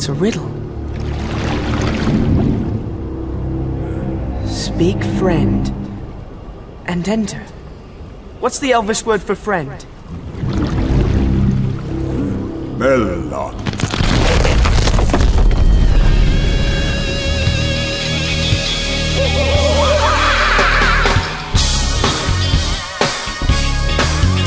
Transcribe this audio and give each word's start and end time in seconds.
It's 0.00 0.08
a 0.08 0.14
riddle. 0.14 0.48
Speak 4.48 5.04
friend 5.18 5.68
and 6.86 7.06
enter. 7.06 7.42
What's 8.38 8.60
the 8.60 8.72
Elvish 8.72 9.04
word 9.04 9.20
for 9.20 9.34
friend? 9.34 9.84
Bella. 12.78 13.54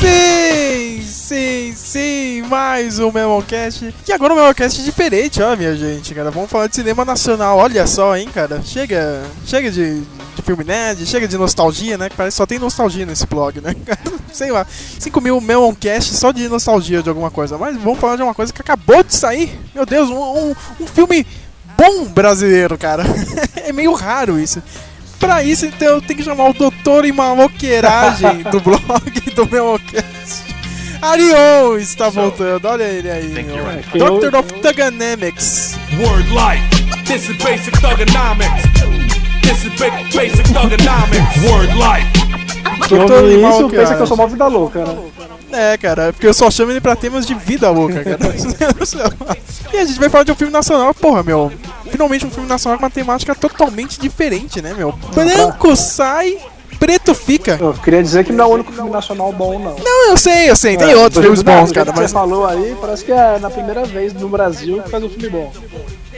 sim, 0.00 0.34
sim, 0.34 0.43
mais 2.54 3.00
um 3.00 3.10
Memocast. 3.10 3.92
E 4.06 4.12
agora 4.12 4.32
um 4.32 4.36
Memocast 4.36 4.80
diferente, 4.84 5.42
ó, 5.42 5.56
minha 5.56 5.74
gente, 5.74 6.14
cara. 6.14 6.30
Vamos 6.30 6.48
falar 6.48 6.68
de 6.68 6.76
cinema 6.76 7.04
nacional, 7.04 7.58
olha 7.58 7.84
só, 7.84 8.16
hein, 8.16 8.28
cara. 8.32 8.62
Chega, 8.62 9.24
chega 9.44 9.72
de, 9.72 10.00
de 10.00 10.42
filme 10.44 10.62
nerd, 10.62 11.04
chega 11.04 11.26
de 11.26 11.36
nostalgia, 11.36 11.98
né? 11.98 12.08
Parece 12.16 12.36
que 12.36 12.38
só 12.38 12.46
tem 12.46 12.60
nostalgia 12.60 13.04
nesse 13.04 13.26
blog, 13.26 13.60
né? 13.60 13.74
Sei 14.32 14.52
lá, 14.52 14.64
5 15.00 15.20
mil 15.20 15.40
Memocast 15.40 16.14
só 16.14 16.30
de 16.30 16.48
nostalgia 16.48 17.02
de 17.02 17.08
alguma 17.08 17.28
coisa. 17.28 17.58
Mas 17.58 17.76
vamos 17.76 17.98
falar 17.98 18.14
de 18.14 18.22
uma 18.22 18.34
coisa 18.34 18.52
que 18.52 18.62
acabou 18.62 19.02
de 19.02 19.16
sair. 19.16 19.58
Meu 19.74 19.84
Deus, 19.84 20.08
um, 20.08 20.14
um, 20.14 20.54
um 20.80 20.86
filme 20.86 21.26
bom 21.76 22.04
brasileiro, 22.04 22.78
cara. 22.78 23.02
é 23.66 23.72
meio 23.72 23.92
raro 23.94 24.38
isso. 24.38 24.62
Pra 25.18 25.42
isso, 25.42 25.66
então, 25.66 25.88
eu 25.88 26.00
tenho 26.00 26.18
que 26.18 26.24
chamar 26.24 26.50
o 26.50 26.54
doutor 26.54 27.04
em 27.04 27.10
maloqueiragem 27.10 28.44
do 28.44 28.60
blog 28.60 29.10
do 29.34 29.44
Memocast. 29.50 30.53
Arion 31.04 31.76
está 31.76 32.08
voltando, 32.08 32.66
olha 32.66 32.84
ele 32.84 33.10
aí. 33.10 33.28
meu. 33.28 33.64
Doctor 33.98 34.34
of 34.36 34.52
Thuganamics. 34.54 35.76
Word 35.98 36.28
life. 36.30 37.04
This 37.04 37.28
is 37.28 37.36
basic 37.36 37.78
thugonomics. 37.80 38.62
This 39.42 39.64
is 39.64 39.78
ba- 39.78 39.90
basic 40.14 40.46
thugonomics. 40.48 41.42
Word 41.44 41.74
life. 41.74 42.24
Eu 42.90 42.98
Doutor 42.98 43.30
em 43.30 43.44
ouvi 43.44 43.56
isso, 43.56 43.68
pensa 43.68 43.94
que 43.94 44.02
eu 44.02 44.06
sou 44.06 44.16
uma 44.16 44.26
vida 44.26 44.46
louca, 44.46 44.84
né? 44.84 44.96
É, 45.52 45.76
cara, 45.76 46.12
porque 46.12 46.26
eu 46.26 46.34
só 46.34 46.50
chamo 46.50 46.72
ele 46.72 46.80
pra 46.80 46.96
temas 46.96 47.26
de 47.26 47.34
vida 47.34 47.70
louca, 47.70 48.02
cara. 48.02 48.18
e 49.72 49.76
a 49.76 49.84
gente 49.84 50.00
vai 50.00 50.08
falar 50.08 50.24
de 50.24 50.32
um 50.32 50.34
filme 50.34 50.52
nacional, 50.52 50.92
porra, 50.94 51.22
meu. 51.22 51.52
Finalmente 51.90 52.26
um 52.26 52.30
filme 52.30 52.48
nacional 52.48 52.78
com 52.78 52.84
uma 52.84 52.90
temática 52.90 53.34
totalmente 53.34 54.00
diferente, 54.00 54.60
né, 54.62 54.74
meu? 54.74 54.92
Branco 55.14 55.76
sai, 55.76 56.38
preto 56.84 57.14
fica. 57.14 57.56
Eu 57.60 57.72
queria 57.72 58.02
dizer 58.02 58.24
que 58.24 58.32
não 58.32 58.44
é 58.44 58.48
o 58.48 58.50
único 58.50 58.72
filme 58.72 58.90
nacional 58.90 59.32
bom, 59.32 59.58
não. 59.58 59.76
Não, 59.82 60.10
eu 60.10 60.16
sei, 60.16 60.50
eu 60.50 60.56
sei, 60.56 60.76
tem 60.76 60.90
É, 60.90 60.96
outros 60.96 61.22
filmes 61.22 61.42
não, 61.42 61.60
bons, 61.60 61.72
cara, 61.72 61.92
mas. 61.96 62.10
Você 62.10 62.14
falou 62.14 62.46
aí, 62.46 62.76
parece 62.80 63.04
que 63.04 63.12
é 63.12 63.38
na 63.38 63.48
primeira 63.48 63.84
vez 63.84 64.12
no 64.12 64.28
Brasil 64.28 64.82
que 64.82 64.90
faz 64.90 65.02
um 65.02 65.08
filme 65.08 65.28
bom. 65.30 65.50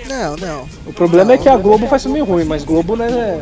Não, 0.08 0.36
não. 0.36 0.64
O 0.86 0.92
problema 0.92 1.32
é 1.32 1.38
que 1.38 1.48
a 1.48 1.56
Globo 1.56 1.86
faz 1.86 2.02
filme 2.02 2.20
ruim, 2.20 2.44
mas 2.44 2.64
Globo, 2.64 2.96
né? 2.96 3.40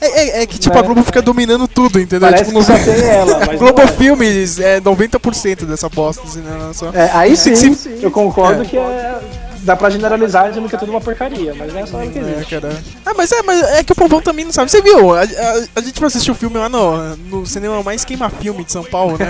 É, 0.00 0.06
é- 0.06 0.42
é 0.42 0.46
que, 0.46 0.58
tipo, 0.58 0.74
Né? 0.74 0.80
a 0.80 0.82
Globo 0.82 1.02
fica 1.04 1.22
dominando 1.22 1.68
tudo, 1.68 2.00
entendeu? 2.00 2.28
Parece 2.28 2.50
tipo, 2.50 2.58
que 2.58 2.66
só 2.66 2.76
tem 2.78 3.00
ela, 3.08 3.38
mas 3.46 3.58
Globo 3.58 3.78
não 3.82 3.84
é. 3.88 3.92
Filmes 3.92 4.58
é 4.58 4.80
90% 4.80 5.64
dessa 5.64 5.88
bosta, 5.88 6.22
assim, 6.26 6.40
né? 6.40 6.70
Só... 6.74 6.90
É, 6.92 7.08
aí 7.12 7.36
sim, 7.36 7.54
Sim. 7.54 7.98
eu 8.02 8.10
concordo 8.10 8.62
É. 8.62 8.64
que 8.64 8.76
é, 8.76 9.20
dá 9.62 9.74
pra 9.76 9.90
generalizar 9.90 10.48
dizendo 10.48 10.68
que 10.68 10.74
é 10.74 10.78
tudo 10.78 10.90
uma 10.90 11.00
porcaria, 11.00 11.54
mas 11.54 11.72
não 11.72 11.80
é 11.80 11.86
só 11.86 12.00
ela 12.02 12.10
que 12.10 12.18
É, 12.18 12.22
existe. 12.22 12.60
cara. 12.60 12.76
Ah, 13.06 13.14
mas 13.16 13.32
é, 13.32 13.42
mas 13.42 13.62
é 13.62 13.82
que 13.84 13.92
o 13.92 13.96
povão 13.96 14.20
também 14.20 14.44
não 14.44 14.52
sabe. 14.52 14.70
Você 14.70 14.82
viu? 14.82 15.14
A, 15.14 15.22
a- 15.22 15.64
a 15.76 15.80
gente 15.80 15.98
vai 16.00 16.08
assistir 16.08 16.30
o 16.30 16.34
filme 16.34 16.58
lá 16.58 16.68
no, 16.68 17.16
no 17.16 17.46
cinema 17.46 17.82
mais 17.82 18.04
queima-filme 18.04 18.64
de 18.64 18.72
São 18.72 18.84
Paulo, 18.84 19.16
né? 19.18 19.28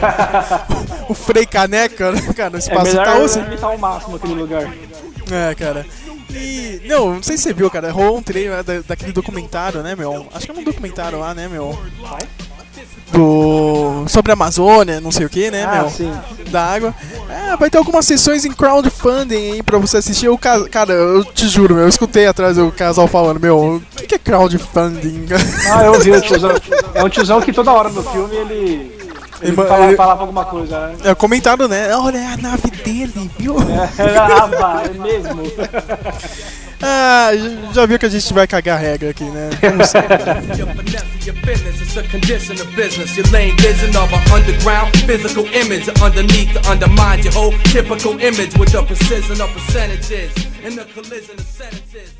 o 1.09 1.15
Frei 1.15 1.47
Caneca, 1.47 2.13
né, 2.13 2.21
cara? 2.35 2.51
No 2.51 2.57
É 2.57 2.59
espaço 2.59 2.85
melhor 2.85 3.07
Itaú, 3.07 3.25
assim. 3.25 3.41
limitar 3.43 3.75
o 3.75 3.79
máximo 3.79 4.17
aquele 4.17 4.35
lugar. 4.35 4.73
É, 5.31 5.55
cara. 5.55 5.87
E. 6.31 6.81
Não, 6.87 7.15
não 7.17 7.23
sei 7.23 7.37
se 7.37 7.43
você 7.45 7.53
viu, 7.53 7.71
cara. 7.71 7.91
Rolou 7.93 8.17
um 8.19 8.23
trailer 8.23 8.63
da, 8.65 8.81
daquele 8.81 9.13
documentário, 9.13 9.83
né, 9.83 9.95
meu? 9.95 10.27
Acho 10.35 10.47
que 10.47 10.51
é 10.53 10.55
um 10.61 10.65
documentário 10.65 11.19
lá, 11.19 11.35
né, 11.35 11.47
meu? 11.49 11.79
Do. 13.13 14.05
Sobre 14.09 14.33
a 14.33 14.35
Amazônia, 14.35 15.01
não 15.01 15.11
sei 15.13 15.27
o 15.27 15.29
que, 15.29 15.51
né, 15.51 15.65
Ah, 15.65 15.83
meu? 15.83 15.91
sim. 15.91 16.11
Da 16.51 16.65
água. 16.65 16.95
É, 17.29 17.57
vai 17.57 17.69
ter 17.69 17.77
algumas 17.79 18.07
sessões 18.07 18.45
em 18.47 18.51
crowdfunding 18.53 19.53
aí 19.53 19.63
pra 19.63 19.77
você 19.79 19.99
assistir. 19.99 20.35
Ca... 20.39 20.67
Cara, 20.69 20.93
eu 20.95 21.23
te 21.25 21.47
juro, 21.49 21.75
meu, 21.75 21.85
eu 21.85 21.89
escutei 21.91 22.27
atrás 22.27 22.57
o 22.57 22.71
casal 22.73 23.07
falando, 23.07 23.39
meu, 23.39 23.59
o 23.77 23.83
que, 23.97 24.07
que 24.07 24.15
é 24.15 24.19
crowdfunding? 24.19 25.27
Ah, 25.71 25.85
eu 25.85 26.01
vi 26.01 26.11
o 26.13 26.21
tiozão. 26.23 26.51
É 26.95 27.05
um 27.05 27.09
tiozão 27.11 27.41
que 27.43 27.53
toda 27.53 27.71
hora 27.73 27.91
no 27.91 28.03
filme 28.03 28.35
ele. 28.35 29.03
Ele 29.43 29.51
Ele- 29.51 29.57
fala, 29.69 29.87
ele- 29.87 29.97
falava 29.97 30.21
alguma 30.21 30.45
coisa, 30.45 30.87
né? 30.87 30.95
É, 31.05 31.15
comentaram, 31.17 31.67
né? 31.67 31.95
Olha, 31.97 32.17
é 32.17 32.27
a 32.33 32.37
nave 32.37 32.71
dele, 32.71 33.29
viu? 33.39 33.57
ah, 33.59 34.49
pá, 34.49 34.83
é 34.85 34.89
mesmo. 34.99 35.43
Ah, 36.81 37.31
já- 37.73 37.87
viu 37.87 37.99
que 37.99 38.07
a 38.07 38.09
gente 38.09 38.33
vai 38.33 38.47
cagar 38.47 38.79
regra 38.79 39.11
aqui, 39.11 39.25
né? 39.25 39.51
Como 39.61 39.83
sempre. 39.87 40.17
It's 41.45 41.97
a 41.97 42.03
condition 42.05 42.61
of 42.61 42.75
business. 42.77 43.17
Your 43.17 43.27
lame 43.27 43.57
vision 43.59 43.97
of 43.97 44.13
an 44.13 44.31
underground 44.31 44.97
physical 44.99 45.45
image 45.47 45.89
underneath 46.01 46.53
to 46.53 46.71
undermine 46.71 47.23
your 47.23 47.33
whole 47.33 47.53
typical 47.65 48.13
image 48.21 48.57
with 48.57 48.71
the 48.71 48.83
precision 48.87 49.41
of 49.41 49.51
percentages 49.51 50.33
and 50.63 50.79
the 50.79 50.85
collision 50.85 51.35
of 51.35 51.45
sentences. 51.45 52.15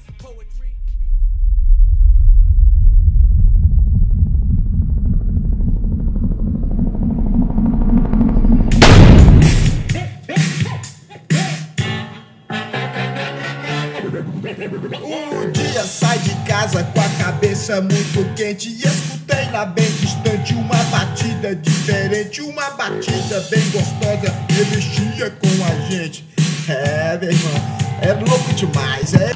Um 15.05 15.87
sai 15.87 16.19
de 16.19 16.35
casa 16.47 16.85
com 16.85 17.01
a 17.01 17.09
cabeça 17.25 17.42
muito 17.71 18.35
quente 18.35 18.71
e 18.71 18.83
escutei 18.83 19.49
lá 19.53 19.65
bem 19.65 19.89
distante 19.93 20.53
uma 20.53 20.83
batida 20.91 21.55
diferente, 21.55 22.41
uma 22.41 22.71
batida 22.71 23.41
bem 23.43 23.71
gostosa 23.71 24.35
e 24.51 24.75
mexia 24.75 25.31
com 25.31 25.65
a 25.65 25.89
gente. 25.89 26.29
É, 26.69 27.17
meu 27.19 27.31
irmão, 27.31 27.53
é 28.01 28.13
louco 28.15 28.53
demais, 28.55 29.15
é. 29.15 29.33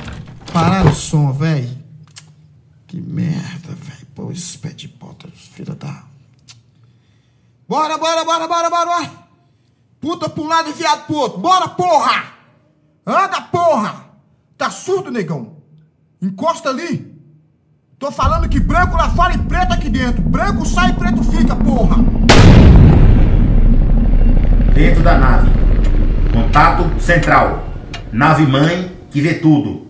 Parar 0.53 0.86
o 0.86 0.94
som, 0.94 1.32
véi. 1.32 1.78
Que 2.88 3.00
merda, 3.00 3.69
véi. 3.69 4.04
Pô, 4.12 4.32
esses 4.32 4.56
pés 4.56 4.75
de 4.75 4.88
bota, 4.88 5.28
filha 5.54 5.76
da. 5.76 6.03
Bora, 7.69 7.97
bora, 7.97 8.25
bora, 8.25 8.48
bora, 8.48 8.70
bora. 8.70 9.10
Puta 10.00 10.28
pra 10.28 10.42
um 10.42 10.48
lado 10.48 10.70
e 10.70 10.72
viado 10.72 11.06
pro 11.06 11.15
outro. 11.15 11.38
Bora, 11.38 11.69
porra! 11.69 12.25
Anda, 13.06 13.41
porra! 13.42 14.04
Tá 14.59 14.69
surdo, 14.69 15.12
negão? 15.12 15.59
Encosta 16.20 16.70
ali. 16.70 17.06
Tô 17.99 18.12
falando 18.12 18.47
que 18.47 18.61
branco 18.61 18.95
lá 18.95 19.09
fora 19.09 19.33
e 19.33 19.39
preto 19.39 19.73
aqui 19.73 19.89
dentro. 19.89 20.21
Branco 20.21 20.67
sai 20.67 20.91
e 20.91 20.93
preto 20.93 21.25
fica, 21.25 21.57
porra! 21.57 21.97
Dentro 24.75 25.03
da 25.03 25.17
nave. 25.17 25.51
Contato 26.31 27.01
central. 27.01 27.65
Nave 28.12 28.47
mãe 28.47 28.93
que 29.11 29.23
vê 29.23 29.33
tudo. 29.33 29.87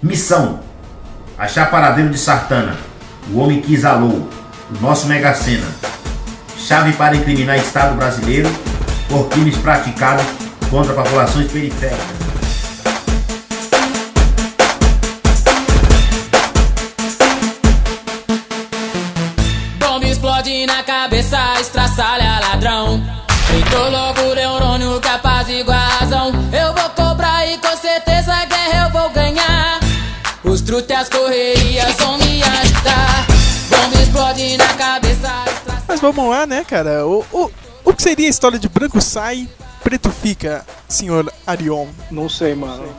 Missão: 0.00 0.60
achar 1.36 1.68
paradeiro 1.68 2.10
de 2.10 2.18
Sartana. 2.18 2.76
O 3.32 3.38
homem 3.38 3.60
que 3.60 3.74
exalou. 3.74 4.28
O 4.70 4.80
nosso 4.80 5.08
Mega 5.08 5.34
Sena. 5.34 5.66
Chave 6.56 6.92
para 6.92 7.16
incriminar 7.16 7.56
Estado 7.56 7.96
brasileiro 7.96 8.48
por 9.08 9.28
crimes 9.30 9.56
praticados 9.56 10.24
contra 10.70 10.94
populações 10.94 11.50
periféricas. 11.50 12.27
Estraçalha 21.98 22.38
ladrão. 22.40 23.02
Feito 23.48 23.76
louco, 23.76 24.34
neurônio 24.34 25.00
capaz 25.00 25.48
igual 25.48 25.76
a 25.76 25.88
razão. 25.98 26.32
Eu 26.52 26.72
vou 26.72 26.90
cobrar 26.90 27.44
e 27.46 27.58
com 27.58 27.76
certeza 27.76 28.32
a 28.32 28.44
guerra 28.44 28.86
eu 28.86 28.90
vou 28.92 29.10
ganhar. 29.10 29.80
Os 30.44 30.60
truques 30.60 30.90
e 30.90 30.94
as 30.94 31.08
correrias 31.08 31.96
vão 31.96 32.16
me 32.18 32.42
ajudar. 32.42 33.26
Bomba 33.68 34.00
explode 34.00 34.56
na 34.56 34.74
cabeça, 34.74 35.44
Mas 35.88 36.00
vamos 36.00 36.30
lá, 36.30 36.46
né, 36.46 36.64
cara? 36.64 37.04
O, 37.04 37.24
o, 37.32 37.50
o 37.84 37.92
que 37.92 38.02
seria 38.02 38.28
a 38.28 38.30
história 38.30 38.58
de 38.58 38.68
branco 38.68 39.00
sai, 39.00 39.48
preto 39.82 40.10
fica, 40.10 40.64
senhor 40.86 41.32
Arion? 41.46 41.88
Não 42.12 42.28
sei, 42.28 42.54
mano. 42.54 42.94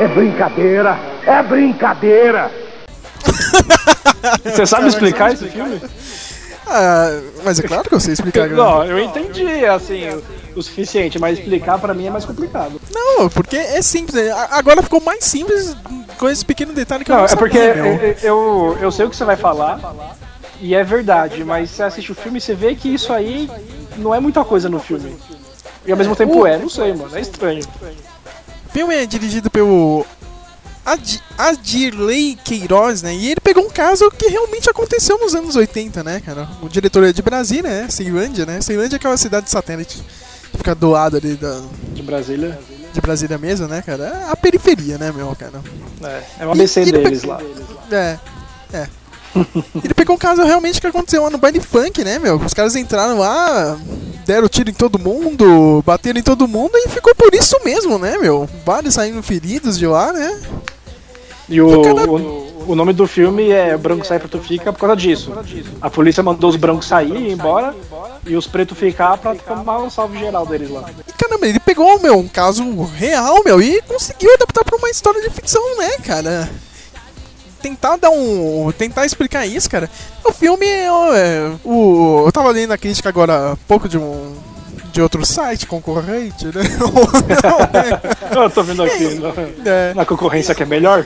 É 0.00 0.08
brincadeira, 0.08 0.98
é 1.26 1.42
brincadeira. 1.42 2.50
Você 4.44 4.66
sabe 4.66 4.88
explicar 4.88 5.32
esse 5.32 5.46
filme? 5.48 5.80
Ah, 6.66 7.20
mas 7.44 7.58
é 7.58 7.62
claro 7.62 7.88
que 7.88 7.94
eu 7.94 8.00
sei 8.00 8.14
explicar. 8.14 8.48
cara. 8.48 8.56
Não, 8.56 8.84
eu 8.84 8.98
entendi, 8.98 9.64
assim, 9.66 10.08
o, 10.08 10.58
o 10.58 10.62
suficiente, 10.62 11.18
mas 11.18 11.38
explicar 11.38 11.78
pra 11.78 11.92
mim 11.92 12.06
é 12.06 12.10
mais 12.10 12.24
complicado. 12.24 12.80
Não, 12.92 13.28
porque 13.28 13.56
é 13.56 13.82
simples. 13.82 14.14
né? 14.14 14.32
Agora 14.50 14.82
ficou 14.82 15.00
mais 15.00 15.24
simples 15.24 15.76
com 16.18 16.28
esse 16.28 16.44
pequeno 16.44 16.72
detalhe 16.72 17.04
que 17.04 17.10
eu 17.12 17.16
Não, 17.16 17.22
não 17.22 17.30
é 17.30 17.36
porque 17.36 17.58
eu, 18.22 18.78
eu 18.80 18.90
sei 18.90 19.04
o 19.04 19.10
que 19.10 19.16
você 19.16 19.24
vai 19.24 19.36
falar, 19.36 19.78
E 20.60 20.74
é 20.74 20.82
verdade, 20.82 21.44
mas 21.44 21.70
você 21.70 21.82
assiste 21.82 22.10
o 22.12 22.14
filme 22.14 22.38
e 22.38 22.40
você 22.40 22.54
vê 22.54 22.74
que 22.74 22.92
isso 22.92 23.12
aí 23.12 23.50
não 23.98 24.14
é 24.14 24.18
muita 24.20 24.42
coisa 24.42 24.68
no 24.68 24.80
filme. 24.80 25.16
E 25.86 25.92
ao 25.92 25.98
mesmo 25.98 26.16
tempo 26.16 26.46
é, 26.46 26.56
não 26.56 26.68
sei, 26.70 26.94
mano, 26.94 27.14
é 27.14 27.20
estranho. 27.20 27.62
O 28.74 28.76
filme 28.76 28.92
é 28.96 29.06
dirigido 29.06 29.48
pelo 29.48 30.04
Ad 30.84 31.22
Adirley 31.38 32.36
Queiroz, 32.44 33.02
né? 33.02 33.14
E 33.14 33.30
ele 33.30 33.40
pegou 33.40 33.64
um 33.64 33.70
caso 33.70 34.10
que 34.10 34.26
realmente 34.26 34.68
aconteceu 34.68 35.16
nos 35.16 35.32
anos 35.32 35.54
80, 35.54 36.02
né, 36.02 36.20
cara? 36.20 36.48
O 36.60 36.68
diretor 36.68 37.04
é 37.04 37.12
de 37.12 37.22
Brasília, 37.22 37.70
né? 37.82 37.88
Ceilândia, 37.88 38.44
né? 38.44 38.60
Ceilândia 38.60 38.96
é 38.96 38.98
aquela 38.98 39.16
cidade 39.16 39.48
satélite 39.48 40.02
que 40.50 40.58
fica 40.58 40.74
do 40.74 40.90
lado 40.90 41.16
ali 41.16 41.36
da, 41.36 41.62
De 41.94 42.02
Brasília. 42.02 42.58
de 42.92 43.00
Brasília 43.00 43.38
mesmo, 43.38 43.68
né, 43.68 43.80
cara? 43.80 44.06
É 44.26 44.30
a 44.32 44.34
periferia, 44.34 44.98
né, 44.98 45.12
meu, 45.12 45.34
cara? 45.36 45.62
É, 46.02 46.22
é 46.40 46.44
uma 46.44 46.54
ABC 46.54 46.80
ele 46.80 46.92
deles 46.98 47.20
pe- 47.20 47.26
lá. 47.28 47.40
É, 47.92 48.18
é. 48.72 48.88
Ele 49.82 49.94
pegou 49.94 50.16
um 50.16 50.18
caso 50.18 50.42
realmente 50.42 50.80
que 50.80 50.86
aconteceu 50.86 51.22
lá 51.22 51.30
no 51.30 51.38
baile 51.38 51.60
funk, 51.60 52.04
né, 52.04 52.18
meu? 52.18 52.36
Os 52.36 52.54
caras 52.54 52.76
entraram 52.76 53.18
lá, 53.18 53.78
deram 54.26 54.48
tiro 54.48 54.70
em 54.70 54.74
todo 54.74 54.98
mundo, 54.98 55.82
bateram 55.84 56.18
em 56.18 56.22
todo 56.22 56.48
mundo 56.48 56.72
e 56.76 56.88
ficou 56.88 57.14
por 57.14 57.34
isso 57.34 57.56
mesmo, 57.64 57.98
né, 57.98 58.16
meu? 58.18 58.48
Vários 58.64 58.94
saíram 58.94 59.22
feridos 59.22 59.78
de 59.78 59.86
lá, 59.86 60.12
né? 60.12 60.40
E 61.48 61.60
o, 61.60 61.68
o, 61.68 62.72
o 62.72 62.74
nome 62.74 62.92
do 62.92 63.06
filme 63.06 63.50
é 63.50 63.76
Branco 63.76 64.06
Sai 64.06 64.18
Preto 64.18 64.38
Fica 64.38 64.72
por 64.72 64.80
causa 64.80 64.96
disso. 64.96 65.32
A 65.80 65.90
polícia 65.90 66.22
mandou 66.22 66.48
os 66.48 66.56
brancos 66.56 66.86
sair 66.86 67.14
e 67.14 67.28
ir 67.28 67.32
embora 67.32 67.74
e 68.26 68.36
os 68.36 68.46
pretos 68.46 68.78
ficar 68.78 69.18
pra 69.18 69.34
tomar 69.34 69.78
um 69.78 69.90
salve 69.90 70.18
geral 70.18 70.46
deles 70.46 70.70
lá. 70.70 70.88
E 71.06 71.12
caramba, 71.12 71.46
ele 71.46 71.60
pegou, 71.60 72.00
meu, 72.00 72.18
um 72.18 72.28
caso 72.28 72.64
real, 72.84 73.42
meu, 73.44 73.60
e 73.60 73.82
conseguiu 73.82 74.32
adaptar 74.34 74.64
pra 74.64 74.76
uma 74.76 74.88
história 74.88 75.20
de 75.20 75.30
ficção, 75.30 75.76
né, 75.76 75.90
cara? 76.02 76.50
Tentar 77.64 77.96
dar 77.96 78.10
um. 78.10 78.70
Tentar 78.76 79.06
explicar 79.06 79.46
isso, 79.46 79.70
cara. 79.70 79.88
O 80.22 80.30
filme 80.32 80.66
é. 80.66 80.86
é, 81.14 81.50
o, 81.64 82.24
eu 82.26 82.30
tava 82.30 82.50
lendo 82.50 82.72
a 82.72 82.76
crítica 82.78 83.08
agora 83.08 83.52
há 83.52 83.56
pouco 83.66 83.88
de 83.88 83.96
um. 83.96 84.34
De 84.92 85.00
outro 85.02 85.24
site 85.26 85.66
concorrente, 85.66 86.44
né? 86.46 86.62
Eu 88.36 88.50
tô 88.50 88.62
vendo 88.62 88.82
aqui 88.84 89.14
na, 89.18 89.32
é, 89.70 89.94
na 89.94 90.04
concorrência 90.06 90.54
que 90.54 90.62
é 90.62 90.66
melhor. 90.66 91.04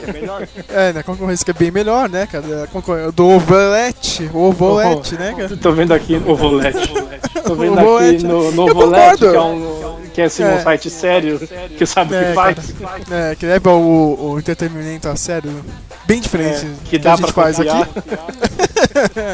é, 0.69 0.93
na 0.93 1.01
concorrência 1.01 1.43
que 1.43 1.49
é 1.49 1.53
bem 1.55 1.71
melhor, 1.71 2.07
né, 2.07 2.27
cara? 2.31 2.67
Concor- 2.71 3.11
Do 3.11 3.27
Ovolete, 3.27 4.29
o 4.31 4.43
Ovolete, 4.49 5.15
né, 5.15 5.33
cara? 5.35 5.57
Tô 5.57 5.71
vendo 5.71 5.91
aqui 5.93 6.17
no 6.17 6.35
Volete. 6.35 6.93
Tô 7.43 7.55
vendo 7.55 7.79
Ovolete. 7.79 8.15
aqui 8.17 8.27
no, 8.27 8.51
no 8.51 8.67
Eu 8.67 8.75
Volete, 8.75 9.25
concordo. 9.25 9.31
que 9.31 9.35
é 9.35 9.41
um. 9.41 9.98
Que 10.13 10.21
é 10.21 10.25
assim, 10.25 10.43
É. 10.43 10.55
um 10.55 10.63
site 10.63 10.89
sério, 10.89 11.39
que 11.77 11.85
sabe 11.85 12.13
o 12.13 12.17
É, 12.17 12.29
que 12.29 12.33
faz. 12.33 12.57
É, 13.11 13.35
que 13.35 13.45
leva 13.45 13.71
o, 13.73 14.31
o 14.33 14.39
entretenimento 14.39 15.07
a 15.07 15.15
sério, 15.15 15.63
bem 16.05 16.19
diferente 16.19 16.65
É, 16.65 16.89
que 16.89 16.97
dá 16.97 17.13
a 17.13 17.15
gente 17.15 17.25
pra 17.31 17.43
faz 17.43 17.57
confiar. 17.57 17.81
aqui. 17.81 17.99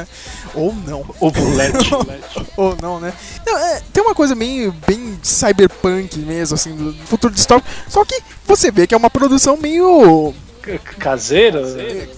Ou 0.56 0.74
não. 0.88 1.06
O 1.20 1.30
Volete. 1.30 1.90
Ou 2.58 2.78
não, 2.82 3.00
né? 3.00 3.14
Não, 3.46 3.58
é, 3.58 3.82
tem 3.92 4.04
uma 4.04 4.16
coisa 4.16 4.36
meio 4.36 4.74
bem 4.88 5.18
cyberpunk 5.22 6.18
mesmo, 6.20 6.56
assim, 6.56 6.76
do 6.76 6.94
futuro 7.06 7.34
distópico. 7.34 7.70
Só 7.90 8.04
que 8.06 8.22
você 8.46 8.72
vê 8.72 8.88
que 8.88 8.94
é 8.94 8.98
uma 8.98 9.10
produção 9.10 9.58
meio. 9.58 10.34
Caseira? 10.98 11.60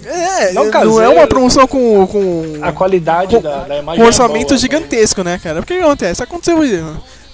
É, 0.05 0.53
Não 0.53 0.65
não, 0.65 0.71
caseiro. 0.71 1.01
é 1.01 1.09
uma 1.09 1.27
produção 1.27 1.67
com. 1.67 2.07
com 2.07 2.59
A 2.61 2.71
qualidade 2.71 3.35
com, 3.35 3.41
da, 3.41 3.63
da 3.65 3.77
imagem. 3.77 3.99
com 3.99 4.05
é 4.05 4.07
orçamento 4.07 4.47
boa. 4.49 4.57
gigantesco, 4.57 5.21
né, 5.21 5.37
cara? 5.43 5.59
Porque 5.59 5.73
o 5.73 5.77
que 5.77 5.83
acontece? 5.83 6.23
Aconteceu 6.23 6.63
eh, 6.63 6.81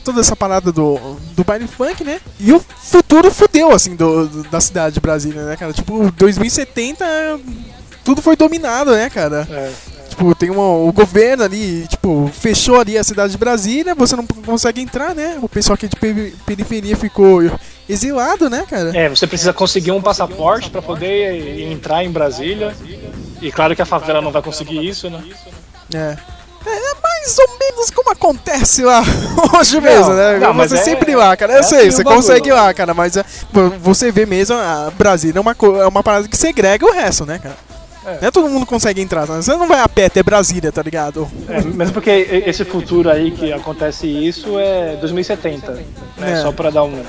toda 0.03 0.19
essa 0.21 0.35
parada 0.35 0.71
do, 0.71 0.97
do 1.35 1.43
baile 1.43 1.67
funk, 1.67 2.03
né? 2.03 2.19
E 2.39 2.51
o 2.53 2.59
futuro 2.59 3.31
fudeu, 3.31 3.71
assim, 3.71 3.95
do, 3.95 4.27
do- 4.27 4.43
da 4.43 4.59
cidade 4.61 4.95
de 4.95 4.99
Brasília, 4.99 5.43
né, 5.43 5.55
cara? 5.55 5.71
Tipo, 5.73 6.11
2070, 6.11 7.05
tudo 8.03 8.21
foi 8.21 8.35
dominado, 8.35 8.91
né, 8.91 9.09
cara? 9.09 9.47
É. 9.49 9.71
Tipo, 10.09 10.35
tem 10.35 10.49
uma, 10.51 10.67
o 10.67 10.91
governo 10.91 11.43
ali, 11.43 11.87
tipo, 11.87 12.29
fechou 12.31 12.79
ali 12.79 12.97
a 12.97 13.03
cidade 13.03 13.31
de 13.31 13.37
Brasília, 13.37 13.95
você 13.95 14.15
não 14.15 14.25
consegue 14.27 14.79
entrar, 14.81 15.15
né? 15.15 15.39
O 15.41 15.49
pessoal 15.49 15.73
aqui 15.73 15.87
de 15.87 15.95
peri- 15.95 16.35
periferia 16.45 16.95
ficou 16.95 17.41
exilado, 17.89 18.47
né, 18.49 18.63
cara? 18.69 18.95
É, 18.95 19.09
você 19.09 19.25
precisa 19.25 19.51
conseguir 19.53 19.91
um 19.91 20.01
passaporte 20.01 20.69
pra 20.69 20.81
poder 20.83 21.61
entrar 21.71 22.03
em 22.03 22.11
Brasília. 22.11 22.75
E 23.41 23.51
claro 23.51 23.75
que 23.75 23.81
a 23.81 23.85
favela 23.85 24.21
não 24.21 24.31
vai 24.31 24.41
conseguir 24.41 24.87
isso, 24.87 25.09
né? 25.09 25.21
É. 25.93 26.15
É 26.65 26.93
mais 27.01 27.37
ou 27.39 27.59
menos 27.59 27.89
como 27.89 28.11
acontece 28.11 28.83
lá 28.83 29.01
hoje 29.59 29.79
mesmo, 29.81 30.13
né? 30.13 30.39
não, 30.39 30.53
você 30.53 30.75
é- 30.75 30.83
sempre 30.83 31.15
lá, 31.15 31.35
cara. 31.35 31.53
Eu 31.53 31.59
é 31.59 31.63
sei, 31.63 31.79
assim 31.87 31.91
você 31.91 32.03
bagulho. 32.03 32.21
consegue 32.21 32.49
ir 32.49 32.53
lá, 32.53 32.73
cara, 32.73 32.93
mas 32.93 33.17
é, 33.17 33.25
vo- 33.51 33.73
você 33.79 34.11
vê 34.11 34.25
mesmo, 34.25 34.55
a 34.55 34.91
Brasília 34.97 35.39
é 35.39 35.41
uma, 35.41 35.55
é 35.81 35.85
uma 35.87 36.03
parada 36.03 36.27
que 36.27 36.37
segrega 36.37 36.85
o 36.85 36.91
resto, 36.93 37.25
né, 37.25 37.39
cara? 37.39 37.55
É. 38.05 38.17
Não 38.21 38.27
é 38.27 38.31
todo 38.31 38.49
mundo 38.49 38.65
consegue 38.65 38.99
entrar, 39.01 39.25
você 39.25 39.51
não 39.55 39.65
vai 39.67 39.79
a 39.79 39.87
pé 39.87 40.05
até 40.07 40.21
Brasília, 40.21 40.73
tá 40.73 40.81
ligado? 40.81 41.25
É, 41.47 41.61
mesmo 41.61 41.93
porque 41.93 42.09
e- 42.11 42.49
esse 42.49 42.65
futuro 42.65 43.09
aí 43.09 43.31
que 43.31 43.53
acontece 43.53 44.07
isso 44.07 44.59
é 44.59 44.97
2070. 44.97 45.71
Né? 45.71 45.83
É. 46.21 46.41
Só 46.41 46.51
pra 46.51 46.69
dar 46.69 46.83
um, 46.83 47.01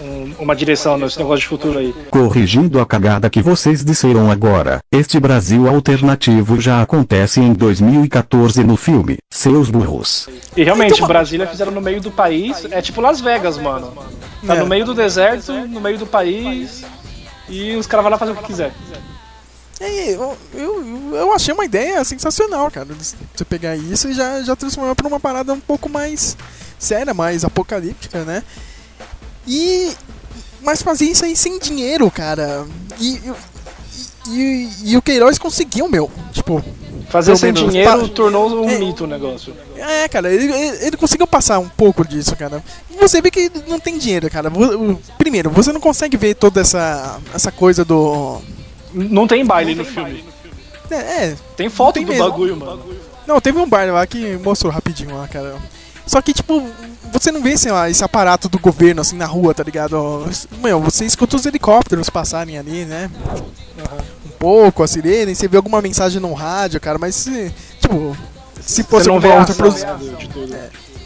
um- 0.00 0.34
uma 0.38 0.56
direção 0.56 0.96
nesse 0.96 1.18
negócio 1.18 1.40
de 1.40 1.46
futuro 1.48 1.78
aí. 1.78 1.94
Corrigindo 2.10 2.80
a 2.80 2.86
cagada 2.86 3.28
que 3.30 3.42
vocês 3.42 3.84
disseram 3.84 4.30
agora, 4.30 4.80
este 4.90 5.20
Brasil 5.20 5.68
alternativo 5.68 6.60
já 6.60 6.80
acontece 6.82 7.40
em 7.40 7.52
2014 7.52 8.64
no 8.64 8.76
filme, 8.76 9.18
seus 9.30 9.70
burros. 9.70 10.28
E 10.56 10.64
realmente, 10.64 10.94
Então, 10.94 11.06
Brasília 11.08 11.46
fizeram 11.46 11.72
no 11.72 11.80
meio 11.80 12.00
do 12.00 12.10
país. 12.10 12.66
É 12.70 12.80
tipo 12.82 13.00
Las 13.00 13.20
Vegas, 13.20 13.58
mano. 13.58 13.92
Tá 14.46 14.56
É. 14.56 14.58
no 14.60 14.66
meio 14.66 14.84
do 14.84 14.94
deserto, 14.94 15.52
no 15.52 15.80
meio 15.80 15.98
do 15.98 16.06
país. 16.06 16.82
E 17.48 17.74
os 17.76 17.86
caras 17.86 18.04
vão 18.04 18.10
lá 18.12 18.18
fazer 18.18 18.32
o 18.32 18.36
que 18.36 18.44
quiser. 18.44 18.72
É, 19.80 20.10
eu, 20.14 20.36
eu, 20.54 21.14
eu 21.16 21.32
achei 21.32 21.54
uma 21.54 21.64
ideia 21.64 22.04
sensacional, 22.04 22.70
cara. 22.70 22.86
de 22.86 22.94
Você 23.34 23.44
pegar 23.48 23.76
isso 23.76 24.08
e 24.08 24.12
já, 24.12 24.42
já 24.42 24.54
transformar 24.54 24.94
pra 24.94 25.08
uma 25.08 25.18
parada 25.18 25.52
um 25.54 25.60
pouco 25.60 25.88
mais 25.88 26.36
séria, 26.78 27.14
mais 27.14 27.44
apocalíptica, 27.44 28.24
né? 28.24 28.42
E. 29.46 29.92
Mas 30.62 30.82
fazer 30.82 31.06
isso 31.06 31.24
aí 31.24 31.34
sem 31.36 31.58
dinheiro, 31.58 32.10
cara. 32.10 32.66
E. 32.98 33.20
e, 34.28 34.30
e- 34.30 34.68
e 34.92 34.96
o 34.96 35.02
Queiroz 35.02 35.38
conseguiu, 35.38 35.88
meu. 35.88 36.10
Tipo, 36.32 36.62
Fazer 37.08 37.36
sem 37.36 37.52
menos, 37.52 37.70
dinheiro 37.72 37.90
pa- 37.90 38.08
tornou 38.14 38.64
um 38.64 38.70
É. 38.70 38.78
mito 38.78 39.02
o 39.04 39.06
negócio. 39.06 39.52
É, 39.76 40.06
cara, 40.08 40.32
ele, 40.32 40.44
ele 40.52 40.86
ele 40.86 40.96
conseguiu 40.96 41.26
passar 41.26 41.58
um 41.58 41.68
pouco 41.68 42.06
disso, 42.06 42.36
cara. 42.36 42.62
Você 43.00 43.20
vê 43.20 43.30
que 43.30 43.50
não 43.66 43.80
tem 43.80 43.98
dinheiro, 43.98 44.30
cara. 44.30 44.50
Primeiro, 45.18 45.50
você 45.50 45.72
não 45.72 45.80
consegue 45.80 46.16
ver 46.16 46.34
toda 46.34 46.60
essa, 46.60 47.18
essa 47.34 47.50
coisa 47.50 47.84
do. 47.84 48.40
Não 48.92 49.26
tem 49.26 49.44
baile 49.44 49.74
no 49.74 49.84
filme. 49.84 50.24
É, 50.90 50.94
é, 50.96 51.36
Tem 51.56 51.68
foto 51.68 51.94
tem 51.94 52.04
do 52.04 52.12
mesmo. 52.12 52.28
bagulho, 52.28 52.56
mano. 52.56 52.82
Não, 53.26 53.40
teve 53.40 53.58
um 53.58 53.68
bar 53.68 53.86
lá 53.92 54.04
que 54.06 54.36
mostrou 54.38 54.72
rapidinho 54.72 55.16
lá, 55.16 55.26
cara. 55.28 55.54
Só 56.10 56.20
que, 56.20 56.34
tipo, 56.34 56.60
você 57.12 57.30
não 57.30 57.40
vê, 57.40 57.56
sei 57.56 57.70
lá, 57.70 57.88
esse 57.88 58.02
aparato 58.02 58.48
do 58.48 58.58
governo, 58.58 59.00
assim, 59.00 59.16
na 59.16 59.26
rua, 59.26 59.54
tá 59.54 59.62
ligado? 59.62 60.28
Meu, 60.60 60.80
você 60.80 61.04
escuta 61.04 61.36
os 61.36 61.46
helicópteros 61.46 62.10
passarem 62.10 62.58
ali, 62.58 62.84
né? 62.84 63.08
Um 64.26 64.30
pouco, 64.30 64.82
a 64.82 64.88
sirene, 64.88 65.36
você 65.36 65.46
vê 65.46 65.56
alguma 65.56 65.80
mensagem 65.80 66.20
no 66.20 66.32
rádio, 66.32 66.80
cara, 66.80 66.98
mas, 66.98 67.14
se, 67.14 67.54
tipo, 67.78 68.16
se 68.60 68.82
fosse 68.82 69.04
Você 69.04 69.08
não 69.08 69.20
vê 69.20 69.28
outra 69.28 69.54
de 69.54 70.28
tudo. 70.28 70.56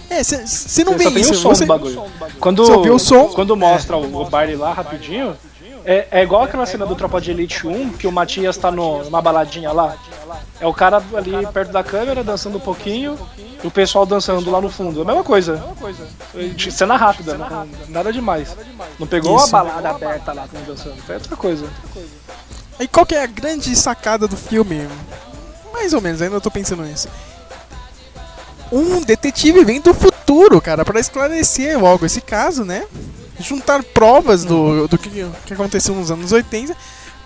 É, 0.08 0.25
você 0.25 0.46
você 0.46 0.84
não 0.84 0.94
Você 0.94 1.11
vê 1.11 1.20
isso. 1.20 1.32
o 1.32 1.37
som 1.37 1.49
você... 1.50 1.64
do 1.64 1.68
bagulho. 1.68 2.02
Quando, 2.40 2.64
Só 2.64 2.80
vê 2.80 2.88
o 2.88 2.99
som. 2.99 3.28
quando 3.28 3.54
mostra 3.54 3.99
o, 3.99 4.23
o 4.23 4.30
baile 4.30 4.56
lá 4.56 4.73
rapidinho, 4.73 5.37
é, 5.85 6.09
é 6.11 6.23
igual 6.23 6.43
aquela 6.43 6.64
cena 6.67 6.87
do 6.87 6.95
Tropa 6.95 7.21
de 7.21 7.31
Elite 7.31 7.67
1, 7.67 7.93
que 7.93 8.07
o 8.07 8.12
Matias 8.12 8.57
tá 8.57 8.71
no, 8.71 9.05
numa 9.05 9.21
baladinha 9.21 9.71
lá. 9.73 9.97
É 10.61 10.67
o 10.67 10.73
cara 10.73 11.03
ali 11.14 11.47
perto 11.53 11.73
da 11.73 11.85
câmera, 11.85 12.25
dançando 12.25 12.57
um 12.57 12.61
pouquinho, 12.61 13.19
e 13.62 13.67
o 13.67 13.71
pessoal 13.71 14.07
dançando 14.07 14.50
lá 14.50 14.61
no 14.61 14.71
fundo. 14.71 15.00
É 15.00 15.03
a 15.03 15.07
mesma 15.07 15.23
coisa. 15.25 15.62
Cena 16.71 16.97
rápida, 16.97 17.37
não- 17.37 17.69
nada 17.88 18.12
demais. 18.12 18.57
Não 18.99 19.07
pegou 19.07 19.37
Isso. 19.37 19.55
a 19.55 19.62
balada 19.62 19.91
aberta 19.91 20.33
lá 20.33 20.49
com 20.49 20.61
dançando, 20.62 20.97
foi 21.03 21.17
outra 21.17 21.37
coisa. 21.37 21.67
E 22.81 22.88
qual 22.88 23.05
que 23.07 23.14
é 23.14 23.23
a 23.23 23.26
grande 23.26 23.75
sacada 23.76 24.26
do 24.26 24.37
filme? 24.37 24.88
Mais 25.73 25.93
ou 25.93 26.00
menos, 26.00 26.23
ainda 26.23 26.41
tô 26.41 26.50
pensando 26.50 26.83
nisso. 26.83 27.09
Um 28.73 29.00
detetive 29.03 29.64
vem 29.64 29.81
do 29.81 29.93
futuro, 29.93 30.61
cara, 30.61 30.85
pra 30.85 30.99
esclarecer 30.99 31.79
logo 31.79 32.07
esse 32.07 32.21
caso, 32.21 32.64
né? 32.64 32.87
Juntar 33.41 33.83
provas 33.83 34.45
do, 34.45 34.87
do 34.87 34.97
que, 34.97 35.11
que 35.47 35.53
aconteceu 35.55 35.95
nos 35.95 36.11
anos 36.11 36.31
80 36.33 36.76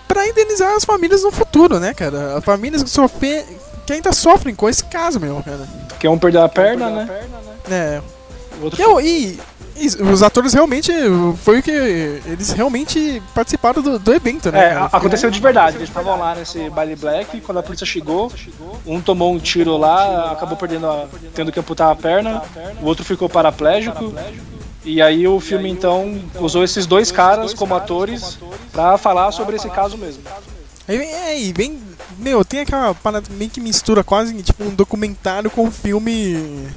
pra 0.07 0.27
indenizar 0.27 0.73
as 0.75 0.83
famílias 0.83 1.23
no 1.23 1.31
futuro, 1.31 1.79
né, 1.79 1.93
cara? 1.93 2.35
As 2.37 2.43
famílias 2.43 2.81
que, 2.81 2.89
sofrem, 2.89 3.43
que 3.85 3.93
ainda 3.93 4.11
sofrem 4.11 4.55
com 4.55 4.67
esse 4.67 4.83
caso, 4.85 5.19
meu, 5.19 5.41
cara. 5.43 5.67
Porque 5.89 6.07
um 6.07 6.17
perdeu 6.17 6.41
a 6.43 6.49
perna, 6.49 6.89
né? 6.89 7.21
É. 7.69 8.01
O 8.59 8.63
outro 8.65 8.79
E, 8.81 8.83
eu- 8.83 8.99
e- 8.99 9.39
e 9.75 9.85
os 10.03 10.21
atores 10.23 10.51
realmente. 10.53 10.91
Foi 11.43 11.59
o 11.59 11.63
que. 11.63 11.71
Eles 11.71 12.51
realmente 12.51 13.21
participaram 13.33 13.81
do, 13.81 13.97
do 13.99 14.13
evento, 14.13 14.51
né? 14.51 14.65
É, 14.65 14.73
cara? 14.73 14.85
aconteceu 14.91 15.29
de 15.31 15.39
verdade. 15.39 15.77
Eles 15.77 15.87
estavam 15.87 16.17
lá 16.19 16.35
nesse 16.35 16.69
baile 16.71 16.95
black, 16.97 17.39
quando 17.41 17.59
a 17.59 17.63
polícia 17.63 17.85
chegou, 17.85 18.29
um 18.85 18.99
tomou 18.99 19.31
um 19.33 19.39
tiro 19.39 19.77
lá, 19.77 20.31
acabou 20.31 20.57
perdendo 20.57 20.87
a, 20.87 21.05
tendo 21.33 21.51
que 21.51 21.59
amputar 21.59 21.91
a 21.91 21.95
perna, 21.95 22.41
o 22.81 22.85
outro 22.87 23.05
ficou 23.05 23.29
paraplégico. 23.29 24.13
E 24.89 25.01
aí 25.01 25.27
o 25.27 25.39
filme 25.39 25.69
então 25.69 26.19
usou 26.39 26.63
esses 26.63 26.85
dois 26.85 27.11
caras 27.11 27.53
como 27.53 27.75
atores 27.75 28.39
pra 28.71 28.97
falar 28.97 29.31
sobre 29.31 29.55
esse 29.55 29.69
caso 29.69 29.97
mesmo. 29.97 30.23
Aí 30.87 30.97
vem, 30.97 31.13
é, 31.13 31.39
e 31.39 31.53
vem 31.53 31.79
meu, 32.17 32.43
tem 32.43 32.61
aquela 32.61 32.93
parada 32.95 33.27
meio 33.31 33.51
que 33.51 33.61
mistura 33.61 34.03
quase 34.03 34.33
tipo 34.41 34.63
um 34.63 34.73
documentário 34.73 35.51
com 35.51 35.65
um 35.65 35.71
filme 35.71 36.67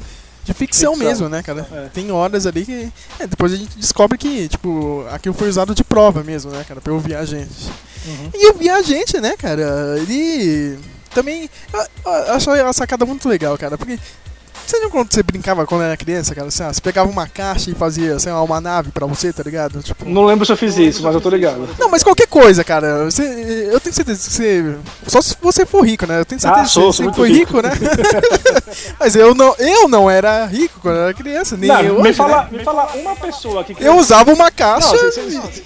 de 0.44 0.52
ficção, 0.52 0.92
Ficção. 0.92 1.08
mesmo, 1.08 1.28
né, 1.28 1.42
cara? 1.42 1.66
É. 1.72 1.88
Tem 1.88 2.10
horas 2.10 2.46
ali 2.46 2.64
que. 2.64 2.92
É, 3.18 3.26
depois 3.26 3.52
a 3.52 3.56
gente 3.56 3.78
descobre 3.78 4.18
que, 4.18 4.48
tipo, 4.48 5.06
aquilo 5.10 5.34
foi 5.34 5.48
usado 5.48 5.74
de 5.74 5.84
prova 5.84 6.22
mesmo, 6.22 6.50
né, 6.50 6.64
cara? 6.66 6.80
Pelo 6.80 6.98
viajante. 6.98 7.70
Uhum. 8.04 8.30
E 8.34 8.50
o 8.50 8.54
viajante, 8.54 9.20
né, 9.20 9.36
cara, 9.36 9.96
ele 9.98 10.78
também. 11.14 11.48
Eu, 11.72 11.80
eu 12.04 12.34
acho 12.34 12.50
a 12.50 12.72
sacada 12.72 13.06
muito 13.06 13.28
legal, 13.28 13.56
cara, 13.56 13.78
porque. 13.78 13.98
Você 14.72 14.78
lembra 14.78 14.90
quando 14.90 15.12
você 15.12 15.22
brincava 15.22 15.66
quando 15.66 15.82
era 15.82 15.94
criança, 15.98 16.34
cara? 16.34 16.50
Sei 16.50 16.64
lá, 16.64 16.72
Você 16.72 16.80
pegava 16.80 17.10
uma 17.10 17.28
caixa 17.28 17.70
e 17.70 17.74
fazia, 17.74 18.18
sei 18.18 18.32
lá, 18.32 18.42
uma 18.42 18.58
nave 18.58 18.90
pra 18.90 19.04
você, 19.04 19.30
tá 19.30 19.42
ligado? 19.42 19.82
Tipo, 19.82 20.08
Não 20.08 20.24
lembro 20.24 20.46
se 20.46 20.52
eu 20.52 20.56
fiz 20.56 20.78
isso, 20.78 21.02
mas 21.02 21.14
eu 21.14 21.20
tô 21.20 21.28
ligado. 21.28 21.68
não, 21.78 21.90
mas 21.90 22.02
qualquer 22.02 22.26
coisa, 22.26 22.64
cara. 22.64 23.04
Você, 23.04 23.22
eu 23.70 23.78
tenho 23.78 23.94
certeza 23.94 24.26
que 24.26 24.34
você. 24.34 24.76
Só 25.06 25.20
se 25.20 25.36
você 25.42 25.66
for 25.66 25.82
rico, 25.82 26.06
né? 26.06 26.20
Eu 26.20 26.24
tenho 26.24 26.40
certeza 26.40 26.62
Ah, 26.62 26.66
sou, 26.66 26.90
que 26.90 26.96
você 26.96 27.04
sou 27.04 27.12
foi 27.12 27.28
rico, 27.30 27.60
né? 27.60 27.68
mas 28.98 29.14
eu 29.14 29.34
não, 29.34 29.54
eu 29.58 29.88
não 29.88 30.10
era 30.10 30.46
rico 30.46 30.80
quando 30.80 30.96
eu 30.96 31.02
era 31.02 31.12
criança, 31.12 31.54
nem 31.54 31.68
Não, 31.68 31.80
eu 31.82 31.94
me, 31.96 32.08
hoje, 32.08 32.14
fala, 32.14 32.44
né? 32.44 32.48
me 32.52 32.64
fala 32.64 32.92
uma 32.94 33.14
pessoa 33.14 33.62
que 33.64 33.76
Eu 33.78 33.98
usava 33.98 34.32
uma 34.32 34.50
caixa. 34.50 34.96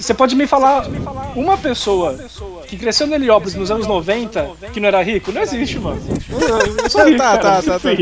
Você 0.01 0.15
pode 0.15 0.35
me 0.35 0.49
falar 0.49 0.89
uma 1.37 1.57
pessoa 1.57 2.19
que 2.67 2.77
cresceu 2.77 3.07
no 3.07 3.15
Heliópolis 3.15 3.55
nos 3.55 3.71
anos 3.71 3.87
90 3.87 4.51
que 4.73 4.81
não 4.81 4.89
era 4.89 5.01
rico? 5.01 5.31
Não 5.31 5.43
existe, 5.43 5.79
mano. 5.79 6.03
Eu, 6.29 6.91
sou 6.91 7.05
rico, 7.05 7.19
tá, 7.19 7.39
tá, 7.39 7.63
tá, 7.63 7.79
fui 7.79 7.95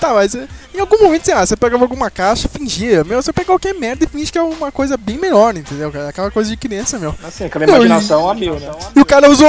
tá, 0.00 0.12
mas 0.14 0.34
eh, 0.34 0.48
em 0.74 0.80
algum 0.80 1.02
momento, 1.02 1.24
sei 1.24 1.34
lá, 1.34 1.44
você 1.44 1.56
pegava 1.56 1.84
alguma 1.84 2.10
caixa, 2.10 2.48
fingia, 2.48 3.04
meu, 3.04 3.20
você 3.22 3.32
pega 3.32 3.46
qualquer 3.46 3.74
merda 3.74 4.04
e 4.04 4.08
finge 4.08 4.30
que 4.30 4.38
é 4.38 4.42
uma 4.42 4.70
coisa 4.72 4.96
bem 4.96 5.18
melhor, 5.18 5.56
entendeu? 5.56 5.92
Aquela 6.08 6.30
coisa 6.30 6.50
de 6.50 6.56
criança, 6.56 6.98
meu. 6.98 7.14
Assim, 7.24 7.44
aquela 7.44 7.64
imaginação 7.64 8.28
a 8.28 8.34
mil, 8.34 8.58
né? 8.58 8.70
E 8.94 9.00
o 9.00 9.04
cara 9.04 9.28
usa, 9.30 9.44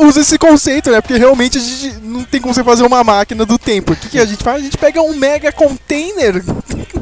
usa 0.00 0.20
esse 0.20 0.38
conceito, 0.38 0.90
né? 0.90 1.00
Porque 1.00 1.16
realmente 1.16 1.58
a 1.58 1.60
gente 1.60 1.94
não 2.02 2.24
tem 2.24 2.40
como 2.40 2.54
você 2.54 2.64
fazer 2.64 2.82
uma 2.84 3.02
máquina 3.04 3.44
do 3.44 3.58
tempo. 3.58 3.92
O 3.92 3.96
que, 3.96 4.08
que 4.08 4.18
a 4.18 4.24
gente 4.24 4.42
faz? 4.42 4.60
A 4.60 4.64
gente 4.64 4.78
pega 4.78 5.00
um 5.02 5.14
mega 5.14 5.52
container. 5.52 6.42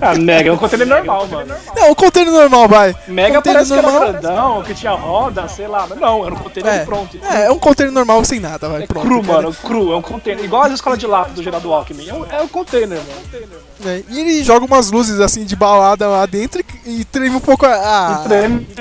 Ah, 0.01 0.15
Mega 0.17 0.51
é 0.51 0.53
um 0.53 0.57
container 0.57 0.87
normal, 0.87 1.29
mano. 1.29 1.55
Não, 1.77 1.91
o 1.93 1.95
container 1.95 2.33
normal, 2.33 2.69
vai. 2.69 2.95
Mega 3.07 3.37
container 3.37 3.65
parece 3.67 3.73
que 3.73 3.79
era 3.79 3.99
grandão, 4.13 4.63
que 4.65 4.75
tinha 4.75 4.93
roda, 4.93 5.47
sei 5.47 5.69
lá. 5.69 5.87
Mas 5.89 5.99
não, 6.01 6.25
era 6.27 6.35
um 6.35 6.39
container 6.39 6.73
É, 6.73 6.85
pronto. 6.85 7.19
é, 7.23 7.47
é 7.47 7.51
um 7.53 7.59
container 7.59 7.93
normal 7.93 8.25
sem 8.25 8.41
nada, 8.41 8.69
vai. 8.69 8.87
Pronto, 8.87 9.07
Cru, 9.07 9.23
cara. 9.23 9.35
mano, 9.43 9.55
cru, 9.55 9.93
é 9.93 9.97
um 9.97 10.03
container. 10.03 10.45
Igual 10.45 10.65
as 10.65 10.73
escolas 10.73 10.99
de 10.99 11.07
lápis 11.07 11.35
do 11.35 11.43
Geraldo 11.43 11.73
Alckmin. 11.73 12.09
É 12.09 12.15
um, 12.15 12.25
é 12.27 12.43
um 12.43 12.49
container, 12.49 12.99
mano. 12.99 13.51
É, 13.85 14.03
E 14.09 14.21
ele 14.21 14.45
joga 14.45 14.65
umas 14.65 14.93
luzes 14.93 15.19
assim 15.19 15.45
de 15.45 15.57
balada 15.57 16.07
lá 16.07 16.25
dentro 16.25 16.63
e, 16.87 17.01
e 17.01 17.05
treme 17.05 17.35
um 17.35 17.41
pouco 17.41 17.67
a, 17.67 17.71
a, 17.75 18.25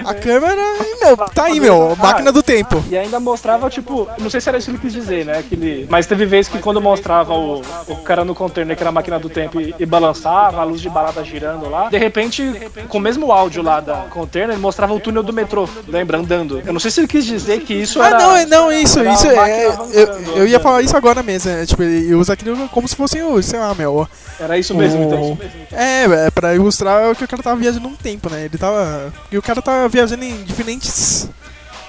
a 0.05 0.13
câmera 0.13 0.61
e, 0.81 1.03
meu, 1.03 1.17
tá 1.17 1.45
aí, 1.45 1.59
meu, 1.59 1.95
máquina 1.97 2.31
do 2.31 2.43
tempo. 2.43 2.83
E 2.87 2.95
ainda 2.95 3.19
mostrava, 3.19 3.67
tipo, 3.69 4.07
não 4.19 4.29
sei 4.29 4.39
se 4.39 4.49
era 4.49 4.59
isso 4.59 4.67
que 4.67 4.71
ele 4.73 4.79
quis 4.81 4.93
dizer, 4.93 5.25
né? 5.25 5.43
Que 5.47 5.55
ele... 5.55 5.87
Mas 5.89 6.05
teve 6.05 6.25
vez 6.27 6.47
que 6.47 6.59
quando 6.59 6.79
mostrava 6.79 7.33
o, 7.33 7.61
o 7.87 7.95
cara 8.03 8.23
no 8.23 8.35
container, 8.35 8.75
que 8.77 8.83
era 8.83 8.89
a 8.89 8.93
máquina 8.93 9.17
do 9.17 9.27
tempo, 9.29 9.59
e, 9.59 9.73
e 9.79 9.85
balançava, 9.87 10.61
a 10.61 10.63
luz 10.63 10.79
de 10.79 10.89
balada 10.89 11.23
girando 11.23 11.67
lá, 11.67 11.89
de 11.89 11.97
repente, 11.97 12.43
com 12.87 12.99
o 12.99 13.01
mesmo 13.01 13.31
áudio 13.31 13.63
lá 13.63 13.79
da 13.79 14.05
container, 14.11 14.51
ele 14.51 14.59
mostrava 14.61 14.93
o 14.93 14.99
túnel 14.99 15.23
do 15.23 15.33
metrô, 15.33 15.67
lembra? 15.87 16.19
Andando. 16.19 16.61
Eu 16.63 16.73
não 16.73 16.79
sei 16.79 16.91
se 16.91 16.99
ele 16.99 17.07
quis 17.07 17.25
dizer 17.25 17.61
que 17.61 17.73
isso 17.73 17.99
Ah, 18.01 18.07
era. 18.07 18.17
não, 18.19 18.35
é- 18.35 18.45
não, 18.45 18.71
isso, 18.71 19.03
isso 19.03 19.27
é. 19.27 19.65
Eu, 19.93 20.35
eu 20.35 20.47
ia 20.47 20.57
né? 20.57 20.63
falar 20.63 20.81
isso 20.83 20.95
agora 20.95 21.23
mesmo, 21.23 21.49
é, 21.49 21.65
tipo, 21.65 21.81
ele 21.81 22.13
usa 22.13 22.33
aquilo 22.33 22.69
como 22.69 22.87
se 22.87 22.95
fosse 22.95 23.19
o, 23.21 23.41
sei 23.41 23.59
lá, 23.59 23.73
meu. 23.73 24.07
Era 24.39 24.57
isso 24.61 24.73
mesmo, 24.73 25.03
então. 25.03 25.37
É, 25.71 26.03
é 26.27 26.31
pra 26.31 26.55
ilustrar 26.55 27.15
que 27.15 27.23
o 27.23 27.27
cara 27.27 27.43
tava 27.43 27.59
viajando 27.59 27.87
um 27.87 27.95
tempo, 27.95 28.29
né? 28.29 28.45
Ele 28.45 28.57
tava. 28.57 29.13
E 29.31 29.37
o 29.37 29.41
cara 29.41 29.61
tava 29.61 29.87
viajando 29.89 30.23
em 30.23 30.43
diferentes 30.43 31.27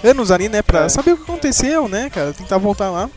anos 0.02 0.30
ali, 0.30 0.48
né? 0.48 0.62
Pra 0.62 0.84
É. 0.84 0.88
saber 0.88 1.12
o 1.12 1.16
que 1.16 1.22
aconteceu, 1.22 1.88
né, 1.88 2.10
cara? 2.10 2.32
Tentar 2.32 2.58
voltar 2.58 2.90
lá. 2.90 3.08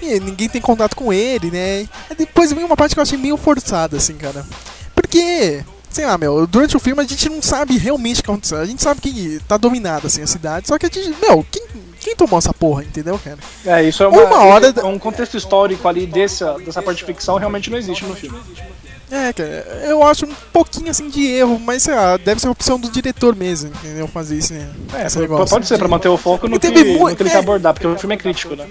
E 0.00 0.20
ninguém 0.20 0.48
tem 0.48 0.60
contato 0.60 0.94
com 0.94 1.12
ele, 1.12 1.50
né? 1.50 1.88
Aí 2.08 2.16
depois 2.16 2.52
vem 2.52 2.64
uma 2.64 2.76
parte 2.76 2.94
que 2.94 3.00
eu 3.00 3.02
achei 3.02 3.18
meio 3.18 3.36
forçada, 3.36 3.96
assim, 3.96 4.14
cara. 4.14 4.46
Porque. 4.94 5.64
Sei 5.90 6.04
lá, 6.04 6.18
meu, 6.18 6.46
durante 6.46 6.76
o 6.76 6.80
filme 6.80 7.02
a 7.02 7.06
gente 7.06 7.28
não 7.30 7.40
sabe 7.40 7.78
realmente 7.78 8.20
o 8.20 8.22
que 8.22 8.30
aconteceu. 8.30 8.58
A 8.58 8.66
gente 8.66 8.82
sabe 8.82 9.00
que 9.00 9.40
tá 9.48 9.56
dominada, 9.56 10.06
assim, 10.06 10.22
a 10.22 10.26
cidade. 10.26 10.68
Só 10.68 10.78
que 10.78 10.84
a 10.86 10.90
gente. 10.92 11.16
Meu, 11.20 11.44
quem, 11.50 11.62
quem 11.98 12.14
tomou 12.14 12.38
essa 12.38 12.52
porra, 12.52 12.84
entendeu, 12.84 13.18
cara? 13.18 13.38
É, 13.64 13.82
isso 13.82 14.02
é 14.02 14.06
uma, 14.06 14.22
Uma 14.22 14.44
hora 14.44 14.72
um 14.86 14.98
contexto 14.98 15.36
histórico 15.38 15.88
ali 15.88 16.06
dessa, 16.06 16.58
dessa 16.58 16.82
parte 16.82 16.98
de 16.98 17.04
ficção 17.04 17.38
realmente 17.38 17.70
não 17.70 17.78
existe 17.78 18.04
no 18.04 18.14
filme. 18.14 18.38
É, 19.10 19.32
cara, 19.32 19.48
eu 19.86 20.02
acho 20.02 20.26
um 20.26 20.34
pouquinho 20.52 20.90
assim 20.90 21.08
de 21.08 21.26
erro, 21.26 21.58
mas 21.58 21.82
sei 21.82 21.94
lá, 21.94 22.16
deve 22.18 22.40
ser 22.40 22.48
opção 22.48 22.78
do 22.78 22.90
diretor 22.90 23.34
mesmo, 23.34 23.70
entendeu? 23.70 24.06
Fazer 24.06 24.36
isso, 24.36 24.52
né? 24.52 24.68
É, 24.94 25.06
esse 25.06 25.18
negócio. 25.18 25.48
pode 25.48 25.66
ser 25.66 25.78
pra 25.78 25.88
manter 25.88 26.08
o 26.08 26.16
foco 26.18 26.46
no 26.46 26.58
que, 26.60 26.68
mu- 26.68 27.08
no 27.08 27.16
que 27.16 27.22
ele 27.22 27.28
é. 27.30 27.32
quer 27.32 27.38
abordar, 27.38 27.72
porque 27.72 27.86
o 27.86 27.98
filme 27.98 28.14
é 28.14 28.18
crítico, 28.18 28.54
né? 28.54 28.66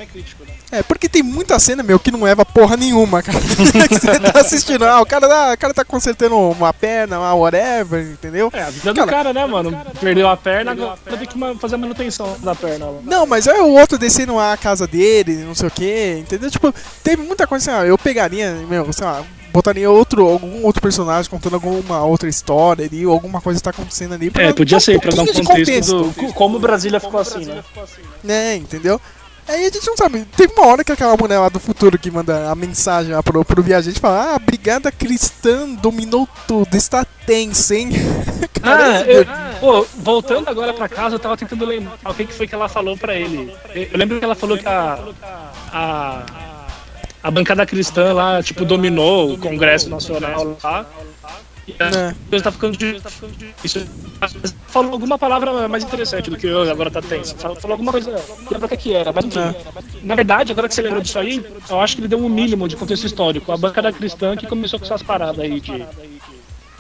É, 0.72 0.84
porque 0.84 1.10
tem 1.10 1.24
muita 1.24 1.58
cena, 1.60 1.82
meu, 1.82 1.98
que 1.98 2.12
não 2.12 2.22
leva 2.22 2.46
porra 2.46 2.78
nenhuma, 2.78 3.24
cara. 3.24 3.40
que 3.40 3.46
você 4.00 4.20
tá 4.20 4.40
assistindo, 4.40 4.86
ah, 4.86 5.02
o 5.02 5.06
cara, 5.06 5.28
tá, 5.28 5.54
o 5.54 5.58
cara 5.58 5.74
tá 5.74 5.84
consertando 5.86 6.38
uma 6.38 6.74
perna, 6.74 7.20
uma 7.20 7.34
whatever, 7.34 8.04
entendeu? 8.12 8.52
É, 8.54 8.64
a 8.64 8.70
vida 8.70 8.94
do 8.94 9.06
cara, 9.08 9.34
né, 9.34 9.46
mano? 9.46 9.76
Perdeu 10.00 10.28
a 10.28 10.38
perna, 10.38 10.72
agora 10.72 10.98
tem 11.18 11.28
que 11.28 11.60
fazer 11.60 11.76
a 11.76 11.78
manutenção 11.80 12.36
da 12.44 12.54
perna. 12.54 12.86
lá. 12.86 13.00
Não, 13.04 13.26
mas 13.26 13.48
é 13.48 13.62
o 13.62 13.70
outro 13.74 13.98
descendo 13.98 14.38
a 14.38 14.56
casa 14.58 14.86
dele, 14.86 15.38
não 15.38 15.56
sei 15.56 15.68
o 15.68 15.72
que, 15.72 16.18
entendeu? 16.20 16.52
Tipo, 16.52 16.74
teve 17.04 17.24
muita 17.24 17.48
coisa 17.48 17.72
assim, 17.72 17.82
ó, 17.82 17.86
eu 17.86 17.98
pegaria, 17.98 18.52
meu, 18.70 18.92
sei 18.94 19.06
lá, 19.06 19.24
botaria 19.58 19.90
outro, 19.90 20.28
algum 20.28 20.64
outro 20.64 20.82
personagem 20.82 21.30
contando 21.30 21.56
alguma 21.56 22.04
outra 22.04 22.30
história 22.30 22.86
ali, 22.86 23.06
ou 23.06 23.12
alguma 23.14 23.42
coisa 23.42 23.60
tá 23.60 23.72
acontecendo 23.72 24.14
ali. 24.14 24.30
pra 24.30 24.44
É, 24.44 24.54
podia 24.54 24.78
dar 24.78 24.82
ser, 24.82 25.00
pra 25.00 25.12
dar 25.12 25.24
um 25.24 25.26
de 25.26 25.44
contexto, 25.44 26.04
do 26.04 26.14
co- 26.14 26.34
como 26.34 26.60
Brasília 26.60 27.00
ficou 27.00 27.20
assim, 27.20 27.46
né? 27.46 27.64
né, 28.24 28.56
entendeu? 28.56 29.02
Aí 29.48 29.62
a 29.66 29.70
gente 29.70 29.88
não 29.88 29.96
sabe. 29.96 30.26
Teve 30.36 30.52
uma 30.58 30.68
hora 30.68 30.84
que 30.84 30.92
aquela 30.92 31.16
mulher 31.16 31.40
lá 31.40 31.48
do 31.48 31.58
futuro 31.60 31.98
que 31.98 32.12
manda 32.12 32.52
a 32.52 32.56
mensagem 32.56 33.14
lá 33.14 33.24
pro, 33.24 33.46
pro 33.46 33.64
viajante 33.64 33.98
fala: 34.00 34.32
Ah, 34.32 34.36
a 34.36 34.40
brigada 34.40 34.92
cristã 34.92 35.70
dominou 35.76 36.28
tudo, 36.46 36.76
está 36.76 37.06
tenso, 37.26 37.74
hein? 37.74 37.90
Ah, 38.64 39.02
eu, 39.08 39.24
pô, 39.62 39.86
voltando 39.96 40.50
agora 40.50 40.74
pra 40.74 40.90
casa, 40.90 41.16
eu 41.16 41.20
tava 41.20 41.38
tentando 41.38 41.64
lembrar 41.64 41.96
o 42.04 42.14
que, 42.14 42.26
que 42.26 42.34
foi 42.34 42.46
que 42.48 42.54
ela 42.56 42.68
falou 42.68 42.98
pra 42.98 43.16
ele. 43.16 43.54
Eu 43.74 43.84
eu 43.84 43.98
lembro 43.98 44.18
que 44.20 44.26
ela 44.26 44.36
falou 44.36 44.58
que 44.58 44.68
a, 44.68 45.00
a, 45.72 46.24
a 47.24 47.32
bancada 47.32 47.66
cristã 47.66 48.14
lá, 48.14 48.42
tipo, 48.42 48.64
dominou 48.66 49.34
o 49.34 49.38
Congresso 49.38 49.90
Nacional 49.90 50.58
lá. 50.64 50.86
E 51.68 51.76
a 51.84 51.86
É. 51.86 52.16
coisa 52.30 52.44
tá 52.46 52.52
ficando 52.52 52.78
de. 52.78 53.02
Isso, 53.62 53.86
falou 54.70 54.94
alguma 54.94 55.18
palavra 55.20 55.68
mais 55.68 55.84
interessante 55.84 56.30
do 56.30 56.38
que 56.38 56.48
eu 56.48 56.62
agora 56.72 56.90
tá 56.90 57.02
tenso. 57.02 57.36
Falou, 57.36 57.58
falou 57.58 57.74
alguma 57.74 57.92
coisa. 57.92 58.10
Não 58.12 58.52
lembro 58.52 58.74
o 58.74 58.78
que, 58.78 58.94
era, 58.94 59.12
mas 59.12 59.26
enfim. 59.26 59.54
Na 60.02 60.16
verdade, 60.16 60.54
agora 60.54 60.70
que 60.70 60.74
você 60.74 60.82
lembrou 60.82 61.02
disso 61.02 61.20
aí, 61.20 61.46
eu 61.70 61.82
acho 61.82 61.96
que 61.96 62.02
ele 62.02 62.08
deu 62.08 62.20
um 62.20 62.30
mínimo 62.30 62.70
de 62.70 62.78
contexto 62.78 63.04
histórico. 63.06 63.52
A 63.52 63.58
bancada 63.58 63.92
cristã 63.92 64.38
que 64.38 64.48
começou 64.48 64.80
com 64.80 64.86
essas 64.86 65.04
paradas 65.04 65.40
aí 65.42 65.60
de, 65.60 65.82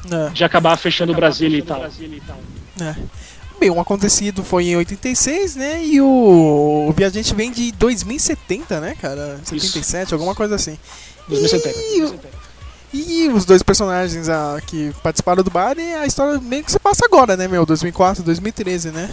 É, 0.09 0.29
de 0.29 0.43
acabar 0.45 0.77
fechando 0.77 1.11
o 1.11 1.15
Brasil 1.15 1.49
e 1.49 1.61
tal. 1.61 1.83
é. 1.83 2.95
Bem, 3.59 3.69
o 3.71 3.79
acontecido 3.79 4.43
foi 4.43 4.65
em 4.67 4.75
86, 4.77 5.55
né? 5.55 5.83
E 5.83 5.99
o, 5.99 6.05
o 6.89 6.93
viajante 6.95 7.33
vem 7.33 7.51
de 7.51 7.71
2070, 7.71 8.79
né, 8.79 8.95
cara? 9.01 9.39
77, 9.43 10.13
alguma 10.13 10.35
coisa 10.35 10.55
assim. 10.55 10.77
2070. 11.27 11.77
E, 12.93 13.23
e 13.23 13.27
os 13.29 13.45
dois 13.45 13.63
personagens 13.63 14.29
ah, 14.29 14.59
que 14.65 14.93
participaram 15.03 15.43
do 15.43 15.49
bar, 15.51 15.75
e 15.77 15.93
a 15.95 16.05
história 16.05 16.39
meio 16.39 16.63
que 16.63 16.71
se 16.71 16.79
passa 16.79 17.05
agora, 17.05 17.35
né, 17.35 17.47
meu? 17.47 17.65
2004, 17.65 18.23
2013, 18.23 18.91
né? 18.91 19.09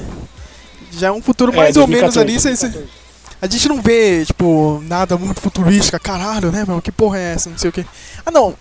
Já 0.92 1.08
é 1.08 1.12
um 1.12 1.22
futuro 1.22 1.52
É, 1.52 1.56
mais 1.56 1.76
ou 1.76 1.86
menos 1.86 2.14
2014, 2.14 2.66
ali. 2.78 2.88
a 3.40 3.46
gente 3.48 3.68
não 3.68 3.80
vê, 3.82 4.24
tipo, 4.26 4.82
nada 4.86 5.16
muito 5.16 5.40
futurística, 5.40 5.98
caralho, 5.98 6.52
né, 6.52 6.64
meu? 6.68 6.80
Que 6.82 6.92
porra 6.92 7.18
é 7.18 7.32
essa? 7.32 7.48
Não 7.50 7.58
sei 7.58 7.70
o 7.70 7.72
que. 7.72 7.84
Ah, 8.24 8.30
não. 8.30 8.54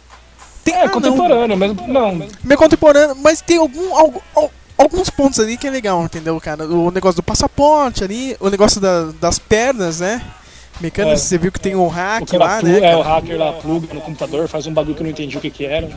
Tem, 0.64 0.74
É, 0.74 0.82
ah, 0.82 0.86
não. 0.86 0.94
contemporâneo, 0.94 1.58
mas 1.58 1.76
não. 1.88 2.16
Meio 2.44 2.58
contemporâneo, 2.58 3.16
mas 3.22 3.42
tem 3.42 3.58
algum, 3.58 3.94
algu- 3.96 4.24
al- 4.36 4.52
alguns 4.78 5.10
pontos 5.10 5.40
ali 5.40 5.58
que 5.58 5.68
é 5.68 5.70
legal, 5.70 6.04
entendeu, 6.04 6.40
cara? 6.42 6.66
O 6.68 6.92
negócio 6.92 7.18
do 7.18 7.24
passaporte 7.24 8.04
ali, 8.04 8.36
o 8.40 8.50
negócio 8.50 8.80
da- 8.82 9.12
das 9.20 9.40
pernas, 9.40 10.00
né? 10.00 10.22
Mecânica, 10.82 11.14
É. 11.14 11.18
você 11.18 11.38
viu 11.38 11.52
que 11.52 11.60
tem 11.60 11.76
um 11.76 11.88
hack 11.88 12.34
lá, 12.34 12.58
plu- 12.60 12.68
né? 12.70 12.78
é, 12.78 12.82
cara? 12.82 12.98
o 12.98 13.02
hacker 13.04 13.38
lá 13.38 13.54
pluga 13.54 13.94
no 13.94 14.02
computador, 14.02 14.48
faz 14.48 14.66
um 14.66 14.74
bagulho 14.74 14.96
que 14.96 15.02
eu 15.02 15.04
não 15.04 15.12
entendi 15.12 15.38
o 15.38 15.40
que 15.42 15.52
que 15.52 15.66
era. 15.66 15.88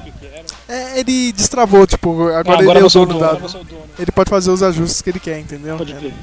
É, 0.68 1.00
ele 1.00 1.32
destravou, 1.32 1.86
tipo, 1.86 2.10
agora, 2.12 2.36
Ah, 2.36 2.40
agora 2.60 2.78
ele 2.78 2.78
é 2.80 2.82
o 2.82 2.86
o 2.86 2.90
dono 2.90 3.18
da. 3.18 3.32
dono. 3.32 3.48
Ele 3.98 4.12
pode 4.12 4.28
fazer 4.28 4.50
os 4.50 4.62
ajustes 4.62 5.00
que 5.00 5.08
ele 5.08 5.18
quer, 5.18 5.38
entendeu? 5.40 5.78
Pode 5.78 5.92
É. 5.92 5.96
crer. 5.96 6.14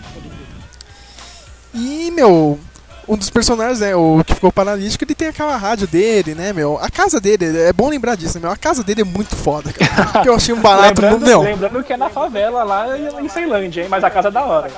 E, 1.74 2.12
meu, 2.12 2.60
um 3.08 3.18
dos 3.18 3.30
personagens, 3.30 3.80
né, 3.80 3.96
o 3.96 4.24
que 4.26 4.34
ficou 4.36 4.52
paralítico, 4.52 5.04
ele 5.04 5.14
tem 5.16 5.28
aquela 5.28 5.56
rádio 5.58 5.88
dele, 5.88 6.34
né, 6.36 6.54
meu? 6.54 6.78
A 6.82 6.90
casa 6.90 7.20
dele, 7.20 7.46
é 7.62 7.74
bom 7.74 7.90
lembrar 7.90 8.16
disso, 8.16 8.40
meu? 8.40 8.50
A 8.52 8.56
casa 8.58 8.84
dele 8.84 9.02
é 9.02 9.04
muito 9.04 9.36
foda, 9.36 9.72
cara. 9.74 10.06
Porque 10.14 10.30
eu 10.30 10.36
achei 10.36 10.54
um 10.54 10.60
barato, 10.62 11.02
lembrando, 11.02 11.26
meu. 11.26 11.42
lembrando 11.42 11.84
que 11.84 11.94
é 11.94 11.98
na 11.98 12.10
favela 12.10 12.64
lá 12.64 12.86
em 12.98 13.28
Ceilândia, 13.30 13.82
hein? 13.84 13.88
Mas 13.90 14.04
a 14.04 14.10
casa 14.10 14.28
é 14.30 14.32
da 14.32 14.44
hora. 14.44 14.72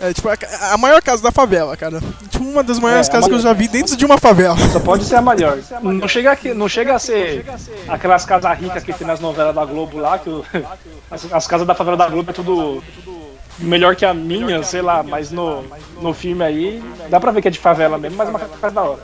É 0.00 0.12
tipo 0.12 0.28
a, 0.28 0.36
a 0.72 0.78
maior 0.78 1.00
casa 1.02 1.22
da 1.22 1.30
favela, 1.30 1.76
cara. 1.76 2.00
Tipo, 2.30 2.44
uma 2.44 2.62
das 2.62 2.78
maiores 2.78 3.08
É, 3.08 3.12
casas 3.12 3.26
que 3.28 3.34
eu 3.34 3.38
maior- 3.38 3.48
já 3.48 3.52
vi 3.52 3.68
dentro 3.68 3.96
de 3.96 4.04
uma 4.04 4.18
favela. 4.18 4.56
Só 4.72 4.80
pode 4.80 5.04
ser 5.04 5.16
a 5.16 5.22
maior. 5.22 5.58
Não 5.82 6.08
chega, 6.08 6.32
aqui, 6.32 6.52
não 6.54 6.68
chega 6.68 6.94
a 6.94 6.98
ser 6.98 7.44
aquelas 7.88 8.24
casas 8.24 8.58
ricas 8.58 8.82
que 8.82 8.92
tem 8.92 9.06
nas 9.06 9.20
novelas 9.20 9.54
da 9.54 9.64
Globo 9.64 9.98
lá, 9.98 10.18
que 10.18 10.28
o- 10.30 10.44
as, 11.10 11.32
as 11.32 11.46
casas 11.46 11.66
da 11.66 11.74
favela 11.74 11.96
da 11.96 12.08
Globo 12.08 12.30
é 12.30 12.34
tudo 12.34 12.82
melhor 13.58 13.96
que 13.96 14.04
a 14.04 14.14
minha, 14.14 14.62
sei 14.62 14.82
lá, 14.82 15.02
mas 15.02 15.30
no, 15.30 15.64
no 16.00 16.14
filme 16.14 16.44
aí 16.44 16.82
dá 17.10 17.18
pra 17.18 17.30
ver 17.30 17.42
que 17.42 17.48
é 17.48 17.50
de 17.50 17.58
favela 17.58 17.98
mesmo, 17.98 18.16
mas 18.16 18.28
é 18.28 18.30
uma 18.30 18.38
casa 18.40 18.74
da 18.74 18.82
hora. 18.82 19.00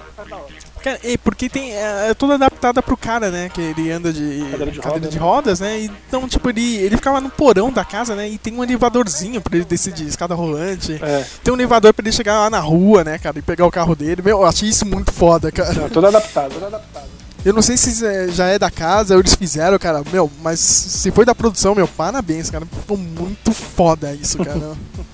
Cara, 0.84 1.00
e 1.02 1.16
porque 1.16 1.48
tem. 1.48 1.72
É, 1.72 2.10
é 2.10 2.14
toda 2.14 2.34
adaptada 2.34 2.82
pro 2.82 2.94
cara, 2.94 3.30
né? 3.30 3.48
Que 3.48 3.58
ele 3.62 3.90
anda 3.90 4.12
de 4.12 4.44
Cadeira 4.50 4.70
de 4.70 4.80
cadeira 4.80 4.90
roda, 4.90 5.08
de 5.08 5.16
né? 5.16 5.22
rodas, 5.22 5.60
né? 5.60 5.80
Então, 5.80 6.28
tipo, 6.28 6.50
ele, 6.50 6.76
ele 6.76 6.96
ficava 6.96 7.22
no 7.22 7.30
porão 7.30 7.72
da 7.72 7.86
casa, 7.86 8.14
né? 8.14 8.28
E 8.28 8.36
tem 8.36 8.54
um 8.54 8.62
elevadorzinho 8.62 9.40
pra 9.40 9.56
ele 9.56 9.64
descer 9.64 9.94
de 9.94 10.06
escada 10.06 10.34
rolante. 10.34 11.00
É. 11.02 11.24
Tem 11.42 11.50
um 11.50 11.56
elevador 11.56 11.94
pra 11.94 12.04
ele 12.04 12.12
chegar 12.12 12.34
lá 12.34 12.50
na 12.50 12.60
rua, 12.60 13.02
né, 13.02 13.16
cara? 13.16 13.38
E 13.38 13.42
pegar 13.42 13.64
o 13.64 13.70
carro 13.70 13.96
dele. 13.96 14.20
Meu, 14.22 14.40
eu 14.40 14.46
achei 14.46 14.68
isso 14.68 14.84
muito 14.84 15.10
foda, 15.10 15.50
cara. 15.50 15.72
Não, 15.72 15.88
tudo 15.88 16.06
adaptado, 16.06 16.52
tudo 16.52 16.66
adaptado. 16.66 17.08
Eu 17.44 17.52
não 17.52 17.60
sei 17.62 17.76
se 17.76 18.04
é- 18.06 18.28
já 18.28 18.46
é 18.46 18.58
da 18.58 18.70
casa 18.70 19.14
eles 19.16 19.34
fizeram, 19.34 19.78
cara. 19.78 20.02
Meu, 20.12 20.30
mas 20.42 20.58
se 20.60 21.10
foi 21.10 21.24
da 21.24 21.34
produção, 21.34 21.74
meu, 21.74 21.86
parabéns, 21.86 22.48
cara. 22.50 22.64
Ficou 22.66 22.96
muito 22.96 23.52
foda 23.52 24.12
isso, 24.14 24.38
cara. 24.38 24.72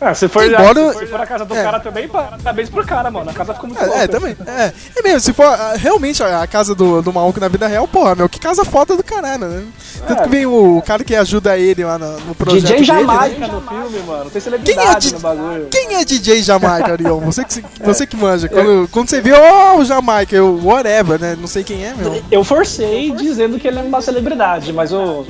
Ah, 0.00 0.14
se 0.14 0.28
for, 0.28 0.44
Embora- 0.46 0.92
se 0.94 1.06
for 1.06 1.20
a 1.20 1.26
casa 1.26 1.44
do 1.44 1.56
é. 1.56 1.62
cara 1.62 1.80
também, 1.80 2.06
parabéns 2.06 2.70
pro 2.70 2.86
cara, 2.86 3.10
mano. 3.10 3.30
A 3.30 3.32
casa 3.34 3.52
ficou 3.52 3.68
muito 3.68 3.82
É, 3.82 3.86
louca. 3.86 4.00
é, 4.02 4.06
também. 4.06 4.36
É. 4.46 4.72
E 4.96 5.02
mesmo, 5.02 5.18
se 5.20 5.32
for 5.32 5.44
ah, 5.46 5.74
realmente 5.76 6.22
a 6.22 6.46
casa 6.46 6.72
do, 6.74 7.02
do 7.02 7.12
maluco 7.12 7.40
na 7.40 7.48
vida 7.48 7.66
real, 7.66 7.88
porra, 7.88 8.14
meu, 8.14 8.28
que 8.28 8.38
casa 8.38 8.64
foda 8.64 8.96
do 8.96 9.02
caralho, 9.02 9.46
né? 9.48 9.64
Tanto 10.06 10.20
É. 10.20 10.22
que 10.24 10.28
vem 10.30 10.46
o 10.46 10.80
cara 10.86 11.02
que 11.02 11.16
ajuda 11.16 11.58
ele 11.58 11.84
lá 11.84 11.98
no, 11.98 12.12
no 12.20 12.34
projeto 12.36 12.60
DJ 12.62 12.74
dele, 12.76 12.84
Jamaica 12.84 13.38
né? 13.40 13.46
no 13.48 13.60
filme, 13.60 13.98
mano. 14.06 14.30
Tem 14.30 14.30
Quem 14.30 14.38
é, 14.38 14.40
celebridade 14.40 15.12
no 15.14 15.18
bagulho. 15.20 15.66
quem 15.68 15.94
é 15.96 16.04
DJ 16.04 16.42
Jamaica, 16.42 16.92
Ariel? 16.92 17.20
Você 17.20 17.44
que, 17.44 17.64
você 17.84 18.06
que 18.06 18.16
manja. 18.16 18.48
Quando, 18.48 18.88
quando 18.92 19.08
você 19.10 19.20
vê, 19.20 19.32
ó, 19.32 19.78
o 19.78 19.84
Jamaica, 19.84 20.36
eu, 20.36 20.60
whatever, 20.62 21.20
né? 21.20 21.36
Não 21.40 21.48
sei 21.48 21.64
quem 21.64 21.84
é, 21.84 21.92
meu. 21.94 22.22
Eu 22.30 22.44
forcei 22.44 23.10
dizendo 23.10 23.58
que 23.58 23.66
ele 23.66 23.80
é 23.80 23.82
uma 23.82 24.00
celebridade, 24.00 24.72
mas 24.72 24.92
o. 24.92 24.98
O 24.98 25.26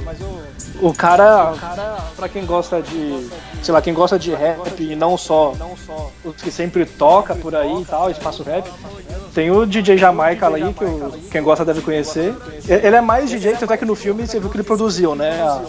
cara, 0.97 1.53
pra 2.17 2.29
quem 2.29 2.45
gosta 2.47 2.81
de. 2.81 3.29
Sei 3.63 3.75
lá, 3.75 3.83
quem 3.83 3.93
gosta 3.93 4.19
de 4.19 4.33
rap 4.35 4.61
e 4.83 4.95
não 4.95 5.17
só 5.19 5.53
os 6.25 6.37
que 6.37 6.51
sempre 6.51 6.87
toca 6.87 7.35
por 7.35 7.55
aí 7.57 7.83
e 7.83 7.85
tal, 7.85 8.09
espaço 8.11 8.43
rap, 8.45 8.71
tem 9.35 9.51
o 9.51 9.67
DJ 9.67 9.99
Jamaica 9.99 10.49
aí, 10.49 10.73
que 10.73 10.85
o- 10.85 11.13
quem 11.31 11.43
gosta 11.43 11.65
deve 11.65 11.81
conhecer. 11.81 12.35
Ele 12.69 12.95
é 12.97 13.01
mais 13.01 13.29
DJ, 13.31 13.55
até 13.55 13.77
que 13.77 13.85
no 13.85 13.95
filme 13.97 14.27
você 14.27 14.39
viu 14.39 14.49
que 14.49 14.57
ele 14.57 14.63
produziu, 14.65 15.15
né? 15.15 15.43
a- 15.43 15.61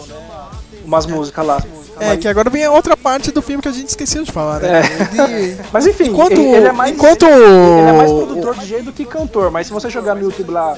umas 0.90 1.06
músicas 1.06 1.46
lá. 1.46 1.62
É, 2.00 2.16
que 2.16 2.26
agora 2.26 2.50
vem 2.50 2.64
a 2.64 2.72
outra 2.72 2.96
parte 2.96 3.30
do 3.30 3.40
filme 3.40 3.62
que 3.62 3.68
a 3.68 3.72
gente 3.72 3.88
esqueceu 3.88 4.24
de 4.24 4.32
falar, 4.32 4.60
né? 4.60 4.80
É. 4.80 5.24
Ele... 5.24 5.56
Mas 5.72 5.86
enfim, 5.86 6.08
enquanto, 6.08 6.32
ele, 6.32 6.66
é 6.66 6.72
mais, 6.72 6.92
enquanto... 6.92 7.26
ele 7.26 7.88
é 7.88 7.92
mais 7.92 8.10
produtor 8.10 8.54
de 8.54 8.60
DJ 8.60 8.82
do 8.82 8.92
que 8.92 9.04
cantor, 9.04 9.50
mas 9.50 9.66
se 9.66 9.72
você 9.72 9.88
jogar 9.88 10.14
no 10.14 10.22
YouTube 10.22 10.50
lá 10.50 10.76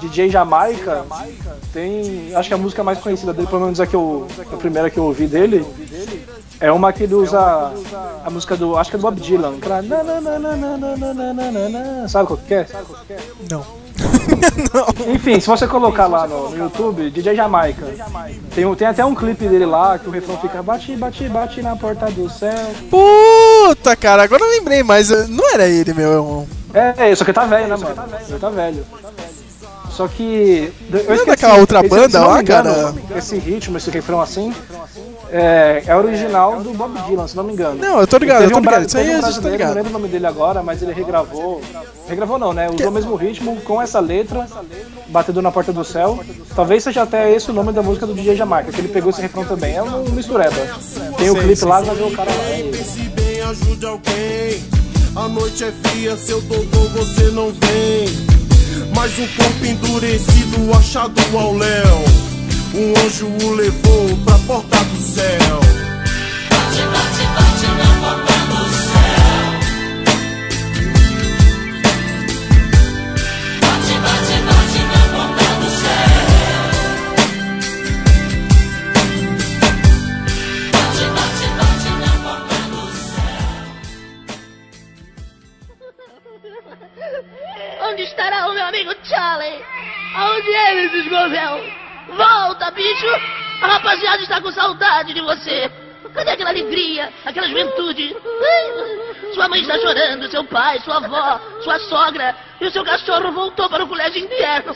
DJ 0.00 0.28
Jamaica, 0.28 1.04
tem. 1.72 2.34
Acho 2.34 2.48
que 2.48 2.54
a 2.54 2.58
música 2.58 2.82
mais 2.82 2.98
conhecida 2.98 3.32
dele, 3.32 3.46
pelo 3.46 3.62
menos 3.62 3.80
a, 3.80 3.86
que 3.86 3.94
eu, 3.96 4.26
a 4.52 4.56
primeira 4.56 4.90
que 4.90 4.98
eu 4.98 5.04
ouvi 5.04 5.26
dele, 5.26 5.64
é 6.60 6.70
uma 6.70 6.92
que 6.92 7.04
ele 7.04 7.14
usa 7.14 7.72
a 8.24 8.30
música 8.30 8.56
do. 8.56 8.76
Acho 8.76 8.90
que 8.90 8.96
é 8.96 8.98
do 8.98 9.02
Bob 9.02 9.20
Dylan. 9.20 9.54
Aquela. 9.56 9.82
Sabe 12.08 12.26
qual 12.26 12.38
que 12.38 12.54
é? 12.54 12.66
Não. 13.50 13.85
Enfim, 15.08 15.40
se 15.40 15.46
você 15.46 15.66
colocar 15.66 16.06
lá 16.06 16.26
no, 16.26 16.50
no 16.50 16.56
YouTube, 16.56 17.10
DJ 17.10 17.34
Jamaica, 17.36 17.86
tem, 18.54 18.74
tem 18.74 18.86
até 18.86 19.04
um 19.04 19.14
clipe 19.14 19.46
dele 19.48 19.66
lá 19.66 19.98
que 19.98 20.08
o 20.08 20.10
refrão 20.12 20.36
fica 20.38 20.62
bate, 20.62 20.94
bate, 20.96 21.28
bate 21.28 21.62
na 21.62 21.76
porta 21.76 22.06
do 22.10 22.28
céu. 22.28 22.52
Puta, 22.90 23.94
cara, 23.96 24.22
agora 24.24 24.42
eu 24.42 24.50
lembrei, 24.50 24.82
mas 24.82 25.10
eh, 25.10 25.26
não 25.28 25.52
era 25.52 25.66
ele, 25.68 25.92
meu. 25.94 26.46
É, 26.74 27.10
é, 27.10 27.14
só 27.14 27.24
que 27.24 27.32
tá 27.32 27.44
velho, 27.44 27.68
né, 27.68 27.76
mano? 27.76 27.94
Ele 28.28 28.38
tá 28.38 28.50
velho. 28.50 28.84
Só 29.90 30.06
que. 30.08 30.72
Eu 30.90 30.92
Não 30.92 30.98
é 30.98 31.02
esqueci, 31.14 31.26
daquela 31.26 31.54
outra 31.56 31.80
esse- 31.80 31.88
banda 31.88 32.20
não 32.20 32.28
lá, 32.28 32.42
engano, 32.42 32.74
cara? 32.74 32.94
Esse 33.18 33.38
ritmo, 33.38 33.78
esse 33.78 33.90
refrão 33.90 34.20
assim, 34.20 34.52
é, 35.30 35.82
é 35.86 35.96
original 35.96 36.60
do 36.60 36.72
Bob 36.72 36.98
Dylan, 37.02 37.26
se 37.26 37.36
não 37.36 37.44
me 37.44 37.52
engano. 37.52 37.80
Não, 37.80 38.00
eu 38.00 38.06
tô 38.06 38.16
ligado, 38.18 38.44
eu 38.44 38.50
tô 38.50 38.58
um 38.58 38.60
ligado. 38.60 38.86
Isso 38.86 38.98
aí 38.98 39.08
um 39.08 39.10
eu 39.10 39.16
tô 39.16 39.22
brasileiro, 39.22 39.56
ligado. 39.56 39.68
Não 39.68 39.76
lembro 39.76 39.90
o 39.90 39.92
nome 39.92 40.08
dele 40.08 40.26
agora, 40.26 40.62
mas 40.62 40.82
ele 40.82 40.92
regravou. 40.92 41.60
Regravou 42.08 42.38
não, 42.38 42.52
né? 42.52 42.68
Usou 42.70 42.88
o 42.88 42.92
mesmo 42.92 43.16
ritmo 43.16 43.60
com 43.62 43.80
essa 43.82 43.98
letra, 43.98 44.46
Batedor 45.08 45.42
na 45.42 45.50
Porta 45.50 45.72
do 45.72 45.84
Céu. 45.84 46.20
Talvez 46.54 46.84
seja 46.84 47.02
até 47.02 47.32
esse 47.32 47.50
o 47.50 47.54
nome 47.54 47.72
da 47.72 47.82
música 47.82 48.06
do 48.06 48.14
DJ 48.14 48.36
Jamaica, 48.36 48.70
que 48.70 48.80
ele 48.80 48.88
pegou 48.88 49.10
esse 49.10 49.20
refrão 49.20 49.44
também. 49.44 49.74
É 49.74 49.82
um 49.82 50.04
mistureba. 50.10 50.54
Tem 51.16 51.30
o 51.30 51.32
Sei, 51.34 51.42
clipe 51.42 51.64
lá, 51.64 51.80
vai 51.80 51.94
ver 51.94 52.04
o 52.04 52.10
cara 52.12 52.30
lá. 52.30 52.44
Pense 52.72 53.00
bem, 53.00 53.40
ajude 53.40 53.86
alguém. 53.86 54.62
A 55.16 55.28
noite 55.28 55.64
é 55.64 55.72
fria, 55.72 56.16
seu 56.16 56.40
doutor 56.42 56.88
você 56.90 57.30
não 57.30 57.50
vem. 57.50 58.36
Mas 58.94 59.18
um 59.18 59.26
corpo 59.26 59.64
endurecido 59.64 60.76
achado 60.76 61.20
ao 61.36 61.54
léu. 61.54 62.35
Um 62.78 62.92
anjo 63.06 63.26
o 63.26 63.54
levou 63.54 64.18
pra 64.26 64.38
porta 64.40 64.76
do 64.84 65.00
céu. 65.00 65.60
Onde 66.52 67.15
bicho! 92.76 93.06
A 93.62 93.66
rapaziada 93.66 94.22
está 94.22 94.40
com 94.40 94.52
saudade 94.52 95.14
de 95.14 95.20
você. 95.20 95.70
Cadê 96.14 96.30
aquela 96.30 96.50
alegria, 96.50 97.12
aquela 97.24 97.48
juventude? 97.48 98.16
Sua 99.34 99.48
mãe 99.48 99.60
está 99.60 99.78
chorando, 99.78 100.30
seu 100.30 100.44
pai, 100.44 100.78
sua 100.80 100.96
avó, 100.98 101.40
sua 101.62 101.78
sogra 101.80 102.34
e 102.60 102.66
o 102.66 102.70
seu 102.70 102.84
cachorro 102.84 103.32
voltou 103.32 103.68
para 103.68 103.84
o 103.84 103.88
colégio 103.88 104.22
interno. 104.22 104.74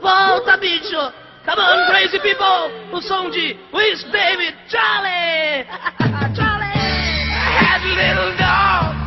Volta, 0.00 0.56
bicho! 0.58 1.12
Come 1.46 1.62
on, 1.62 1.86
crazy 1.86 2.18
people! 2.20 2.70
O 2.92 3.00
som 3.00 3.30
de 3.30 3.56
Wish 3.72 4.04
Baby 4.04 4.54
Charlie! 4.68 5.64
Charlie! 6.34 6.66
I 6.68 7.58
had 7.58 7.82
a 7.82 7.94
little 7.94 8.36
dog 8.36 9.06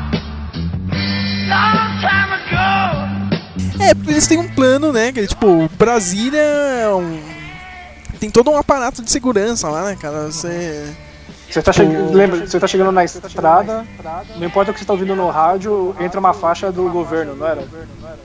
long 1.50 2.00
time 2.00 2.34
ago. 2.34 3.20
É, 3.82 3.94
porque 3.94 4.12
eles 4.12 4.28
têm 4.28 4.38
um 4.38 4.54
plano, 4.54 4.92
né? 4.92 5.12
Que 5.12 5.26
tipo, 5.26 5.70
Brasília 5.78 6.40
é 6.40 6.90
um. 6.90 7.29
Tem 8.20 8.30
todo 8.30 8.52
um 8.52 8.58
aparato 8.58 9.02
de 9.02 9.10
segurança 9.12 9.70
lá, 9.70 9.84
né, 9.86 9.98
cara? 10.00 10.26
Você. 10.28 10.94
Você 11.50 11.64
tá, 11.64 11.74
che... 11.74 11.82
Lembra, 11.84 12.46
você 12.46 12.60
tá 12.60 12.68
chegando 12.68 12.92
na 12.92 13.04
estrada, 13.04 13.84
não 14.38 14.46
importa 14.46 14.70
o 14.70 14.74
que 14.74 14.80
você 14.80 14.86
tá 14.86 14.94
ouvindo 14.94 15.16
no 15.16 15.30
rádio, 15.32 15.96
entra 16.00 16.20
uma 16.20 16.32
faixa 16.32 16.72
do 16.72 16.88
governo, 16.92 17.36
não 17.36 17.48
era? 17.48 17.64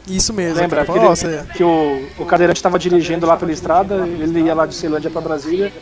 Isso 0.06 0.30
mesmo, 0.34 0.60
Lembra 0.60 0.84
cara. 0.84 0.86
que, 0.86 0.92
Fala, 0.92 1.00
ó, 1.00 1.12
ele- 1.12 1.16
você- 1.16 1.42
que 1.54 1.64
o, 1.64 2.06
o 2.18 2.26
cadeirante 2.26 2.58
estava 2.58 2.78
dirigindo 2.78 3.24
lá 3.26 3.34
pela 3.38 3.50
estrada, 3.50 4.06
ele 4.06 4.40
ia 4.40 4.54
lá 4.54 4.66
de 4.66 4.74
Ceilândia 4.74 5.08
para 5.10 5.22
Brasília, 5.22 5.72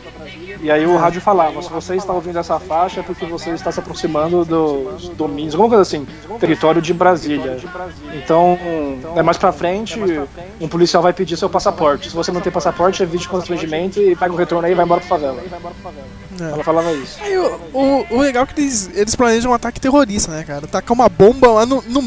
e 0.63 0.71
aí 0.71 0.85
o 0.85 0.95
rádio 0.95 1.21
falava: 1.21 1.61
se 1.61 1.69
você 1.69 1.95
está 1.95 2.13
ouvindo 2.13 2.39
essa 2.39 2.57
faixa 2.59 3.01
é 3.01 3.03
porque 3.03 3.25
você 3.25 3.51
está 3.51 3.71
se 3.71 3.79
aproximando 3.79 4.45
dos 4.45 5.09
domínios, 5.09 5.53
alguma 5.53 5.69
coisa 5.69 5.81
assim, 5.81 6.07
território 6.39 6.81
de 6.81 6.93
Brasília. 6.93 7.57
Então, 8.13 8.57
é 9.15 9.21
mais 9.21 9.37
pra 9.37 9.51
frente, 9.51 9.99
um 10.59 10.67
policial 10.67 11.03
vai 11.03 11.13
pedir 11.13 11.37
seu 11.37 11.49
passaporte. 11.49 12.09
Se 12.09 12.15
você 12.15 12.31
não 12.31 12.41
tem 12.41 12.51
passaporte, 12.51 13.03
evite 13.03 13.27
constrangimento 13.27 13.99
e 13.99 14.15
pega 14.15 14.33
o 14.33 14.37
retorno 14.37 14.65
aí 14.65 14.71
e 14.71 14.75
vai 14.75 14.85
embora 14.85 15.01
pra 15.01 15.09
favela. 15.09 15.43
É. 16.39 16.43
Ela 16.43 16.63
falava 16.63 16.91
isso. 16.93 17.19
Aí, 17.21 17.37
o, 17.37 17.59
o, 17.73 18.05
o 18.09 18.19
legal 18.21 18.43
é 18.43 18.45
que 18.45 18.59
eles, 18.59 18.89
eles 18.93 19.15
planejam 19.15 19.51
um 19.51 19.53
ataque 19.53 19.79
terrorista, 19.79 20.31
né, 20.31 20.43
cara? 20.43 20.65
Tacar 20.65 20.93
uma 20.93 21.09
bomba 21.09 21.51
lá 21.51 21.65
no. 21.65 21.83
no 21.83 22.01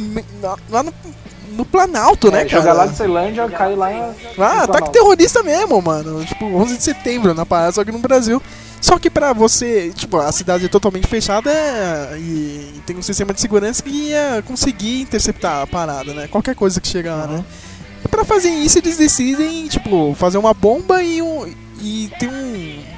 lá 0.71 0.83
no, 0.83 0.93
no 1.57 1.65
Planalto, 1.65 2.31
né, 2.31 2.43
É, 2.43 2.45
cara? 2.45 2.63
jogar 2.63 2.73
lá 2.75 2.87
de 2.87 2.97
Ceilândia, 2.97 3.49
cai 3.49 3.75
lá 3.75 3.93
em. 3.93 4.01
Ah, 4.39 4.55
no 4.57 4.63
ataque 4.65 4.91
terrorista 4.93 5.43
mesmo, 5.43 5.81
mano. 5.83 6.25
Tipo, 6.25 6.45
11 6.47 6.77
de 6.77 6.83
setembro 6.83 7.35
na 7.35 7.45
parada, 7.47 7.73
só 7.73 7.85
que 7.85 7.91
no 7.91 7.99
Brasil. 7.99 8.41
Só 8.81 8.99
que 8.99 9.09
pra 9.11 9.33
você, 9.33 9.91
tipo, 9.95 10.19
a 10.19 10.31
cidade 10.31 10.67
é 10.67 10.69
totalmente 10.69 11.07
fechada 11.09 11.51
é, 11.51 12.17
e, 12.19 12.75
e 12.77 12.83
tem 12.87 12.97
um 12.97 13.03
sistema 13.03 13.33
de 13.33 13.41
segurança 13.41 13.83
que 13.83 14.11
ia 14.11 14.45
conseguir 14.47 15.01
interceptar 15.01 15.63
a 15.63 15.67
parada, 15.67 16.13
né? 16.13 16.29
Qualquer 16.29 16.55
coisa 16.55 16.81
que 16.81 16.87
chegar 16.87 17.17
lá, 17.17 17.27
né? 17.27 17.45
E 18.05 18.09
pra 18.09 18.25
fazer 18.25 18.51
isso, 18.51 18.79
eles 18.79 18.97
decidem, 18.97 19.67
tipo, 19.67 20.15
fazer 20.15 20.39
uma 20.39 20.53
bomba 20.55 21.03
e 21.03 21.21
um. 21.23 21.53
E 21.81 22.11
tem 22.21 22.29
um. 22.29 22.96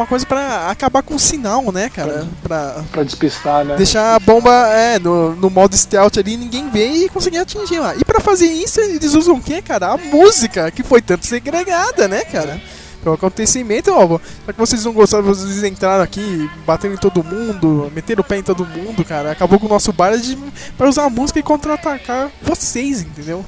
Uma 0.00 0.06
coisa 0.06 0.24
pra 0.24 0.70
acabar 0.70 1.02
com 1.02 1.14
o 1.14 1.18
sinal, 1.18 1.70
né, 1.70 1.90
cara? 1.90 2.26
Pra, 2.42 2.82
Pra 2.90 3.02
despistar, 3.02 3.66
né? 3.66 3.76
deixar 3.76 4.14
a 4.14 4.18
bomba 4.18 4.50
é, 4.68 4.98
no, 4.98 5.36
no 5.36 5.50
modo 5.50 5.76
stealth 5.76 6.16
ali, 6.16 6.38
ninguém 6.38 6.70
vê 6.70 6.86
e 6.86 7.08
conseguir 7.10 7.36
atingir 7.36 7.80
lá. 7.80 7.94
E 7.94 8.02
pra 8.02 8.18
fazer 8.18 8.46
isso, 8.46 8.80
eles 8.80 9.12
usam 9.12 9.34
o 9.34 9.42
que, 9.42 9.60
cara? 9.60 9.88
A 9.88 9.98
música, 9.98 10.70
que 10.70 10.82
foi 10.82 11.02
tanto 11.02 11.26
segregada, 11.26 12.08
né, 12.08 12.24
cara? 12.24 12.58
Pelo 13.02 13.14
acontecimento, 13.14 13.92
ó, 13.92 14.18
só 14.46 14.52
que 14.52 14.58
vocês 14.58 14.86
não 14.86 14.92
gostaram, 14.94 15.24
vocês 15.24 15.62
entraram 15.64 16.02
aqui, 16.02 16.50
batendo 16.66 16.94
em 16.94 16.98
todo 16.98 17.22
mundo, 17.22 17.92
meteram 17.94 18.22
o 18.22 18.24
pé 18.24 18.38
em 18.38 18.42
todo 18.42 18.64
mundo, 18.64 19.04
cara. 19.04 19.32
Acabou 19.32 19.60
com 19.60 19.66
o 19.66 19.70
nosso 19.70 19.92
bar 19.92 20.16
de, 20.16 20.34
pra 20.78 20.88
usar 20.88 21.04
a 21.04 21.10
música 21.10 21.38
e 21.38 21.42
contra-atacar 21.42 22.30
vocês, 22.40 23.02
entendeu? 23.02 23.44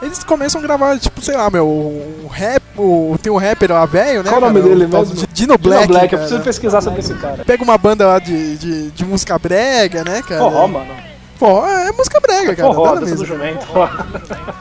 Eles 0.00 0.22
começam 0.22 0.60
a 0.60 0.62
gravar, 0.62 0.98
tipo, 0.98 1.20
sei 1.20 1.36
lá, 1.36 1.50
meu, 1.50 1.66
o 1.66 2.28
rap, 2.30 2.62
o, 2.76 3.16
tem 3.20 3.32
o 3.32 3.36
rapper 3.36 3.72
lá, 3.72 3.84
velho, 3.84 4.22
né? 4.22 4.30
Qual 4.30 4.40
o 4.40 4.44
nome 4.44 4.62
dele 4.62 4.86
tal 4.86 5.04
mesmo? 5.04 5.26
Dino 5.32 5.58
Black. 5.58 5.82
Dino 5.82 5.88
Black, 5.88 6.04
eu 6.04 6.10
cara. 6.10 6.22
preciso 6.22 6.40
pesquisar 6.42 6.80
sobre 6.80 7.00
esse 7.00 7.14
cara. 7.14 7.44
Pega 7.44 7.64
uma 7.64 7.76
banda 7.76 8.06
lá 8.06 8.18
de, 8.20 8.56
de, 8.56 8.90
de 8.92 9.04
música 9.04 9.36
brega, 9.38 10.04
né, 10.04 10.22
cara? 10.22 10.40
Forró, 10.40 10.68
mano. 10.68 10.94
Forró 11.38 11.66
é 11.68 11.92
música 11.92 12.18
brega, 12.20 12.56
cara. 12.56 12.74
Forró, 12.74 12.94
dança 12.96 13.14
do 13.16 13.24
jumento. 13.24 13.66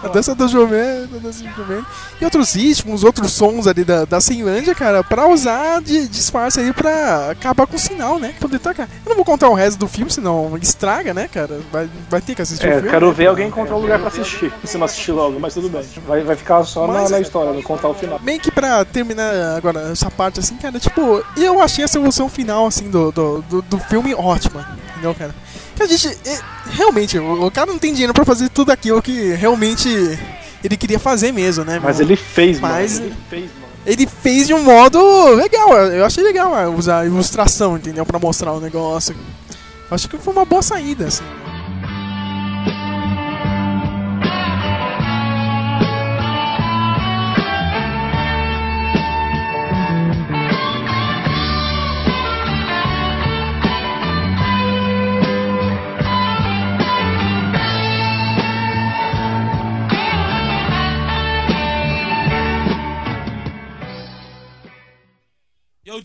A 0.03 0.07
dança 0.09 0.35
do 0.35 0.47
jumento, 0.47 1.15
a 1.15 1.19
dança 1.19 1.43
do 1.43 1.49
jumento. 1.49 1.85
E 2.21 2.23
outros 2.25 2.53
ritmos, 2.53 3.03
outros 3.03 3.31
sons 3.33 3.65
ali 3.67 3.83
da, 3.83 4.05
da 4.05 4.21
Finlândia, 4.21 4.73
cara, 4.75 5.03
pra 5.03 5.27
usar 5.27 5.81
de 5.81 6.07
disfarce 6.07 6.59
aí 6.59 6.71
pra 6.71 7.31
acabar 7.31 7.65
com 7.65 7.75
o 7.75 7.79
sinal, 7.79 8.19
né? 8.19 8.33
Poder 8.39 8.59
tacar. 8.59 8.87
Eu 9.05 9.09
não 9.09 9.15
vou 9.15 9.25
contar 9.25 9.49
o 9.49 9.53
resto 9.53 9.77
do 9.79 9.87
filme, 9.87 10.11
senão 10.11 10.57
estraga, 10.61 11.13
né, 11.13 11.27
cara? 11.27 11.59
Vai, 11.71 11.89
vai 12.09 12.21
ter 12.21 12.35
que 12.35 12.41
assistir 12.41 12.67
o 12.67 12.69
É, 12.69 12.75
filme. 12.75 12.89
quero 12.89 13.07
né? 13.07 13.13
ver 13.13 13.27
alguém 13.27 13.47
encontrar 13.47 13.75
um 13.75 13.79
lugar 13.79 13.97
pra 13.99 14.07
assistir. 14.09 14.53
Se 14.63 14.77
não 14.77 14.85
assistir 14.85 15.11
logo, 15.11 15.39
mas 15.39 15.53
tudo 15.55 15.69
bem. 15.69 15.81
Vai, 16.07 16.21
vai 16.23 16.35
ficar 16.35 16.63
só 16.63 16.85
na, 16.87 16.93
Mas- 16.93 17.11
na 17.11 17.19
história, 17.19 17.51
não 17.51 17.61
contar 17.63 17.87
o 17.89 17.93
final. 17.93 18.19
Meio 18.21 18.39
que 18.39 18.51
pra 18.51 18.85
terminar 18.85 19.33
agora 19.57 19.91
essa 19.91 20.09
parte, 20.11 20.39
assim, 20.39 20.55
cara, 20.57 20.79
tipo, 20.79 21.23
eu 21.35 21.59
achei 21.61 21.83
a 21.83 21.87
solução 21.87 22.29
final, 22.29 22.67
assim, 22.67 22.89
do, 22.89 23.11
do, 23.11 23.41
do, 23.41 23.61
do 23.63 23.79
filme 23.79 24.13
ótima, 24.13 24.65
entendeu, 24.91 25.13
cara? 25.15 25.33
A 25.79 25.85
gente, 25.87 26.07
é, 26.25 26.39
realmente, 26.71 27.17
o, 27.19 27.45
o 27.45 27.51
cara 27.51 27.71
não 27.71 27.79
tem 27.79 27.91
dinheiro 27.91 28.13
pra 28.13 28.25
fazer 28.25 28.49
tudo 28.49 28.71
aquilo 28.71 29.01
que 29.01 29.33
realmente 29.33 29.87
ele 30.63 30.75
queria 30.77 30.99
fazer 30.99 31.31
mesmo, 31.31 31.63
né? 31.63 31.79
Mas 31.81 31.99
ele 31.99 32.15
fez, 32.15 32.59
mano. 32.59 32.73
Mas 32.73 32.99
Ele 32.99 33.13
fez, 33.29 33.43
mano. 33.43 33.67
ele 33.85 34.07
fez 34.07 34.47
de 34.47 34.53
um 34.53 34.63
modo 34.63 34.99
legal, 35.35 35.71
eu 35.87 36.03
achei 36.05 36.23
legal 36.23 36.53
ah, 36.53 36.69
usar 36.69 37.05
ilustração, 37.05 37.77
entendeu? 37.77 38.05
Pra 38.05 38.19
mostrar 38.19 38.53
o 38.53 38.59
negócio. 38.59 39.15
Acho 39.89 40.09
que 40.09 40.17
foi 40.17 40.33
uma 40.33 40.43
boa 40.45 40.61
saída, 40.61 41.05
assim. 41.07 41.23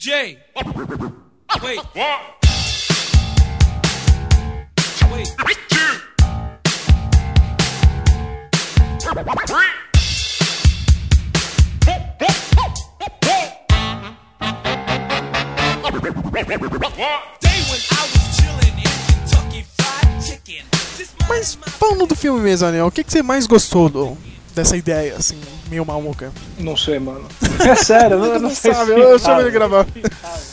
Jay. 0.02 0.36
Wait. 1.62 1.78
Wait. 1.94 2.18
Mas 21.28 21.54
falando 21.54 22.06
do 22.06 22.16
filme 22.16 22.40
mesmo, 22.40 22.66
Anel, 22.66 22.88
o 22.88 22.90
que, 22.90 23.04
que 23.04 23.12
você 23.12 23.22
mais 23.22 23.46
gostou 23.46 23.88
do, 23.88 24.18
dessa 24.54 24.76
ideia, 24.76 25.16
assim, 25.16 25.38
meio 25.68 25.84
maluca? 25.84 26.30
Não 26.58 26.76
sei, 26.76 26.98
mano. 26.98 27.24
É 27.60 27.74
sério, 27.74 28.16
eu 28.16 28.18
não, 28.18 28.26
eu 28.26 28.32
não 28.34 28.48
Não 28.48 28.50
sei 28.54 28.72
sabe, 28.74 28.92
eu 28.92 29.18
chamo 29.18 29.40
ele 29.40 29.50
gravar. 29.50 29.86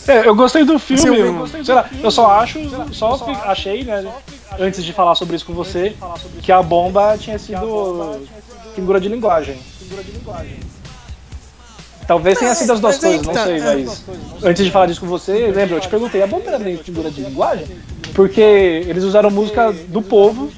É, 0.07 0.27
eu 0.27 0.35
gostei 0.35 0.63
do 0.63 0.79
filme, 0.79 1.17
eu, 1.19 1.47
sei 1.65 1.73
lá, 1.75 1.89
eu 2.01 2.11
só 2.11 2.31
acho, 2.31 2.59
só 2.93 3.17
fi- 3.17 3.37
achei, 3.45 3.83
né, 3.83 4.11
antes 4.59 4.83
de 4.83 4.93
falar 4.93 5.15
sobre 5.15 5.35
isso 5.35 5.45
com 5.45 5.53
você, 5.53 5.95
que 6.41 6.51
a 6.51 6.61
bomba 6.63 7.17
tinha 7.17 7.37
sido 7.37 8.21
figura 8.75 8.99
de 8.99 9.09
linguagem. 9.09 9.57
Talvez 12.09 12.39
tenha 12.39 12.55
sido 12.55 12.73
as 12.73 12.79
duas 12.79 12.97
coisas, 12.97 13.21
não 13.21 13.33
tá, 13.33 13.43
sei, 13.45 13.57
é. 13.57 13.59
mas 13.61 14.03
antes 14.43 14.65
de 14.65 14.71
falar 14.71 14.87
disso 14.87 14.99
com 14.99 15.05
você, 15.05 15.51
lembra, 15.51 15.75
eu 15.75 15.79
te 15.79 15.87
perguntei, 15.87 16.23
a 16.23 16.25
bomba 16.25 16.47
era 16.47 16.57
meio 16.57 16.79
figura 16.79 17.11
de 17.11 17.21
linguagem? 17.21 17.67
Porque 18.15 18.41
eles 18.41 19.03
usaram 19.03 19.29
música 19.29 19.71
do 19.71 20.01
povo 20.01 20.49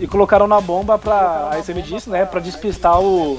e 0.00 0.06
colocaram 0.06 0.46
na 0.46 0.58
bomba 0.58 0.96
pra, 0.98 1.50
aí 1.52 1.62
você 1.62 1.74
me 1.74 1.82
disse, 1.82 2.08
né, 2.08 2.24
pra 2.24 2.40
despistar 2.40 2.98
o, 2.98 3.38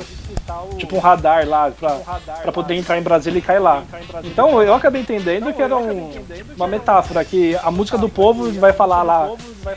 tipo 0.78 0.96
um 0.96 1.00
radar 1.00 1.50
lá, 1.50 1.72
pra, 1.72 2.00
pra 2.44 2.52
poder 2.52 2.76
entrar 2.76 3.00
em 3.00 3.02
Brasília 3.02 3.40
e 3.40 3.42
cair 3.42 3.58
lá. 3.62 3.84
Então 4.24 4.62
eu 4.62 4.76
acabei 4.76 5.02
entendendo 5.02 5.52
que 5.52 5.62
era 5.64 5.76
um- 5.76 6.12
uma 6.56 6.68
metáfora, 6.68 7.26
que 7.26 7.56
a 7.64 7.72
música 7.72 7.98
do 7.98 8.08
povo 8.08 8.52
vai 8.60 8.74
falar 8.74 9.02
lá 9.02 9.32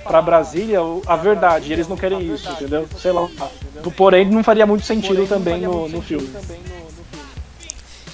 pra 0.05 0.20
Brasília 0.20 0.81
a 1.07 1.16
verdade, 1.16 1.70
e 1.70 1.72
eles 1.72 1.88
não 1.88 1.96
querem 1.96 2.20
isso, 2.20 2.50
entendeu? 2.53 2.87
Sei 2.98 3.12
lá. 3.12 3.26
Porém, 3.96 4.26
não 4.26 4.44
faria 4.44 4.66
muito 4.66 4.85
sentido 4.85 5.26
também 5.26 5.62
no, 5.62 5.88
no 5.88 6.03
filme. 6.03 6.29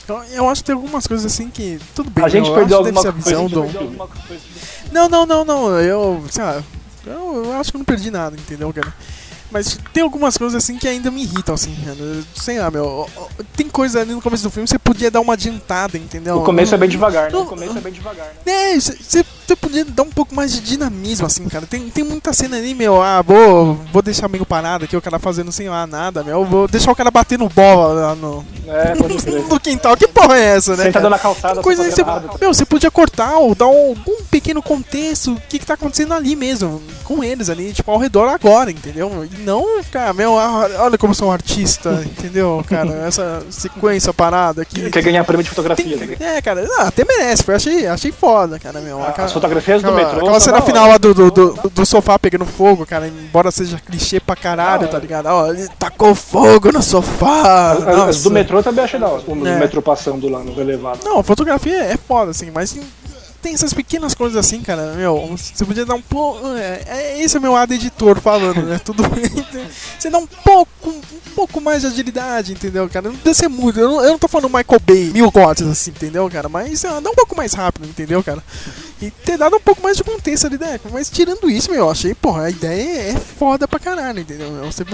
Eu, 0.08 0.22
eu 0.24 0.48
acho 0.48 0.62
que 0.62 0.66
tem 0.66 0.74
algumas 0.74 1.06
coisas 1.06 1.26
assim 1.32 1.50
que. 1.50 1.80
Tudo 1.94 2.10
bem, 2.10 2.24
A 2.24 2.28
gente 2.28 2.48
eu 2.48 2.54
perdeu 2.54 2.78
acho 2.80 2.86
que 2.86 2.92
deve 2.92 2.98
alguma 2.98 3.02
ser 3.02 3.08
a 3.08 3.12
coisa. 3.12 3.28
visão 3.28 3.64
a 3.64 3.66
gente 3.68 3.88
do. 3.88 3.96
coisa. 4.28 4.42
Não, 4.92 5.08
não, 5.08 5.26
não, 5.26 5.44
não. 5.44 5.80
Eu. 5.80 6.24
Sei 6.30 6.44
lá. 6.44 6.62
Eu, 7.04 7.44
eu 7.46 7.52
acho 7.60 7.70
que 7.70 7.76
eu 7.76 7.78
não 7.80 7.84
perdi 7.84 8.10
nada, 8.10 8.36
entendeu, 8.36 8.72
cara? 8.72 8.92
Mas 9.50 9.78
tem 9.92 10.02
algumas 10.02 10.36
coisas 10.36 10.56
assim 10.62 10.76
que 10.76 10.88
ainda 10.88 11.08
me 11.10 11.22
irritam, 11.22 11.54
assim, 11.54 11.74
cara. 11.84 12.22
Sei 12.34 12.58
lá, 12.58 12.70
meu. 12.70 13.08
Tem 13.56 13.68
coisa 13.68 14.00
ali 14.00 14.12
no 14.12 14.20
começo 14.20 14.42
do 14.42 14.50
filme 14.50 14.64
que 14.66 14.70
você 14.70 14.78
podia 14.78 15.10
dar 15.10 15.20
uma 15.20 15.34
adiantada, 15.34 15.96
entendeu? 15.96 16.38
O 16.38 16.44
começo 16.44 16.74
é 16.74 16.78
bem 16.78 16.88
devagar, 16.88 17.30
né? 17.30 17.38
O 17.38 17.46
começo 17.46 17.78
é 17.78 17.80
bem 17.80 17.92
devagar, 17.92 18.26
né? 18.26 18.52
É, 18.74 18.80
você 18.80 19.24
podia 19.54 19.84
dar 19.84 20.02
um 20.02 20.10
pouco 20.10 20.34
mais 20.34 20.52
de 20.52 20.60
dinamismo, 20.60 21.26
assim, 21.26 21.46
cara. 21.48 21.66
Tem, 21.66 21.88
tem 21.90 22.02
muita 22.02 22.32
cena 22.32 22.56
ali, 22.56 22.74
meu. 22.74 23.00
Ah, 23.02 23.22
vou, 23.22 23.74
vou 23.92 24.02
deixar 24.02 24.28
meio 24.28 24.44
parado 24.46 24.84
aqui, 24.84 24.96
o 24.96 25.02
cara 25.02 25.18
fazendo 25.18 25.52
sem 25.52 25.68
lá 25.68 25.86
nada, 25.86 26.24
meu. 26.24 26.44
Vou 26.44 26.66
deixar 26.66 26.90
o 26.90 26.96
cara 26.96 27.10
batendo 27.10 27.48
bola 27.48 27.92
lá 28.08 28.14
no, 28.14 28.44
É, 28.66 28.94
pode 28.96 29.16
crer. 29.22 29.44
no 29.46 29.60
quintal. 29.60 29.96
Que 29.96 30.08
porra 30.08 30.36
é 30.36 30.56
essa, 30.56 30.74
né? 30.76 30.84
Sentado 30.84 31.08
na 31.10 31.18
calçada, 31.18 31.54
Tem 31.54 31.62
coisa 31.62 31.82
sem 31.82 31.90
aí 32.04 32.20
você, 32.20 32.38
meu, 32.40 32.52
você 32.54 32.64
podia 32.64 32.90
cortar 32.90 33.36
ou 33.38 33.54
dar 33.54 33.66
um, 33.66 33.90
algum 33.90 34.22
pequeno 34.30 34.62
contexto 34.62 35.32
o 35.32 35.40
que, 35.48 35.58
que 35.58 35.66
tá 35.66 35.74
acontecendo 35.74 36.14
ali 36.14 36.34
mesmo, 36.34 36.80
com 37.04 37.22
eles 37.22 37.50
ali, 37.50 37.72
tipo, 37.72 37.90
ao 37.90 37.98
redor 37.98 38.28
agora, 38.28 38.70
entendeu? 38.70 39.24
E 39.30 39.42
não 39.42 39.82
ficar, 39.82 40.12
meu, 40.14 40.38
ah, 40.38 40.68
olha 40.78 40.96
como 40.98 41.10
eu 41.10 41.14
sou 41.14 41.28
um 41.28 41.32
artista, 41.32 42.02
entendeu, 42.06 42.64
cara? 42.68 42.90
Essa 43.06 43.42
sequência 43.50 44.12
parada 44.12 44.62
aqui. 44.62 44.90
Quer 44.90 45.02
ganhar 45.02 45.24
prêmio 45.24 45.44
de 45.44 45.50
fotografia. 45.50 45.96
né? 45.96 46.16
É, 46.20 46.42
cara, 46.42 46.64
não, 46.66 46.80
até 46.80 47.04
merece, 47.04 47.42
foi, 47.42 47.54
achei, 47.54 47.86
achei 47.86 48.12
foda, 48.12 48.58
cara, 48.58 48.80
meu. 48.80 49.02
Ah, 49.02 49.14
as 49.16 49.32
fotografias 49.40 49.82
do 49.82 49.92
metrô 49.92 50.18
Aquela 50.20 50.40
cena 50.40 50.60
final 50.62 50.88
lá 50.88 50.98
do, 50.98 51.12
do, 51.14 51.30
do, 51.30 51.70
do 51.70 51.86
sofá 51.86 52.18
pegando 52.18 52.44
fogo, 52.44 52.84
cara, 52.86 53.06
embora 53.08 53.50
seja 53.50 53.78
clichê 53.78 54.18
pra 54.20 54.34
caralho, 54.36 54.88
tá 54.88 54.98
ligado? 54.98 55.26
Ó, 55.26 55.52
ele 55.52 55.68
tacou 55.78 56.14
fogo 56.14 56.72
no 56.72 56.82
sofá. 56.82 57.72
As- 58.08 58.22
do 58.22 58.30
metrô 58.30 58.62
também 58.62 58.84
achei 58.84 58.98
da 58.98 59.08
hora. 59.08 59.22
O 59.26 59.46
É. 59.46 59.58
metrô 59.58 59.80
passando 59.82 60.28
lá 60.28 60.40
no 60.40 60.58
elevado. 60.60 61.00
Não, 61.04 61.18
a 61.18 61.22
fotografia 61.22 61.76
é 61.84 61.96
foda, 61.96 62.30
assim, 62.30 62.50
mas 62.50 62.76
tem, 63.42 63.54
essas 63.54 63.72
pequenas 63.72 64.12
coisas 64.14 64.36
assim, 64.36 64.60
cara, 64.60 64.92
meu, 64.96 65.36
você 65.36 65.64
podia 65.64 65.84
dar 65.86 65.94
um 65.94 66.02
pouco. 66.02 66.46
É, 66.56 66.82
é- 66.86 67.22
esse 67.22 67.36
é 67.36 67.38
o 67.38 67.42
meu 67.42 67.52
lado 67.52 67.72
editor 67.72 68.20
falando, 68.20 68.62
né? 68.62 68.80
Tudo 68.84 69.02
bem. 69.08 69.24
Você 69.98 70.10
dá 70.10 70.18
um 70.18 70.26
pouco, 70.26 70.90
um 70.90 71.00
pouco 71.34 71.60
mais 71.60 71.80
de 71.82 71.86
agilidade, 71.88 72.52
entendeu, 72.52 72.88
cara? 72.88 73.08
Não 73.08 73.16
precisa 73.16 73.34
ser 73.34 73.48
muito. 73.48 73.78
Eu 73.78 73.88
não, 73.88 74.02
eu 74.04 74.10
não 74.12 74.18
tô 74.18 74.26
falando 74.28 74.48
Michael 74.48 74.80
Bay, 74.84 75.10
mil 75.12 75.30
cortes, 75.32 75.66
assim, 75.66 75.90
entendeu, 75.90 76.28
cara? 76.30 76.48
Mas 76.48 76.82
lá, 76.82 76.98
dá 77.00 77.10
um 77.10 77.14
pouco 77.14 77.36
mais 77.36 77.52
rápido, 77.54 77.86
entendeu, 77.88 78.22
cara? 78.22 78.42
E 79.00 79.10
ter 79.10 79.36
dado 79.36 79.56
um 79.56 79.60
pouco 79.60 79.82
mais 79.82 79.96
de 79.96 80.02
contexto 80.04 80.46
ali, 80.46 80.58
né? 80.58 80.80
Mas 80.90 81.10
tirando 81.10 81.50
isso, 81.50 81.70
meu, 81.70 81.80
eu 81.80 81.90
achei, 81.90 82.14
porra, 82.14 82.44
a 82.44 82.50
ideia 82.50 83.12
é 83.12 83.14
foda 83.14 83.68
pra 83.68 83.78
caralho, 83.78 84.20
entendeu? 84.20 84.50
meu? 84.50 84.64
Você- 84.72 84.84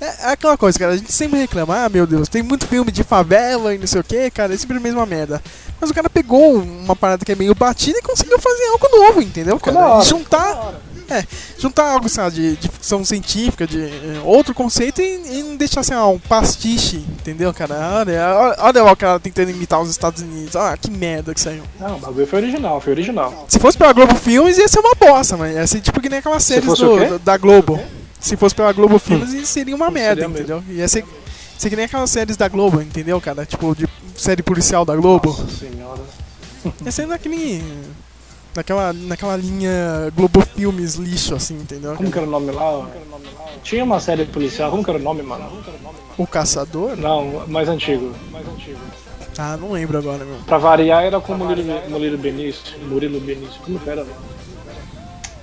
é 0.00 0.06
é 0.06 0.32
aquela 0.32 0.56
coisa, 0.58 0.78
cara, 0.78 0.92
a 0.92 0.96
gente 0.96 1.12
sempre 1.12 1.38
reclama, 1.38 1.84
ah, 1.84 1.88
meu 1.88 2.06
Deus, 2.06 2.28
tem 2.28 2.42
muito 2.42 2.66
filme 2.66 2.90
de 2.90 3.04
favela 3.04 3.74
e 3.74 3.78
não 3.78 3.86
sei 3.86 4.00
o 4.00 4.04
que, 4.04 4.30
cara, 4.30 4.52
é 4.52 4.56
sempre 4.56 4.78
a 4.78 4.80
mesma 4.80 5.06
merda. 5.06 5.42
Mas 5.80 5.90
o 5.90 5.94
cara 5.94 6.10
pegou 6.10 6.56
uma 6.56 6.96
parada 6.96 7.24
que 7.24 7.32
é 7.32 7.34
meio 7.36 7.54
batida 7.54 7.98
e 7.98 8.02
conseguiu 8.02 8.38
fazer 8.38 8.64
algo 8.68 8.88
novo, 8.90 9.22
entendeu, 9.22 9.58
cara? 9.60 9.76
da 9.78 9.88
hora, 9.88 10.04
juntar. 10.04 10.74
É, 11.08 11.22
juntar 11.58 11.90
algo, 11.92 12.08
sabe, 12.08 12.34
de, 12.36 12.56
de 12.56 12.68
ficção 12.68 13.04
científica, 13.04 13.66
de 13.66 13.78
eh, 13.82 14.20
outro 14.24 14.54
conceito 14.54 15.02
e, 15.02 15.38
e 15.38 15.42
não 15.42 15.56
deixar 15.56 15.80
assim, 15.80 15.92
ah, 15.92 16.06
um 16.06 16.18
pastiche, 16.18 16.96
entendeu, 16.96 17.52
cara? 17.52 17.74
Olha, 17.98 18.56
olha, 18.58 18.82
lá 18.82 18.92
o 18.92 18.96
cara 18.96 19.20
tentando 19.20 19.50
imitar 19.50 19.80
os 19.80 19.90
Estados 19.90 20.22
Unidos. 20.22 20.56
Ah, 20.56 20.76
que 20.80 20.90
merda 20.90 21.34
que 21.34 21.40
saiu. 21.40 21.62
Não, 21.78 21.96
o 21.96 21.98
bagulho 21.98 22.26
foi 22.26 22.40
original, 22.40 22.80
foi 22.80 22.92
original. 22.94 23.44
Se 23.48 23.58
fosse 23.58 23.76
pela 23.76 23.92
Globo 23.92 24.14
Filmes, 24.14 24.56
ia 24.58 24.66
ser 24.66 24.80
uma 24.80 24.94
bosta, 24.94 25.36
mas 25.36 25.54
ia 25.54 25.66
ser 25.66 25.80
tipo 25.80 26.00
que 26.00 26.08
nem 26.08 26.18
aquelas 26.20 26.42
séries 26.42 26.64
do- 26.78 27.18
da 27.18 27.36
Globo. 27.36 27.78
Se 28.18 28.36
fosse 28.36 28.54
pela 28.54 28.72
Globo 28.72 28.98
Filmes, 28.98 29.34
ia- 29.34 29.44
seria 29.44 29.76
uma 29.76 29.90
merda, 29.90 30.22
Seria 30.22 30.28
mesmo. 30.28 30.38
entendeu? 30.62 30.76
Ia 30.76 30.88
ser, 30.88 31.04
ser 31.58 31.68
que 31.68 31.76
nem 31.76 31.84
aquelas 31.84 32.08
séries 32.10 32.36
da 32.38 32.48
Globo, 32.48 32.80
entendeu, 32.80 33.20
cara? 33.20 33.44
Tipo, 33.44 33.74
de 33.76 33.86
série 34.16 34.42
policial 34.42 34.84
da 34.86 34.96
Globo. 34.96 35.28
Nossa 35.28 35.46
senhora. 35.58 36.00
Ia 36.82 36.90
ser 36.90 37.06
naquele. 37.06 37.62
Naquela, 38.54 38.92
naquela 38.92 39.36
linha 39.36 40.12
Globo 40.14 40.40
Filmes 40.42 40.94
lixo, 40.94 41.34
assim, 41.34 41.54
entendeu? 41.54 41.96
Como 41.96 42.10
que 42.10 42.18
era 42.18 42.26
o 42.26 42.30
nome 42.30 42.52
lá? 42.52 42.86
Tinha 43.62 43.82
uma 43.82 43.98
série 43.98 44.24
policial, 44.24 44.70
como 44.70 44.84
que 44.84 44.90
era 44.90 44.98
o 44.98 45.02
nome, 45.02 45.22
mano? 45.22 45.50
O 46.16 46.26
Caçador? 46.26 46.96
Não, 46.96 47.46
mais 47.48 47.68
antigo. 47.68 48.14
Mais 48.30 48.46
antigo. 48.46 48.78
Ah, 49.36 49.56
não 49.56 49.72
lembro 49.72 49.98
agora, 49.98 50.24
meu. 50.24 50.36
Pra 50.46 50.58
variar 50.58 51.02
era 51.02 51.20
com 51.20 51.32
o 51.32 51.38
Murilo, 51.38 51.90
Murilo 51.90 52.18
Benício. 52.18 52.78
Murilo 52.86 53.20
Benício. 53.20 53.60
Como 53.64 53.80
que 53.80 53.90
era? 53.90 54.04
velho? 54.04 54.16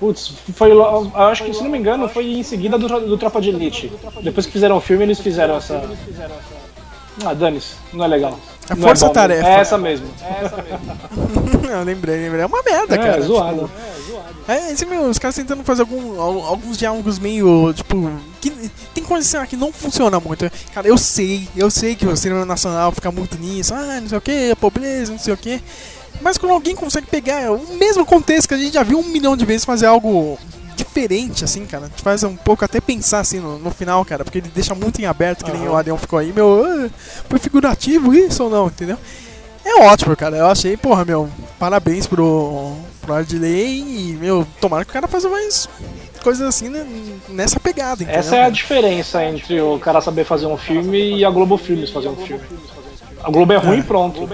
Putz, 0.00 0.32
foi. 0.54 0.70
acho 1.14 1.44
que, 1.44 1.52
se 1.54 1.62
não 1.62 1.70
me 1.70 1.78
engano, 1.78 2.08
foi 2.08 2.32
em 2.32 2.42
seguida 2.42 2.76
do, 2.78 2.88
do 2.88 3.18
Tropa 3.18 3.40
de 3.40 3.50
Elite. 3.50 3.92
Depois 4.22 4.46
que 4.46 4.52
fizeram 4.52 4.78
o 4.78 4.80
filme, 4.80 5.04
eles 5.04 5.20
fizeram 5.20 5.56
essa. 5.56 5.80
Ah, 7.24 7.34
dane-se, 7.34 7.74
não 7.92 8.04
é 8.04 8.08
legal. 8.08 8.38
Não 8.70 8.76
é 8.76 8.80
Força 8.88 9.06
bom. 9.06 9.12
Tarefa. 9.12 9.46
É 9.46 9.52
essa 9.60 9.76
mesmo. 9.76 10.06
Eu 11.70 11.82
lembrei, 11.84 12.16
lembrei. 12.22 12.42
É 12.42 12.46
uma 12.46 12.62
merda, 12.62 12.94
É, 12.94 12.98
cara. 12.98 13.20
zoado. 13.22 13.70
Tipo, 14.06 14.22
é, 14.50 14.72
esse, 14.72 14.84
meu, 14.86 15.04
os 15.04 15.18
caras 15.18 15.34
tentando 15.36 15.62
fazer 15.62 15.82
algum, 15.82 16.20
al- 16.20 16.44
alguns 16.46 16.76
diálogos 16.76 17.18
meio, 17.18 17.72
tipo, 17.74 18.10
que 18.40 18.50
tem 18.94 19.04
coisa 19.04 19.46
que 19.46 19.56
não 19.56 19.72
funciona 19.72 20.18
muito. 20.20 20.50
Cara, 20.74 20.86
eu 20.88 20.98
sei, 20.98 21.48
eu 21.56 21.70
sei 21.70 21.94
que 21.94 22.06
o 22.06 22.16
cinema 22.16 22.44
nacional 22.44 22.90
fica 22.92 23.10
muito 23.12 23.38
nisso, 23.38 23.72
ah, 23.74 24.00
não 24.00 24.08
sei 24.08 24.18
o 24.18 24.20
que, 24.20 24.54
pobreza, 24.56 25.12
não 25.12 25.18
sei 25.18 25.34
o 25.34 25.36
que. 25.36 25.60
Mas 26.20 26.38
quando 26.38 26.52
alguém 26.52 26.74
consegue 26.74 27.06
pegar 27.06 27.50
o 27.52 27.74
mesmo 27.74 28.04
contexto 28.04 28.48
que 28.48 28.54
a 28.54 28.58
gente 28.58 28.74
já 28.74 28.82
viu 28.82 28.98
um 28.98 29.04
milhão 29.04 29.36
de 29.36 29.44
vezes 29.44 29.64
fazer 29.64 29.86
algo 29.86 30.38
diferente, 30.82 31.44
assim, 31.44 31.64
cara, 31.66 31.88
te 31.94 32.02
faz 32.02 32.22
um 32.22 32.36
pouco 32.36 32.64
até 32.64 32.80
pensar, 32.80 33.20
assim, 33.20 33.38
no, 33.38 33.58
no 33.58 33.70
final, 33.70 34.04
cara, 34.04 34.24
porque 34.24 34.38
ele 34.38 34.50
deixa 34.54 34.74
muito 34.74 35.00
em 35.00 35.06
aberto, 35.06 35.44
que 35.44 35.50
nem 35.52 35.68
o 35.68 35.76
Arião 35.76 35.96
ficou 35.96 36.18
aí, 36.18 36.32
meu, 36.32 36.64
ah, 36.64 36.90
foi 37.28 37.38
figurativo 37.38 38.14
isso 38.14 38.44
ou 38.44 38.50
não, 38.50 38.66
entendeu? 38.66 38.98
É 39.64 39.84
ótimo, 39.84 40.16
cara. 40.16 40.36
Eu 40.36 40.46
achei, 40.46 40.76
porra, 40.76 41.04
meu, 41.04 41.28
parabéns 41.58 42.06
pro, 42.06 42.76
pro 43.00 43.14
Ardley 43.14 44.10
e, 44.10 44.16
meu, 44.20 44.46
tomara 44.60 44.84
que 44.84 44.90
o 44.90 44.92
cara 44.92 45.06
faça 45.06 45.28
mais 45.28 45.68
coisas 46.22 46.46
assim 46.46 46.68
né, 46.68 46.86
nessa 47.28 47.58
pegada, 47.58 48.02
entendeu? 48.02 48.20
Essa 48.20 48.36
é 48.36 48.38
a 48.38 48.42
cara? 48.42 48.52
diferença 48.52 49.24
entre 49.24 49.60
o 49.60 49.78
cara 49.78 50.00
saber 50.00 50.24
fazer 50.24 50.46
um 50.46 50.56
filme 50.56 51.18
e 51.18 51.24
a 51.24 51.30
Globo 51.30 51.56
Filmes 51.56 51.90
fazer 51.90 52.08
um 52.08 52.16
filme. 52.16 52.42
A 53.22 53.30
Globo 53.30 53.52
é 53.52 53.56
ruim 53.56 53.78
e 53.78 53.82
pronto. 53.82 54.28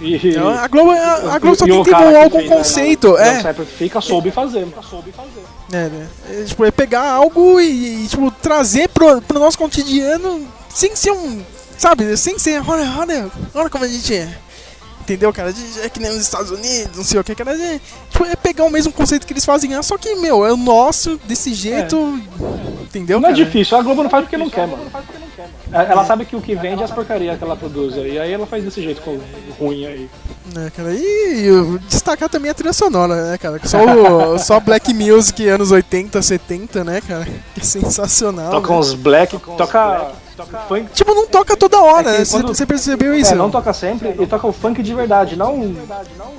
E, 0.00 0.36
Não, 0.36 0.48
a 0.50 0.68
Globo, 0.68 0.90
a, 0.92 1.34
a 1.34 1.38
Globo 1.38 1.56
só 1.56 1.64
e 1.66 1.68
tem 1.68 1.82
que 1.82 1.90
que 1.90 1.94
algum 1.94 2.38
fez, 2.38 2.50
né, 2.50 2.56
conceito, 2.56 3.08
não, 3.08 3.18
é. 3.18 3.42
Não 3.42 3.66
fica, 3.66 4.00
soube 4.00 4.30
fazer. 4.30 4.66
É, 5.72 5.88
né? 5.88 6.08
É, 6.30 6.44
tipo, 6.44 6.64
é 6.64 6.70
pegar 6.70 7.10
algo 7.10 7.60
e, 7.60 8.04
e, 8.04 8.08
tipo, 8.08 8.30
trazer 8.30 8.88
pro, 8.88 9.20
pro 9.22 9.38
nosso 9.40 9.58
cotidiano 9.58 10.46
sem 10.72 10.94
ser 10.94 11.10
um. 11.10 11.42
Sabe? 11.76 12.16
Sem 12.16 12.38
ser. 12.38 12.62
Olha, 12.68 12.88
olha, 12.98 13.30
olha 13.54 13.68
como 13.70 13.84
a 13.84 13.88
gente 13.88 14.14
é. 14.14 14.38
Entendeu, 15.00 15.30
cara? 15.34 15.52
De- 15.52 15.80
É 15.82 15.88
que 15.90 16.00
nem 16.00 16.10
nos 16.12 16.22
Estados 16.22 16.50
Unidos, 16.50 16.96
não 16.96 17.04
sei 17.04 17.20
o 17.20 17.24
que, 17.24 17.34
cara. 17.34 17.54
De, 17.56 17.80
tipo, 18.10 18.24
é 18.24 18.36
pegar 18.36 18.64
o 18.64 18.70
mesmo 18.70 18.90
conceito 18.92 19.26
que 19.26 19.32
eles 19.32 19.44
fazem 19.44 19.74
lá, 19.74 19.82
só 19.82 19.98
que, 19.98 20.14
meu, 20.14 20.46
é 20.46 20.52
o 20.52 20.56
nosso, 20.56 21.20
desse 21.26 21.52
jeito. 21.52 21.96
Entendeu, 22.84 23.20
Não 23.20 23.28
é 23.28 23.32
cara? 23.32 23.44
difícil, 23.44 23.76
a 23.76 23.82
Globo 23.82 24.02
não 24.04 24.08
faz 24.08 24.22
porque 24.24 24.36
não 24.36 24.48
quer, 24.48 24.66
mano. 24.66 24.84
É, 25.72 25.90
Ela 25.90 26.04
sabe 26.04 26.24
que 26.24 26.36
o 26.36 26.40
que 26.40 26.54
vende 26.54 26.82
é 26.82 26.84
as 26.84 26.90
porcarias 26.90 27.36
que 27.38 27.44
ela 27.44 27.56
produz 27.56 27.94
aí, 27.98 28.18
aí 28.18 28.32
ela 28.32 28.46
faz 28.46 28.62
desse 28.64 28.82
jeito 28.82 29.00
com- 29.02 29.18
ruim 29.58 29.86
aí. 29.86 30.08
É, 30.56 30.70
cara, 30.70 30.92
e 30.92 31.78
destacar 31.88 32.28
também 32.28 32.50
a 32.50 32.54
trilha 32.54 32.72
sonora, 32.72 33.30
né, 33.30 33.38
cara? 33.38 33.60
Só, 33.64 33.78
o, 33.78 34.38
só 34.40 34.60
Black 34.60 34.92
Music 34.94 35.46
anos 35.48 35.70
80, 35.70 36.20
70, 36.22 36.84
né, 36.84 37.00
cara? 37.00 37.24
Que 37.54 37.60
é 37.60 37.64
sensacional. 37.64 38.50
Toca 38.50 38.72
né? 38.72 38.78
uns 38.78 38.94
black, 38.94 39.38
toca 39.38 40.12
funk. 40.68 40.86
Tipo, 40.92 41.14
não 41.14 41.26
toca 41.26 41.56
toda 41.56 41.80
hora, 41.80 42.10
É 42.10 42.12
que 42.12 42.18
né? 42.18 42.24
Você 42.24 42.32
quando- 42.32 42.48
você 42.54 42.66
percebeu 42.66 43.14
isso? 43.14 43.32
É, 43.32 43.36
não 43.36 43.50
toca 43.50 43.72
sempre, 43.72 44.14
e 44.20 44.26
toca 44.26 44.46
o 44.46 44.52
funk 44.52 44.82
de 44.82 44.94
verdade, 44.94 45.36
não 45.36 45.74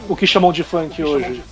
o 0.07 0.15
que 0.15 0.27
chamam 0.27 0.51
de 0.51 0.63
funk 0.63 1.03
hoje. 1.03 1.43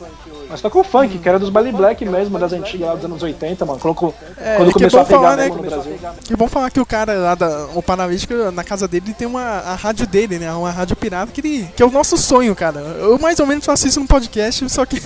Mas 0.53 0.61
toca 0.61 0.77
o 0.77 0.83
funk, 0.83 1.17
que 1.17 1.27
era 1.27 1.39
dos 1.39 1.49
baile 1.49 1.71
black 1.71 2.05
mesmo, 2.05 2.37
das 2.37 2.53
antigas 2.53 2.87
lá 2.87 2.93
dos 2.93 3.05
anos 3.05 3.23
80, 3.23 3.65
mano. 3.65 3.79
Quando, 3.79 4.13
É, 4.37 4.57
quando 4.57 4.69
é 4.69 4.71
começou 4.73 4.99
a 4.99 5.03
pegar 5.03 5.19
falar, 5.19 5.35
né? 5.35 5.47
no 5.47 5.63
Brasil. 5.63 5.99
Que 6.23 6.35
bom 6.35 6.47
falar 6.47 6.69
que 6.69 6.79
o 6.79 6.85
cara 6.85 7.13
lá, 7.15 7.33
da, 7.33 7.69
o 7.73 7.81
Paralítico, 7.81 8.35
na 8.51 8.63
casa 8.63 8.87
dele 8.87 9.15
tem 9.17 9.27
uma 9.27 9.41
a 9.41 9.73
rádio 9.73 10.05
dele, 10.05 10.37
né? 10.37 10.53
Uma 10.53 10.69
rádio 10.69 10.95
pirata 10.95 11.31
que, 11.31 11.41
ele, 11.41 11.67
que 11.75 11.81
é 11.81 11.85
o 11.87 11.89
nosso 11.89 12.19
sonho, 12.19 12.55
cara. 12.55 12.79
Eu 12.81 13.17
mais 13.17 13.39
ou 13.39 13.47
menos 13.47 13.65
faço 13.65 13.87
isso 13.87 13.99
no 13.99 14.05
podcast, 14.05 14.69
só 14.69 14.85
que 14.85 15.01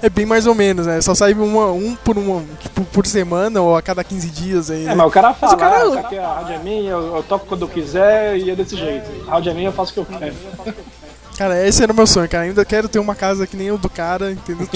é, 0.00 0.06
bem 0.08 0.24
mais 0.24 0.46
ou 0.46 0.54
menos, 0.54 0.86
né? 0.86 1.00
Só 1.00 1.16
sai 1.16 1.32
uma, 1.32 1.72
um 1.72 1.96
por 1.96 2.16
uma, 2.16 2.44
tipo, 2.60 2.84
por 2.84 3.04
semana 3.06 3.60
ou 3.60 3.76
a 3.76 3.82
cada 3.82 4.04
15 4.04 4.30
dias 4.30 4.70
aí. 4.70 4.84
É, 4.84 4.90
né? 4.90 4.94
mas 4.94 5.08
o 5.08 5.10
cara 5.10 5.34
fala, 5.34 5.52
o 5.54 5.56
cara- 5.56 5.76
ah, 5.82 5.86
isso 5.88 5.98
aqui 5.98 6.18
a 6.18 6.32
rádio 6.32 6.54
é 6.54 6.58
minha, 6.58 6.90
eu, 6.92 7.16
eu 7.16 7.22
toco 7.24 7.46
quando 7.46 7.62
eu 7.62 7.68
quiser 7.68 8.36
e 8.38 8.50
é 8.52 8.54
desse 8.54 8.76
jeito. 8.76 9.10
A 9.26 9.32
rádio 9.32 9.50
é 9.50 9.54
minha, 9.54 9.68
eu 9.68 9.72
faço 9.72 9.90
o 10.00 10.04
que 10.06 10.12
eu 10.12 10.18
quero. 10.18 10.34
Cara, 11.36 11.66
esse 11.66 11.82
era 11.82 11.92
o 11.92 11.96
meu 11.96 12.06
sonho, 12.06 12.28
cara. 12.28 12.44
Ainda 12.44 12.64
quero 12.64 12.88
ter 12.88 12.98
uma 12.98 13.14
casa 13.14 13.46
que 13.46 13.56
nem 13.56 13.70
o 13.70 13.76
do 13.76 13.90
cara, 13.90 14.32
entendeu? 14.32 14.66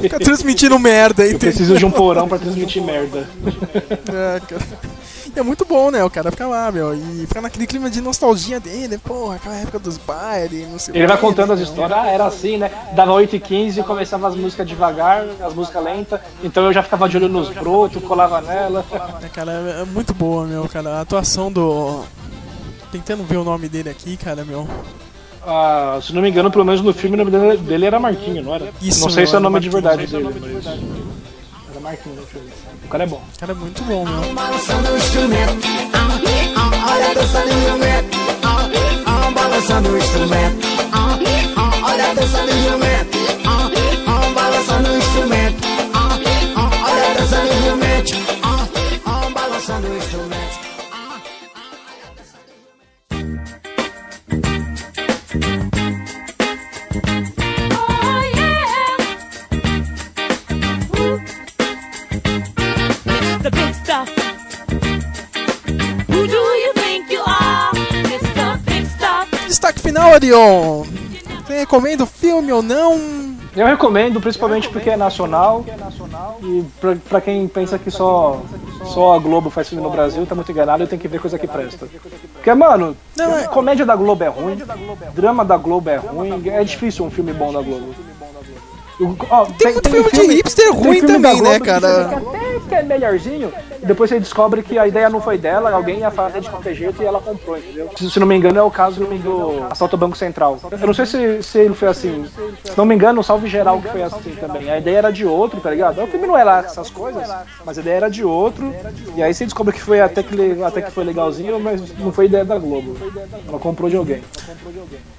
Ficar 0.00 0.18
transmitindo 0.18 0.78
merda, 0.78 1.24
Eu 1.24 1.30
entendeu? 1.30 1.48
preciso 1.48 1.76
de 1.76 1.84
um 1.84 1.90
porão 1.90 2.28
pra 2.28 2.38
transmitir 2.38 2.82
merda. 2.82 3.28
É, 4.08 4.40
cara. 4.40 4.62
E 5.34 5.38
é 5.38 5.42
muito 5.42 5.64
bom, 5.66 5.90
né? 5.90 6.02
O 6.02 6.08
cara 6.08 6.30
fica 6.30 6.46
lá, 6.46 6.70
meu, 6.72 6.94
e 6.94 7.26
fica 7.26 7.40
naquele 7.42 7.66
clima 7.66 7.90
de 7.90 8.00
nostalgia 8.00 8.58
dele, 8.58 8.96
porra, 8.96 9.36
aquela 9.36 9.56
época 9.56 9.78
dos 9.78 9.98
bailes, 9.98 10.66
não 10.70 10.78
sei 10.78 10.94
o 10.94 10.96
Ele 10.96 11.06
vai 11.06 11.18
contando 11.18 11.52
as 11.52 11.60
histórias, 11.60 11.98
ah, 11.98 12.06
era 12.06 12.24
assim, 12.24 12.56
né? 12.56 12.70
Dava 12.94 13.12
8h15 13.12 13.78
e 13.78 13.82
começava 13.82 14.28
as 14.28 14.34
músicas 14.34 14.66
devagar, 14.66 15.26
as 15.40 15.52
músicas 15.52 15.84
lentas, 15.84 16.20
então 16.42 16.64
eu 16.64 16.72
já 16.72 16.82
ficava 16.82 17.06
de 17.08 17.18
olho 17.18 17.28
nos 17.28 17.50
brotos, 17.50 18.02
colava 18.04 18.40
nela. 18.40 18.84
É, 19.22 19.28
cara, 19.28 19.52
é 19.52 19.82
é 19.82 19.84
muito 19.84 20.14
boa, 20.14 20.46
meu, 20.46 20.66
cara. 20.68 20.96
A 20.96 21.00
atuação 21.02 21.52
do. 21.52 22.02
Tentando 22.90 23.22
ver 23.24 23.36
o 23.36 23.44
nome 23.44 23.68
dele 23.68 23.90
aqui, 23.90 24.16
cara, 24.16 24.42
meu. 24.44 24.66
Ah, 25.46 25.98
se 26.02 26.12
não 26.12 26.20
me 26.22 26.28
engano, 26.28 26.50
pelo 26.50 26.64
menos 26.64 26.80
no 26.80 26.92
filme 26.92 27.14
o 27.14 27.18
nome 27.18 27.30
dele- 27.30 27.56
dele 27.58 27.86
era 27.86 28.00
Marquinho, 28.00 28.42
não 28.42 28.54
era? 28.54 28.68
Isso, 28.82 29.02
não 29.02 29.10
sei 29.10 29.26
se 29.26 29.34
é 29.34 29.38
o 29.38 29.40
nome 29.40 29.60
de 29.60 29.70
Marquinho. 29.70 29.96
verdade 29.96 30.10
dele, 30.12 30.40
mas. 30.40 30.66
Era 30.66 31.80
Marquinho 31.80 32.16
no 32.16 32.26
filme. 32.26 32.48
O 32.84 32.88
cara 32.88 33.04
é 33.04 33.06
bom. 33.06 33.22
O 33.34 33.38
cara 33.38 33.52
é 33.52 33.54
muito 33.54 33.82
bom, 33.84 34.04
o 34.04 34.96
instrumento, 34.96 35.66
ah, 35.94 36.90
olha 36.92 37.10
a 37.10 37.14
dança 37.14 37.40
do 37.42 37.48
jumento, 37.68 38.18
balançando 39.34 39.88
o 39.90 39.98
instrumento, 39.98 40.66
ah, 40.92 41.18
ah, 41.56 41.72
olha 41.84 42.10
a 42.10 42.14
dança 42.14 42.38
do 42.42 42.52
jumento, 42.52 43.18
ah, 43.46 43.70
balançando 44.34 44.88
o 44.90 44.96
instrumento, 44.96 45.68
ah, 45.94 46.18
olha 46.90 47.10
a 47.10 47.14
dança 47.14 47.36
do 47.36 47.55
final, 69.96 70.12
Arion. 70.12 70.84
Você 71.46 71.58
recomenda 71.58 72.04
o 72.04 72.06
filme 72.06 72.52
ou 72.52 72.62
não? 72.62 73.36
Eu 73.56 73.66
recomendo, 73.66 74.20
principalmente 74.20 74.68
porque 74.68 74.90
é 74.90 74.96
nacional. 74.96 75.64
E 76.42 76.64
pra, 76.78 76.96
pra 77.08 77.20
quem 77.22 77.48
pensa 77.48 77.78
que 77.78 77.90
só, 77.90 78.42
só 78.84 79.14
a 79.14 79.18
Globo 79.18 79.48
faz 79.48 79.68
filme 79.68 79.82
no 79.82 79.90
Brasil, 79.90 80.26
tá 80.26 80.34
muito 80.34 80.52
enganado 80.52 80.84
e 80.84 80.86
tem 80.86 80.98
que 80.98 81.08
ver 81.08 81.20
coisa 81.20 81.38
que 81.38 81.46
presta. 81.46 81.88
Porque, 82.34 82.52
mano, 82.52 82.94
comédia 83.50 83.86
da 83.86 83.96
Globo 83.96 84.22
é 84.22 84.28
ruim, 84.28 84.58
drama 85.14 85.42
da 85.44 85.56
Globo 85.56 85.88
é 85.88 85.96
ruim, 85.96 86.46
é 86.48 86.62
difícil 86.62 87.06
um 87.06 87.10
filme 87.10 87.32
bom 87.32 87.50
da 87.50 87.62
Globo. 87.62 87.94
Eu- 88.98 89.16
ó, 89.30 89.44
Tem 89.58 89.72
muito 89.74 89.90
filme 90.10 90.28
de 90.28 90.34
hipster 90.36 90.64
tem 90.64 90.72
ruim 90.74 91.00
filme 91.00 91.06
também, 91.14 91.42
né, 91.42 91.60
que 91.60 91.66
cara? 91.66 92.06
até 92.06 92.46
que 92.66 92.74
é 92.74 92.82
melhorzinho, 92.82 93.52
depois 93.82 94.08
você 94.10 94.18
descobre 94.18 94.62
que 94.62 94.78
a 94.78 94.88
ideia 94.88 95.08
não 95.10 95.20
foi 95.20 95.36
dela, 95.36 95.70
alguém 95.70 95.98
ia 96.00 96.10
fazer 96.10 96.40
de 96.40 96.48
qualquer 96.48 96.74
jeito 96.74 97.02
e 97.02 97.06
ela 97.06 97.20
comprou, 97.20 97.58
entendeu? 97.58 97.90
Se, 97.96 98.10
se 98.10 98.18
não 98.18 98.26
me 98.26 98.34
engano, 98.34 98.58
é 98.58 98.62
o 98.62 98.70
caso 98.70 99.04
do 99.04 99.64
Assalto 99.70 99.94
ao 99.96 100.00
Banco 100.00 100.16
Central. 100.16 100.58
Eu 100.72 100.86
não 100.86 100.94
sei 100.94 101.04
se, 101.06 101.42
se 101.42 101.58
ele 101.58 101.74
foi 101.74 101.88
assim. 101.88 102.24
Se 102.64 102.76
não 102.76 102.84
me 102.86 102.94
engano, 102.94 103.20
o 103.20 103.24
Salve 103.24 103.48
Geral 103.48 103.80
que 103.80 103.88
foi 103.88 104.02
assim 104.02 104.34
também. 104.40 104.70
A 104.70 104.78
ideia 104.78 104.98
era 104.98 105.12
de 105.12 105.26
outro, 105.26 105.60
tá 105.60 105.70
ligado? 105.70 106.02
O 106.02 106.06
filme 106.06 106.26
não 106.26 106.36
era 106.36 106.60
essas 106.60 106.88
coisas, 106.90 107.28
mas 107.64 107.76
a 107.78 107.80
ideia 107.82 107.96
era 107.96 108.08
de 108.10 108.24
outro. 108.24 108.74
E 109.14 109.22
aí 109.22 109.32
você 109.34 109.44
descobre 109.44 109.74
que 109.74 109.80
foi 109.80 110.00
até 110.00 110.22
que, 110.22 110.62
até 110.62 110.80
que 110.82 110.90
foi 110.90 111.04
legalzinho, 111.04 111.60
mas 111.60 111.82
não 111.98 112.10
foi 112.10 112.24
ideia 112.24 112.44
da 112.44 112.58
Globo. 112.58 112.96
Ela 113.46 113.58
comprou 113.58 113.90
de 113.90 113.96
alguém. 113.96 114.22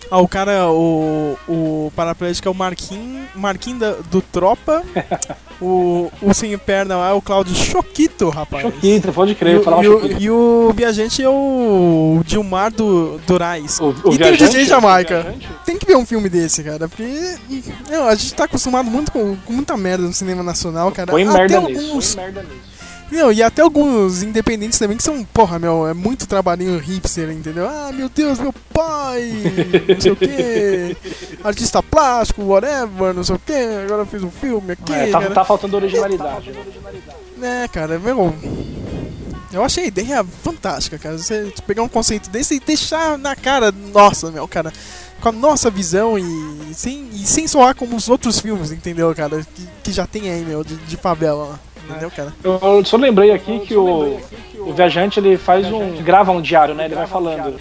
Ah, 0.09 0.19
o 0.21 0.27
cara, 0.27 0.69
o, 0.69 1.37
o 1.49 1.91
paraplégico 1.95 2.47
é 2.47 2.51
o 2.51 2.55
Marquinhos, 2.55 3.27
Marquinhos 3.35 3.66
da- 3.75 3.95
do 4.11 4.21
Tropa. 4.21 4.83
o, 5.61 6.11
o 6.21 6.33
sem 6.33 6.55
perna 6.57 6.95
lá 6.97 7.09
é 7.09 7.13
o 7.13 7.21
Claudio 7.21 7.55
Choquito, 7.55 8.29
rapaz. 8.29 8.63
Choquito, 8.63 9.11
pode 9.11 9.33
crer, 9.35 9.53
e, 9.53 9.55
eu 9.55 9.61
o- 9.61 9.63
falava 9.63 9.83
e, 9.83 9.87
o, 9.87 10.19
e 10.21 10.29
o 10.29 10.73
viajante 10.75 11.23
é 11.23 11.29
o 11.29 12.21
Dilmar 12.25 12.71
do 12.71 13.19
Durais. 13.25 13.79
o 13.79 13.93
e 14.11 14.17
tem 14.17 14.33
o? 14.33 14.37
DJ 14.37 14.65
Jamaica. 14.65 15.33
Tem 15.65 15.77
que 15.77 15.85
ver 15.85 15.97
um 15.97 16.05
filme 16.05 16.29
desse, 16.29 16.63
cara, 16.63 16.87
porque 16.87 17.35
não, 17.89 18.07
a 18.07 18.15
gente 18.15 18.33
tá 18.33 18.43
acostumado 18.43 18.89
muito 18.89 19.11
com, 19.11 19.35
com 19.37 19.53
muita 19.53 19.75
merda 19.75 20.03
no 20.05 20.13
cinema 20.13 20.43
nacional, 20.43 20.91
cara. 20.91 21.11
Põe 21.11 21.23
Até 21.27 21.37
merda 21.37 21.57
alguns, 21.57 22.15
merda 22.15 22.43
nisso. 22.43 22.76
Não, 23.09 23.31
e 23.31 23.41
até 23.41 23.61
alguns 23.61 24.21
independentes 24.21 24.77
também 24.77 24.97
que 24.97 25.03
são, 25.03 25.23
porra, 25.23 25.57
meu, 25.57 25.87
é 25.87 25.93
muito 25.93 26.27
trabalhinho 26.27 26.77
hipster, 26.77 27.29
entendeu? 27.29 27.67
Ah, 27.67 27.91
meu 27.93 28.09
Deus, 28.09 28.39
meu 28.39 28.53
pai, 28.73 29.31
não 29.87 30.01
sei 30.01 30.11
o 30.11 30.15
que, 30.15 30.97
artista 31.43 31.81
plástico, 31.81 32.43
whatever, 32.43 33.13
não 33.13 33.23
sei 33.23 33.35
o 33.35 33.39
que, 33.39 33.53
agora 33.53 34.05
fiz 34.05 34.23
um 34.23 34.29
filme 34.29 34.73
aqui. 34.73 34.93
É, 34.93 35.09
tá, 35.09 35.21
cara. 35.21 35.33
tá 35.33 35.45
faltando 35.45 35.77
originalidade. 35.77 36.51
É, 37.41 37.67
cara, 37.67 37.97
meu. 37.97 38.33
Eu 39.53 39.63
achei 39.63 39.85
a 39.85 39.87
ideia 39.87 40.23
fantástica, 40.43 40.97
cara. 40.97 41.17
Você 41.17 41.53
pegar 41.65 41.81
um 41.81 41.87
conceito 41.87 42.29
desse 42.29 42.55
e 42.55 42.59
deixar 42.59 43.17
na 43.17 43.33
cara, 43.35 43.71
nossa, 43.71 44.29
meu, 44.29 44.45
cara, 44.47 44.73
com 45.21 45.29
a 45.29 45.31
nossa 45.31 45.69
visão 45.69 46.19
e 46.19 46.73
sem, 46.73 47.07
e 47.13 47.25
sem 47.25 47.47
soar 47.47 47.73
como 47.73 47.95
os 47.95 48.09
outros 48.09 48.39
filmes, 48.39 48.71
entendeu, 48.71 49.13
cara? 49.15 49.41
Que, 49.55 49.67
que 49.83 49.91
já 49.93 50.05
tem 50.05 50.29
aí, 50.29 50.43
meu, 50.43 50.63
de, 50.63 50.75
de 50.75 50.97
favela 50.97 51.45
lá. 51.45 51.59
Entendeu, 51.89 52.11
cara? 52.11 52.33
Eu 52.43 52.83
só 52.83 52.97
lembrei 52.97 53.31
aqui 53.31 53.59
que 53.59 53.75
o, 53.75 54.19
o 54.59 54.73
viajante 54.73 55.19
ele 55.19 55.37
faz 55.37 55.71
um. 55.71 55.95
grava 56.03 56.31
um 56.31 56.41
diário, 56.41 56.75
né? 56.75 56.85
Ele 56.85 56.95
vai 56.95 57.07
falando. 57.07 57.57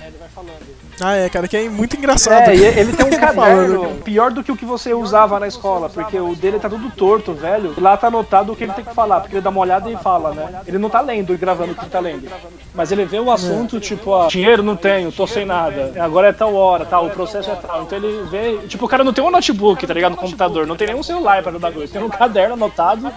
Ah, 1.00 1.14
é, 1.14 1.28
cara, 1.28 1.46
que 1.46 1.56
é 1.56 1.68
muito 1.68 1.96
engraçado. 1.96 2.48
É, 2.50 2.54
ele 2.54 2.92
tem 2.96 3.06
um 3.06 3.10
caderno 3.10 3.96
pior 4.04 4.30
do 4.30 4.42
que 4.42 4.50
o 4.50 4.56
que 4.56 4.64
você 4.64 4.94
usava 4.94 5.38
na 5.38 5.46
escola, 5.46 5.88
porque 5.88 6.18
o 6.18 6.34
dele 6.34 6.58
tá 6.58 6.68
tudo 6.68 6.90
torto, 6.90 7.32
velho. 7.34 7.74
E 7.76 7.80
lá 7.80 7.96
tá 7.96 8.06
anotado 8.06 8.52
o 8.52 8.56
que 8.56 8.64
ele 8.64 8.72
tem 8.72 8.84
que 8.84 8.94
falar, 8.94 9.20
porque 9.20 9.36
ele 9.36 9.42
dá 9.42 9.50
uma 9.50 9.60
olhada 9.60 9.90
e 9.90 9.96
fala, 9.96 10.32
né? 10.32 10.60
Ele 10.66 10.78
não 10.78 10.88
tá 10.88 11.00
lendo 11.00 11.34
e 11.34 11.36
gravando 11.36 11.72
o 11.72 11.74
que 11.74 11.82
ele 11.82 11.90
tá 11.90 12.00
lendo. 12.00 12.28
Mas 12.74 12.92
ele 12.92 13.04
vê 13.04 13.18
o 13.18 13.30
assunto, 13.30 13.78
tipo, 13.78 14.10
ó, 14.10 14.26
dinheiro 14.26 14.62
não 14.62 14.76
tenho, 14.76 15.12
tô 15.12 15.26
sem 15.26 15.44
nada. 15.44 15.92
Agora 16.00 16.28
é 16.28 16.32
tal 16.32 16.54
hora, 16.54 16.84
tal, 16.84 17.06
o 17.06 17.10
processo 17.10 17.50
é 17.50 17.54
tal. 17.54 17.82
Então 17.82 17.98
ele 17.98 18.24
vê, 18.30 18.58
tipo, 18.66 18.86
o 18.86 18.88
cara 18.88 19.04
não 19.04 19.12
tem 19.12 19.24
um 19.24 19.30
notebook, 19.30 19.86
tá 19.86 19.94
ligado? 19.94 20.12
No 20.12 20.18
computador, 20.18 20.66
não 20.66 20.76
tem 20.76 20.88
nenhum 20.88 21.02
celular 21.02 21.42
pra 21.42 21.52
dar 21.52 21.72
coisa. 21.72 21.92
Tem 21.92 22.02
um 22.02 22.08
caderno 22.08 22.54
anotado 22.54 23.12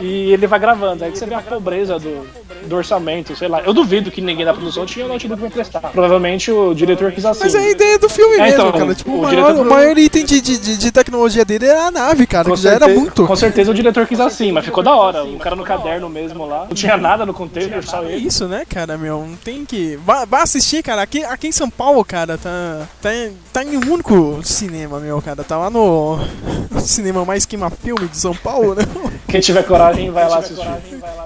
e 0.00 0.32
ele 0.32 0.46
vai 0.46 0.58
gravando. 0.58 1.04
Aí 1.04 1.10
você 1.10 1.26
vê 1.26 1.34
a 1.34 1.40
pobreza 1.40 1.98
do, 1.98 2.26
do 2.66 2.76
orçamento, 2.76 3.34
sei 3.36 3.48
lá. 3.48 3.60
Eu 3.62 3.72
duvido 3.72 4.10
que 4.10 4.20
ninguém 4.20 4.44
da 4.44 4.52
produção 4.52 4.84
tinha 4.86 5.04
um 5.04 5.08
notebook 5.08 5.38
pra 5.40 5.48
emprestar. 5.48 5.82
Provavelmente 5.92 6.50
o 6.50 6.74
diretor 6.74 7.12
quis 7.12 7.24
assim. 7.24 7.40
Mas 7.44 7.54
é 7.54 7.58
a 7.58 7.70
ideia 7.70 7.98
do 7.98 8.08
filme 8.08 8.36
É, 8.36 8.42
mesmo, 8.42 8.54
então, 8.68 8.72
cara. 8.72 8.94
Tipo, 8.94 9.10
o, 9.10 9.18
o 9.18 9.22
maior, 9.22 9.30
diretor- 9.44 9.66
o 9.66 9.70
maior 9.70 9.98
item 9.98 10.24
de, 10.24 10.40
de, 10.40 10.76
de- 10.76 10.90
tecnologia 10.92 11.44
dele 11.44 11.66
era 11.66 11.86
a 11.86 11.90
nave, 11.90 12.26
cara, 12.26 12.48
Com 12.48 12.54
que 12.54 12.60
já 12.62 12.70
era 12.70 12.80
certeza- 12.86 13.00
muito. 13.00 13.26
Com 13.26 13.36
certeza 13.36 13.70
o 13.70 13.74
diretor 13.74 14.06
quis 14.06 14.20
assim, 14.20 14.52
mas 14.52 14.64
ficou 14.64 14.82
da 14.82 14.94
hora. 14.94 15.24
O 15.24 15.38
cara 15.38 15.54
no 15.56 15.64
caderno 15.64 16.08
mesmo 16.08 16.46
lá. 16.46 16.66
Não 16.66 16.74
tinha 16.74 16.96
nada 16.96 17.24
no 17.24 17.32
container, 17.32 17.82
só 17.86 18.02
É 18.02 18.12
ele. 18.12 18.26
isso, 18.26 18.46
né, 18.48 18.64
cara, 18.68 18.98
meu? 18.98 19.24
Não 19.26 19.36
tem 19.36 19.64
que. 19.64 19.96
Vá, 20.04 20.24
vá 20.24 20.42
assistir, 20.42 20.82
cara. 20.82 21.02
Aqui, 21.02 21.24
aqui 21.24 21.48
em 21.48 21.52
São 21.52 21.70
Paulo, 21.70 22.04
cara, 22.04 22.36
tá, 22.36 22.86
tá, 23.00 23.14
em- 23.14 23.32
tá 23.52 23.64
em 23.64 23.76
um 23.76 23.92
único 23.92 24.40
cinema, 24.42 24.98
meu, 25.00 25.20
cara. 25.22 25.42
Tá 25.44 25.56
lá 25.56 25.70
no, 25.70 26.18
no 26.70 26.80
cinema 26.80 27.24
mais 27.24 27.46
queima 27.46 27.70
filme 27.70 28.08
de 28.08 28.16
São 28.16 28.34
Paulo, 28.34 28.74
né? 28.74 28.82
Quem 29.28 29.40
tiver 29.40 29.62
coragem 29.62 30.10
vai 30.10 30.28
lá 30.28 30.38
assistir. 30.38 30.66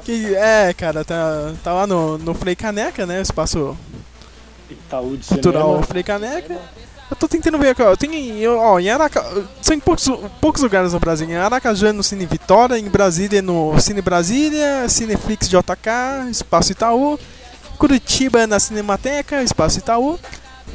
Que, 0.04 0.34
é, 0.34 0.74
cara, 0.76 1.04
tá, 1.04 1.23
tá 1.62 1.72
lá 1.72 1.86
no, 1.86 2.18
no 2.18 2.34
Frei 2.34 2.54
Caneca, 2.56 3.04
né? 3.06 3.20
Espaço 3.20 3.76
Itaú 4.70 5.16
de 5.16 5.26
cultural 5.26 5.66
cinema. 5.68 5.82
Frei 5.86 6.02
Caneca. 6.02 6.60
Eu 7.10 7.16
tô 7.16 7.28
tentando 7.28 7.58
ver 7.58 7.68
aqui, 7.70 7.82
ó. 7.82 7.94
Tem, 7.94 8.38
eu- 8.40 8.58
ó, 8.58 8.80
em 8.80 8.88
Araca... 8.88 9.22
São 9.60 9.76
em 9.76 9.80
poucos, 9.80 10.08
poucos 10.40 10.62
lugares 10.62 10.92
no 10.94 10.98
Brasil. 11.00 11.28
Em 11.28 11.36
Aracaju 11.36 11.86
é 11.86 11.92
no 11.92 12.02
Cine 12.02 12.24
Vitória, 12.26 12.78
em 12.78 12.88
Brasília 12.88 13.38
é 13.40 13.42
no 13.42 13.78
Cine 13.78 14.00
Brasília, 14.00 14.88
Cineflix 14.88 15.48
JK, 15.48 16.30
Espaço 16.30 16.72
Itaú. 16.72 17.18
Curitiba 17.78 18.40
é 18.40 18.46
na 18.46 18.58
Cinemateca, 18.58 19.42
Espaço 19.42 19.78
Itaú. 19.78 20.18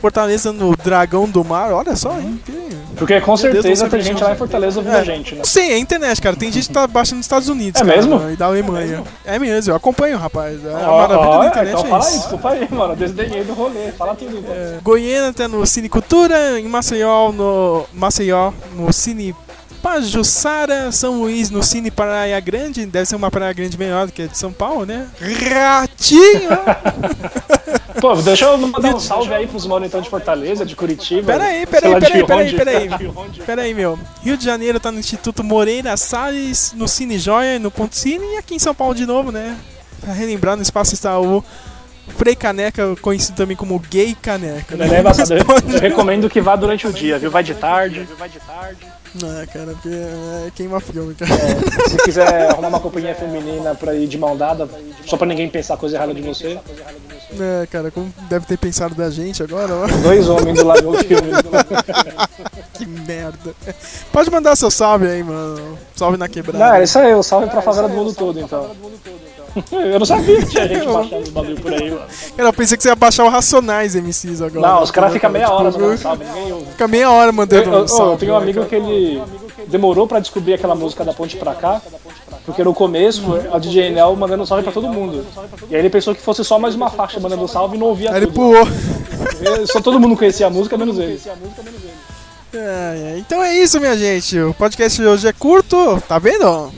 Fortaleza 0.01 0.53
no 0.53 0.75
Dragão 0.77 1.27
do 1.27 1.43
Mar, 1.43 1.71
olha 1.73 1.95
só, 1.95 2.17
hein? 2.19 2.39
que- 2.45 2.69
Porque 2.95 3.19
com 3.21 3.31
Meu 3.31 3.37
Deus, 3.37 3.53
certeza 3.63 3.83
não 3.83 3.89
tem 3.89 4.01
gente 4.01 4.23
lá 4.23 4.33
em 4.33 4.35
Fortaleza 4.35 4.79
ouvindo 4.79 4.95
É. 4.95 4.99
a 4.99 5.03
gente, 5.03 5.31
né? 5.33 5.37
Não 5.39 5.45
sei, 5.45 5.71
é 5.73 5.77
internet, 5.77 6.21
cara. 6.21 6.35
Tem 6.35 6.51
gente 6.51 6.67
que 6.67 6.73
tá 6.73 6.85
baixando 6.87 7.17
nos 7.17 7.25
Estados 7.25 7.47
Unidos. 7.49 7.81
É 7.81 7.85
cara, 7.85 7.95
mesmo? 7.97 8.29
E 8.31 8.35
da 8.35 8.45
Alemanha. 8.45 9.03
É 9.25 9.39
mesmo, 9.39 9.71
eu 9.71 9.75
acompanho, 9.75 10.17
rapaz. 10.17 10.57
É 10.65 10.69
a 10.73 10.89
Ó, 10.91 10.97
maravilha 11.01 11.29
ó, 11.29 11.39
da 11.41 11.47
internet 11.47 11.73
então 11.73 11.85
é 11.85 11.89
fala 11.89 12.03
isso. 12.03 12.13
aí, 12.13 12.19
desculpa 12.19 12.49
aí, 12.51 12.67
mano. 12.71 12.95
Desdenhei 12.95 13.43
do 13.43 13.53
rolê. 13.53 13.91
Fala 13.97 14.15
tudo 14.15 14.37
então. 14.37 14.53
Goiânia 14.83 15.31
tá 15.33 15.47
no 15.47 15.65
Cine 15.65 15.87
Cultura, 15.89 16.59
em 16.59 16.67
Maceió 16.67 17.31
no 17.31 17.85
Maceió 17.93 18.51
no 18.75 18.91
Cine 18.91 19.33
Pajuçara, 19.81 20.91
São 20.91 21.19
Luís 21.21 21.49
no 21.49 21.63
Cine 21.63 21.89
Praia 21.89 22.39
Grande, 22.39 22.85
deve 22.85 23.05
ser 23.05 23.15
uma 23.15 23.31
praia 23.31 23.53
grande 23.53 23.77
melhor 23.77 24.07
do 24.07 24.11
que 24.11 24.23
a 24.23 24.27
de 24.27 24.37
São 24.37 24.51
Paulo, 24.51 24.85
né? 24.85 25.07
Ratinho! 25.99 26.49
Pô, 27.99 28.15
deixa 28.15 28.45
eu 28.45 28.57
mandar 28.57 28.95
um 28.95 28.99
salve 28.99 29.33
aí 29.33 29.45
pros 29.45 29.67
mano 29.67 29.85
então 29.85 29.99
de 29.99 30.09
Fortaleza, 30.09 30.65
de 30.65 30.75
Curitiba. 30.75 31.33
Pera 31.33 31.43
aí, 31.43 31.57
sei 31.57 31.65
pera 31.65 31.89
lá 31.89 31.95
aí, 31.95 32.01
de 32.01 32.07
pera 32.07 32.39
aí, 32.39 32.53
pera 32.55 32.71
aí, 32.71 32.87
onde. 32.87 32.95
pera 32.95 33.11
aí. 33.11 33.45
Pera 33.45 33.61
aí, 33.63 33.73
meu. 33.73 33.99
Rio 34.23 34.37
de 34.37 34.45
Janeiro 34.45 34.79
tá 34.79 34.91
no 34.91 34.99
Instituto 34.99 35.43
Moreira 35.43 35.95
Salles, 35.97 36.73
no 36.75 36.87
Cine 36.87 37.19
Joia, 37.19 37.59
no 37.59 37.69
Ponto 37.69 37.95
Cine, 37.95 38.25
e 38.35 38.37
aqui 38.37 38.55
em 38.55 38.59
São 38.59 38.73
Paulo 38.73 38.95
de 38.95 39.05
novo, 39.05 39.31
né? 39.31 39.57
Pra 39.99 40.13
relembrar, 40.13 40.55
no 40.55 40.61
Espaço 40.61 40.93
está 40.93 41.19
o 41.19 41.43
Frei 42.17 42.35
Caneca, 42.35 42.95
conhecido 43.01 43.35
também 43.35 43.57
como 43.57 43.77
Gay 43.79 44.15
Caneca. 44.15 44.77
Não 44.77 44.85
é. 44.85 45.01
Eu, 45.01 45.73
eu 45.73 45.79
recomendo 45.79 46.29
que 46.29 46.39
vá 46.39 46.55
durante 46.55 46.87
o 46.87 46.93
dia, 46.93 47.19
viu? 47.19 47.29
Vai 47.29 47.43
de 47.43 47.53
tarde. 47.53 48.07
Vai 48.17 48.29
de 48.29 48.39
tarde. 48.39 48.79
Não, 49.15 49.47
cara, 49.47 49.71
porque 49.73 49.89
é 49.89 50.51
queima 50.55 50.79
filme, 50.79 51.15
cara. 51.15 51.31
Se 51.89 51.97
quiser 51.97 52.49
arrumar 52.49 52.67
uma 52.67 52.79
companhia 52.79 53.15
feminina 53.15 53.73
pra 53.73 53.95
ir 53.95 54.07
de 54.07 54.17
mão 54.17 54.37
dada, 54.37 54.69
só 55.05 55.17
pra 55.17 55.25
ninguém 55.25 55.49
pensar 55.49 55.77
coisa 55.77 55.95
errada 55.95 56.13
de 56.13 56.21
você. 56.21 56.59
É, 57.39 57.67
cara, 57.67 57.89
como 57.89 58.13
deve 58.29 58.45
ter 58.45 58.57
pensado 58.57 58.93
da 58.93 59.09
gente 59.09 59.41
agora, 59.41 59.73
ó. 59.73 59.87
Dois 60.03 60.29
homens 60.29 60.59
do 60.59 60.65
lado 60.65 60.81
do 60.81 60.97
filme. 60.99 61.31
que 62.73 62.85
merda. 62.85 63.55
Pode 64.11 64.29
mandar 64.29 64.55
seu 64.55 64.69
salve 64.69 65.07
aí, 65.07 65.23
mano. 65.23 65.77
Salve 65.95 66.17
na 66.17 66.27
quebrada. 66.27 66.59
Não, 66.59 66.75
é 66.75 66.83
isso 66.83 66.99
aí, 66.99 67.11
eu 67.11 67.23
salve 67.23 67.47
pra 67.47 67.61
favela 67.61 67.89
do 67.89 67.95
mundo 67.95 68.13
todo, 68.13 68.39
então. 68.39 68.71
Eu 69.71 69.99
não 69.99 70.05
sabia 70.05 70.37
que 70.37 70.45
tinha 70.47 70.67
gente 70.67 70.85
baixando 70.91 71.23
os 71.23 71.29
bagulho 71.29 71.59
por 71.59 71.73
aí, 71.73 71.89
mano. 71.91 72.01
Cara, 72.37 72.49
eu 72.49 72.53
pensei 72.53 72.77
que 72.77 72.83
você 72.83 72.89
ia 72.89 72.95
baixar 72.95 73.23
o 73.25 73.29
Racionais 73.29 73.95
MCs 73.95 74.41
agora. 74.41 74.67
Não, 74.67 74.83
os 74.83 74.91
caras 74.91 75.13
ficam 75.13 75.29
meia 75.29 75.49
hora 75.51 75.69
tipo, 75.71 75.81
mandando 75.81 75.97
salve, 76.01 76.25
ninguém. 76.25 76.65
Fica 76.65 76.87
meia 76.87 77.09
hora 77.11 77.31
mandando 77.31 77.69
Eu, 77.69 77.73
eu- 77.73 77.83
um 77.83 77.87
salve. 77.87 78.11
eu 78.13 78.17
tenho 78.17 78.33
um 78.33 78.37
né, 78.37 78.43
amigo 78.43 78.65
que 78.65 78.75
ele 78.75 79.21
demorou 79.67 80.07
pra 80.07 80.19
descobrir 80.19 80.53
aquela 80.53 80.75
música 80.75 81.03
da 81.05 81.13
ponte 81.13 81.37
pra 81.37 81.53
cá, 81.53 81.81
porque 82.45 82.63
no 82.63 82.73
começo 82.73 83.23
a 83.51 83.59
DJ 83.59 83.91
Nel 83.91 84.15
mandando 84.15 84.45
salve 84.45 84.63
pra 84.63 84.71
todo 84.71 84.87
mundo. 84.87 85.25
E 85.69 85.75
aí 85.75 85.81
ele 85.81 85.89
pensou 85.89 86.15
que 86.15 86.21
fosse 86.21 86.43
só 86.43 86.57
mais 86.57 86.73
uma 86.75 86.89
faixa 86.89 87.19
mandando 87.19 87.47
salve 87.47 87.75
e 87.75 87.79
não 87.79 87.87
ouvia 87.87 88.09
Aí 88.11 88.17
ele 88.17 88.27
tudo. 88.27 88.35
pulou. 88.35 88.67
Só 89.67 89.79
todo 89.81 89.99
mundo 89.99 90.15
conhecia 90.17 90.47
a 90.47 90.49
música, 90.49 90.77
menos 90.77 90.97
ele. 90.97 91.19
É, 92.53 92.57
é. 92.57 93.15
Então 93.19 93.43
é 93.43 93.53
isso, 93.55 93.79
minha 93.79 93.95
gente. 93.95 94.39
O 94.39 94.53
podcast 94.55 94.99
de 94.99 95.07
hoje 95.07 95.27
é 95.27 95.33
curto, 95.33 96.01
tá 96.07 96.17
vendo? 96.17 96.71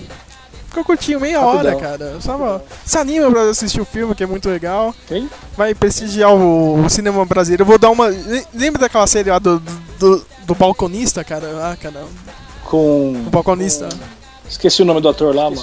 Ficou 0.71 0.85
curtinho, 0.85 1.19
meia 1.19 1.41
hora, 1.41 1.71
Rapidão. 1.71 1.79
cara. 1.97 2.15
Só 2.21 2.61
se 2.85 2.97
anima 2.97 3.29
pra 3.29 3.41
assistir 3.49 3.81
o 3.81 3.85
filme, 3.85 4.15
que 4.15 4.23
é 4.23 4.25
muito 4.25 4.47
legal. 4.49 4.95
Quem? 5.05 5.29
Vai 5.57 5.75
prestigiar 5.75 6.33
o, 6.33 6.85
o 6.85 6.89
cinema 6.89 7.25
brasileiro. 7.25 7.63
Eu 7.63 7.67
vou 7.67 7.77
dar 7.77 7.89
uma. 7.89 8.07
le- 8.07 8.45
Lembra 8.53 8.79
daquela 8.79 9.05
série 9.05 9.29
lá 9.29 9.37
do, 9.37 9.59
do, 9.99 10.25
do 10.45 10.55
balconista, 10.55 11.25
cara? 11.25 11.45
Ah, 11.61 11.75
cara. 11.75 12.05
Com. 12.63 13.11
O 13.27 13.29
balconista. 13.29 13.89
Esqueci 14.49 14.81
o 14.81 14.85
nome 14.85 15.01
do 15.01 15.09
ator 15.09 15.35
lá, 15.35 15.49
mano. 15.49 15.61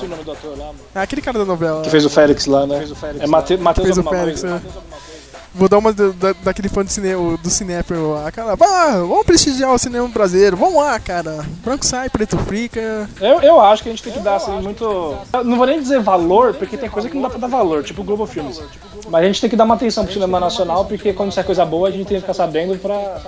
É 0.95 1.01
aquele 1.01 1.23
cara 1.23 1.39
da 1.39 1.45
novela. 1.47 1.81
Que 1.83 1.91
fez 1.91 2.05
o 2.05 2.11
Félix 2.11 2.45
lá, 2.45 2.67
né? 2.67 2.87
É 3.19 3.27
Mate- 3.27 3.57
que 3.57 3.63
Matheus 3.63 3.87
fez 3.87 3.99
o 3.99 4.03
Félix, 4.03 4.41
coisa. 4.43 4.57
né? 4.57 4.63
Vou 5.59 5.69
dar 5.69 5.79
uma 5.79 5.93
da, 5.93 6.33
daquele 6.45 6.69
fã 6.69 6.85
do 6.85 6.91
cinema, 6.91 7.37
do 7.37 7.51
Cinépio 7.51 8.13
lá. 8.13 8.31
Cara, 8.31 8.55
vá, 8.55 8.93
vamos 8.99 9.27
prestigiar 9.27 9.75
o 9.75 9.79
cinema 9.79 10.07
brasileiro. 10.09 10.57
Vamos 10.57 10.77
lá, 10.81 10.99
cara. 11.01 11.45
Branco 11.65 11.85
sai, 11.85 12.09
preto 12.09 12.39
fica. 12.39 13.11
Eu, 13.21 13.41
eu 13.41 13.61
acho 13.61 13.83
que 13.83 13.89
a 13.89 13.93
gente 13.93 14.03
tem 14.05 14.13
que 14.13 14.21
dar 14.21 14.37
assim 14.37 14.53
muito. 14.53 14.85
eu 14.85 15.45
Não 15.45 15.57
vou 15.57 15.67
nem 15.67 15.81
dizer 15.81 16.01
valor, 16.01 16.55
porque 16.55 16.77
tem 16.77 16.89
coisa 16.89 17.09
que 17.09 17.15
não 17.17 17.23
dá 17.23 17.31
pra 17.31 17.39
dar 17.39 17.49
valor, 17.49 17.83
tipo 17.83 18.03
o 18.03 18.05
Globo 18.05 18.25
Filmes. 18.25 18.61
Mas 19.11 19.25
a 19.25 19.27
gente 19.27 19.41
tem 19.41 19.51
que 19.51 19.57
dar 19.57 19.65
uma 19.65 19.75
atenção 19.75 20.05
pro 20.05 20.13
cinema 20.13 20.39
nacional, 20.39 20.85
porque 20.85 21.13
quando 21.13 21.33
sai 21.33 21.43
coisa 21.43 21.65
boa, 21.65 21.89
a 21.89 21.91
gente 21.91 22.07
tem 22.07 22.17
que 22.17 22.21
ficar 22.21 22.35
sabendo 22.35 22.79
pra 22.79 23.21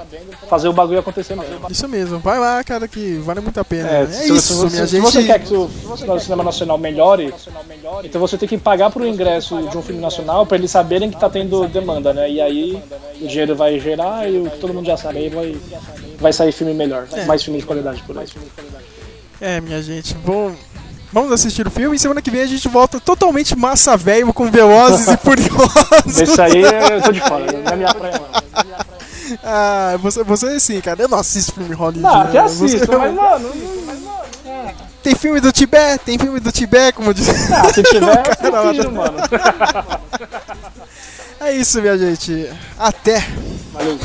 fazer 0.49 0.69
o 0.69 0.73
bagulho 0.73 1.01
acontecer 1.01 1.35
mesmo. 1.35 1.67
Isso 1.69 1.89
mesmo, 1.89 2.19
vai 2.19 2.39
lá, 2.39 2.63
cara, 2.63 2.87
que 2.87 3.17
vale 3.19 3.41
muito 3.41 3.59
a 3.59 3.65
pena. 3.65 3.89
É, 3.89 4.03
É, 4.03 4.07
se, 4.07 4.33
isso, 4.33 4.53
se 4.53 4.55
você, 4.55 4.75
minha 4.77 4.87
se 4.87 4.97
gente. 4.97 5.03
você 5.03 5.25
quer 5.25 5.41
que 5.41 5.55
o, 5.55 5.63
o 5.65 6.21
cinema 6.21 6.45
nacional 6.45 6.79
melhore, 6.79 7.35
então 8.05 8.21
você 8.21 8.37
tem 8.39 8.49
que 8.49 8.59
pagar 8.59 8.93
um 8.97 9.07
ingresso 9.07 9.57
de 9.69 9.77
um 9.77 9.83
filme 9.83 10.01
nacional 10.01 10.45
pra 10.45 10.57
eles 10.59 10.71
saberem 10.71 11.11
que 11.11 11.19
tá 11.19 11.31
tendo 11.31 11.67
demanda, 11.67 12.13
né? 12.13 12.20
E 12.29 12.41
aí 12.41 12.83
o 13.21 13.27
dinheiro 13.27 13.55
vai 13.57 13.79
gerar 13.81 14.29
e 14.29 14.39
o 14.39 14.51
que 14.51 14.59
todo 14.59 14.73
mundo 14.75 14.87
já 14.87 14.97
sabe, 14.97 15.19
aí 15.19 15.29
vai, 15.29 15.57
vai 16.19 16.33
sair 16.33 16.53
filme 16.53 16.73
melhor, 16.75 17.07
É. 17.13 17.25
mais 17.25 17.43
filme 17.43 17.61
de 17.61 17.67
qualidade 17.67 18.03
por 18.03 18.19
aí. 18.19 18.27
É, 19.41 19.61
minha 19.61 19.83
gente, 19.83 20.15
bom. 20.15 20.55
Vamos 21.13 21.33
assistir 21.33 21.67
o 21.67 21.71
filme 21.71 21.97
e 21.97 21.99
semana 21.99 22.23
que 22.23 22.31
vem 22.31 22.43
a 22.43 22.47
gente 22.47 22.69
volta 22.69 23.01
totalmente 23.01 23.57
massa 23.59 23.97
velho 23.97 24.33
com 24.33 24.49
Velozes 24.49 25.09
e 25.09 25.17
Furiosos. 25.19 26.15
Desse 26.15 26.41
aí 26.41 26.63
eu 26.63 27.03
tô 27.03 27.11
de 27.11 27.21
fora, 27.21 27.51
não 27.51 27.73
é 27.73 27.77
minha 27.77 27.93
praia 27.95 28.15
não. 28.19 28.41
Ah, 29.45 29.97
você, 30.03 30.25
você 30.25 30.59
sim, 30.59 30.81
cara. 30.81 31.03
Eu 31.03 31.09
não 31.09 31.19
assisto 31.19 31.53
filme 31.53 31.73
hollywoodiano. 31.73 32.17
Não, 32.17 32.21
até 32.29 32.43
Você- 32.49 32.65
assisto, 32.65 32.99
mas 32.99 33.15
mano. 33.15 33.51
Tem 35.05 35.15
filme 35.15 35.41
do 35.41 35.51
Tibete, 35.53 36.05
tem 36.05 36.19
filme 36.19 36.41
do 36.41 36.51
Tibete, 36.53 36.95
como 36.97 37.15
diz. 37.15 37.29
Ah, 37.51 37.73
se 37.73 37.81
tiver, 37.85 38.23
eu 38.43 38.53
prefiro, 38.53 38.93
mano. 38.93 39.17
É 41.51 41.57
isso, 41.57 41.81
minha 41.83 41.99
gente. 41.99 42.49
Até. 42.79 43.27
Valeu. 43.73 43.99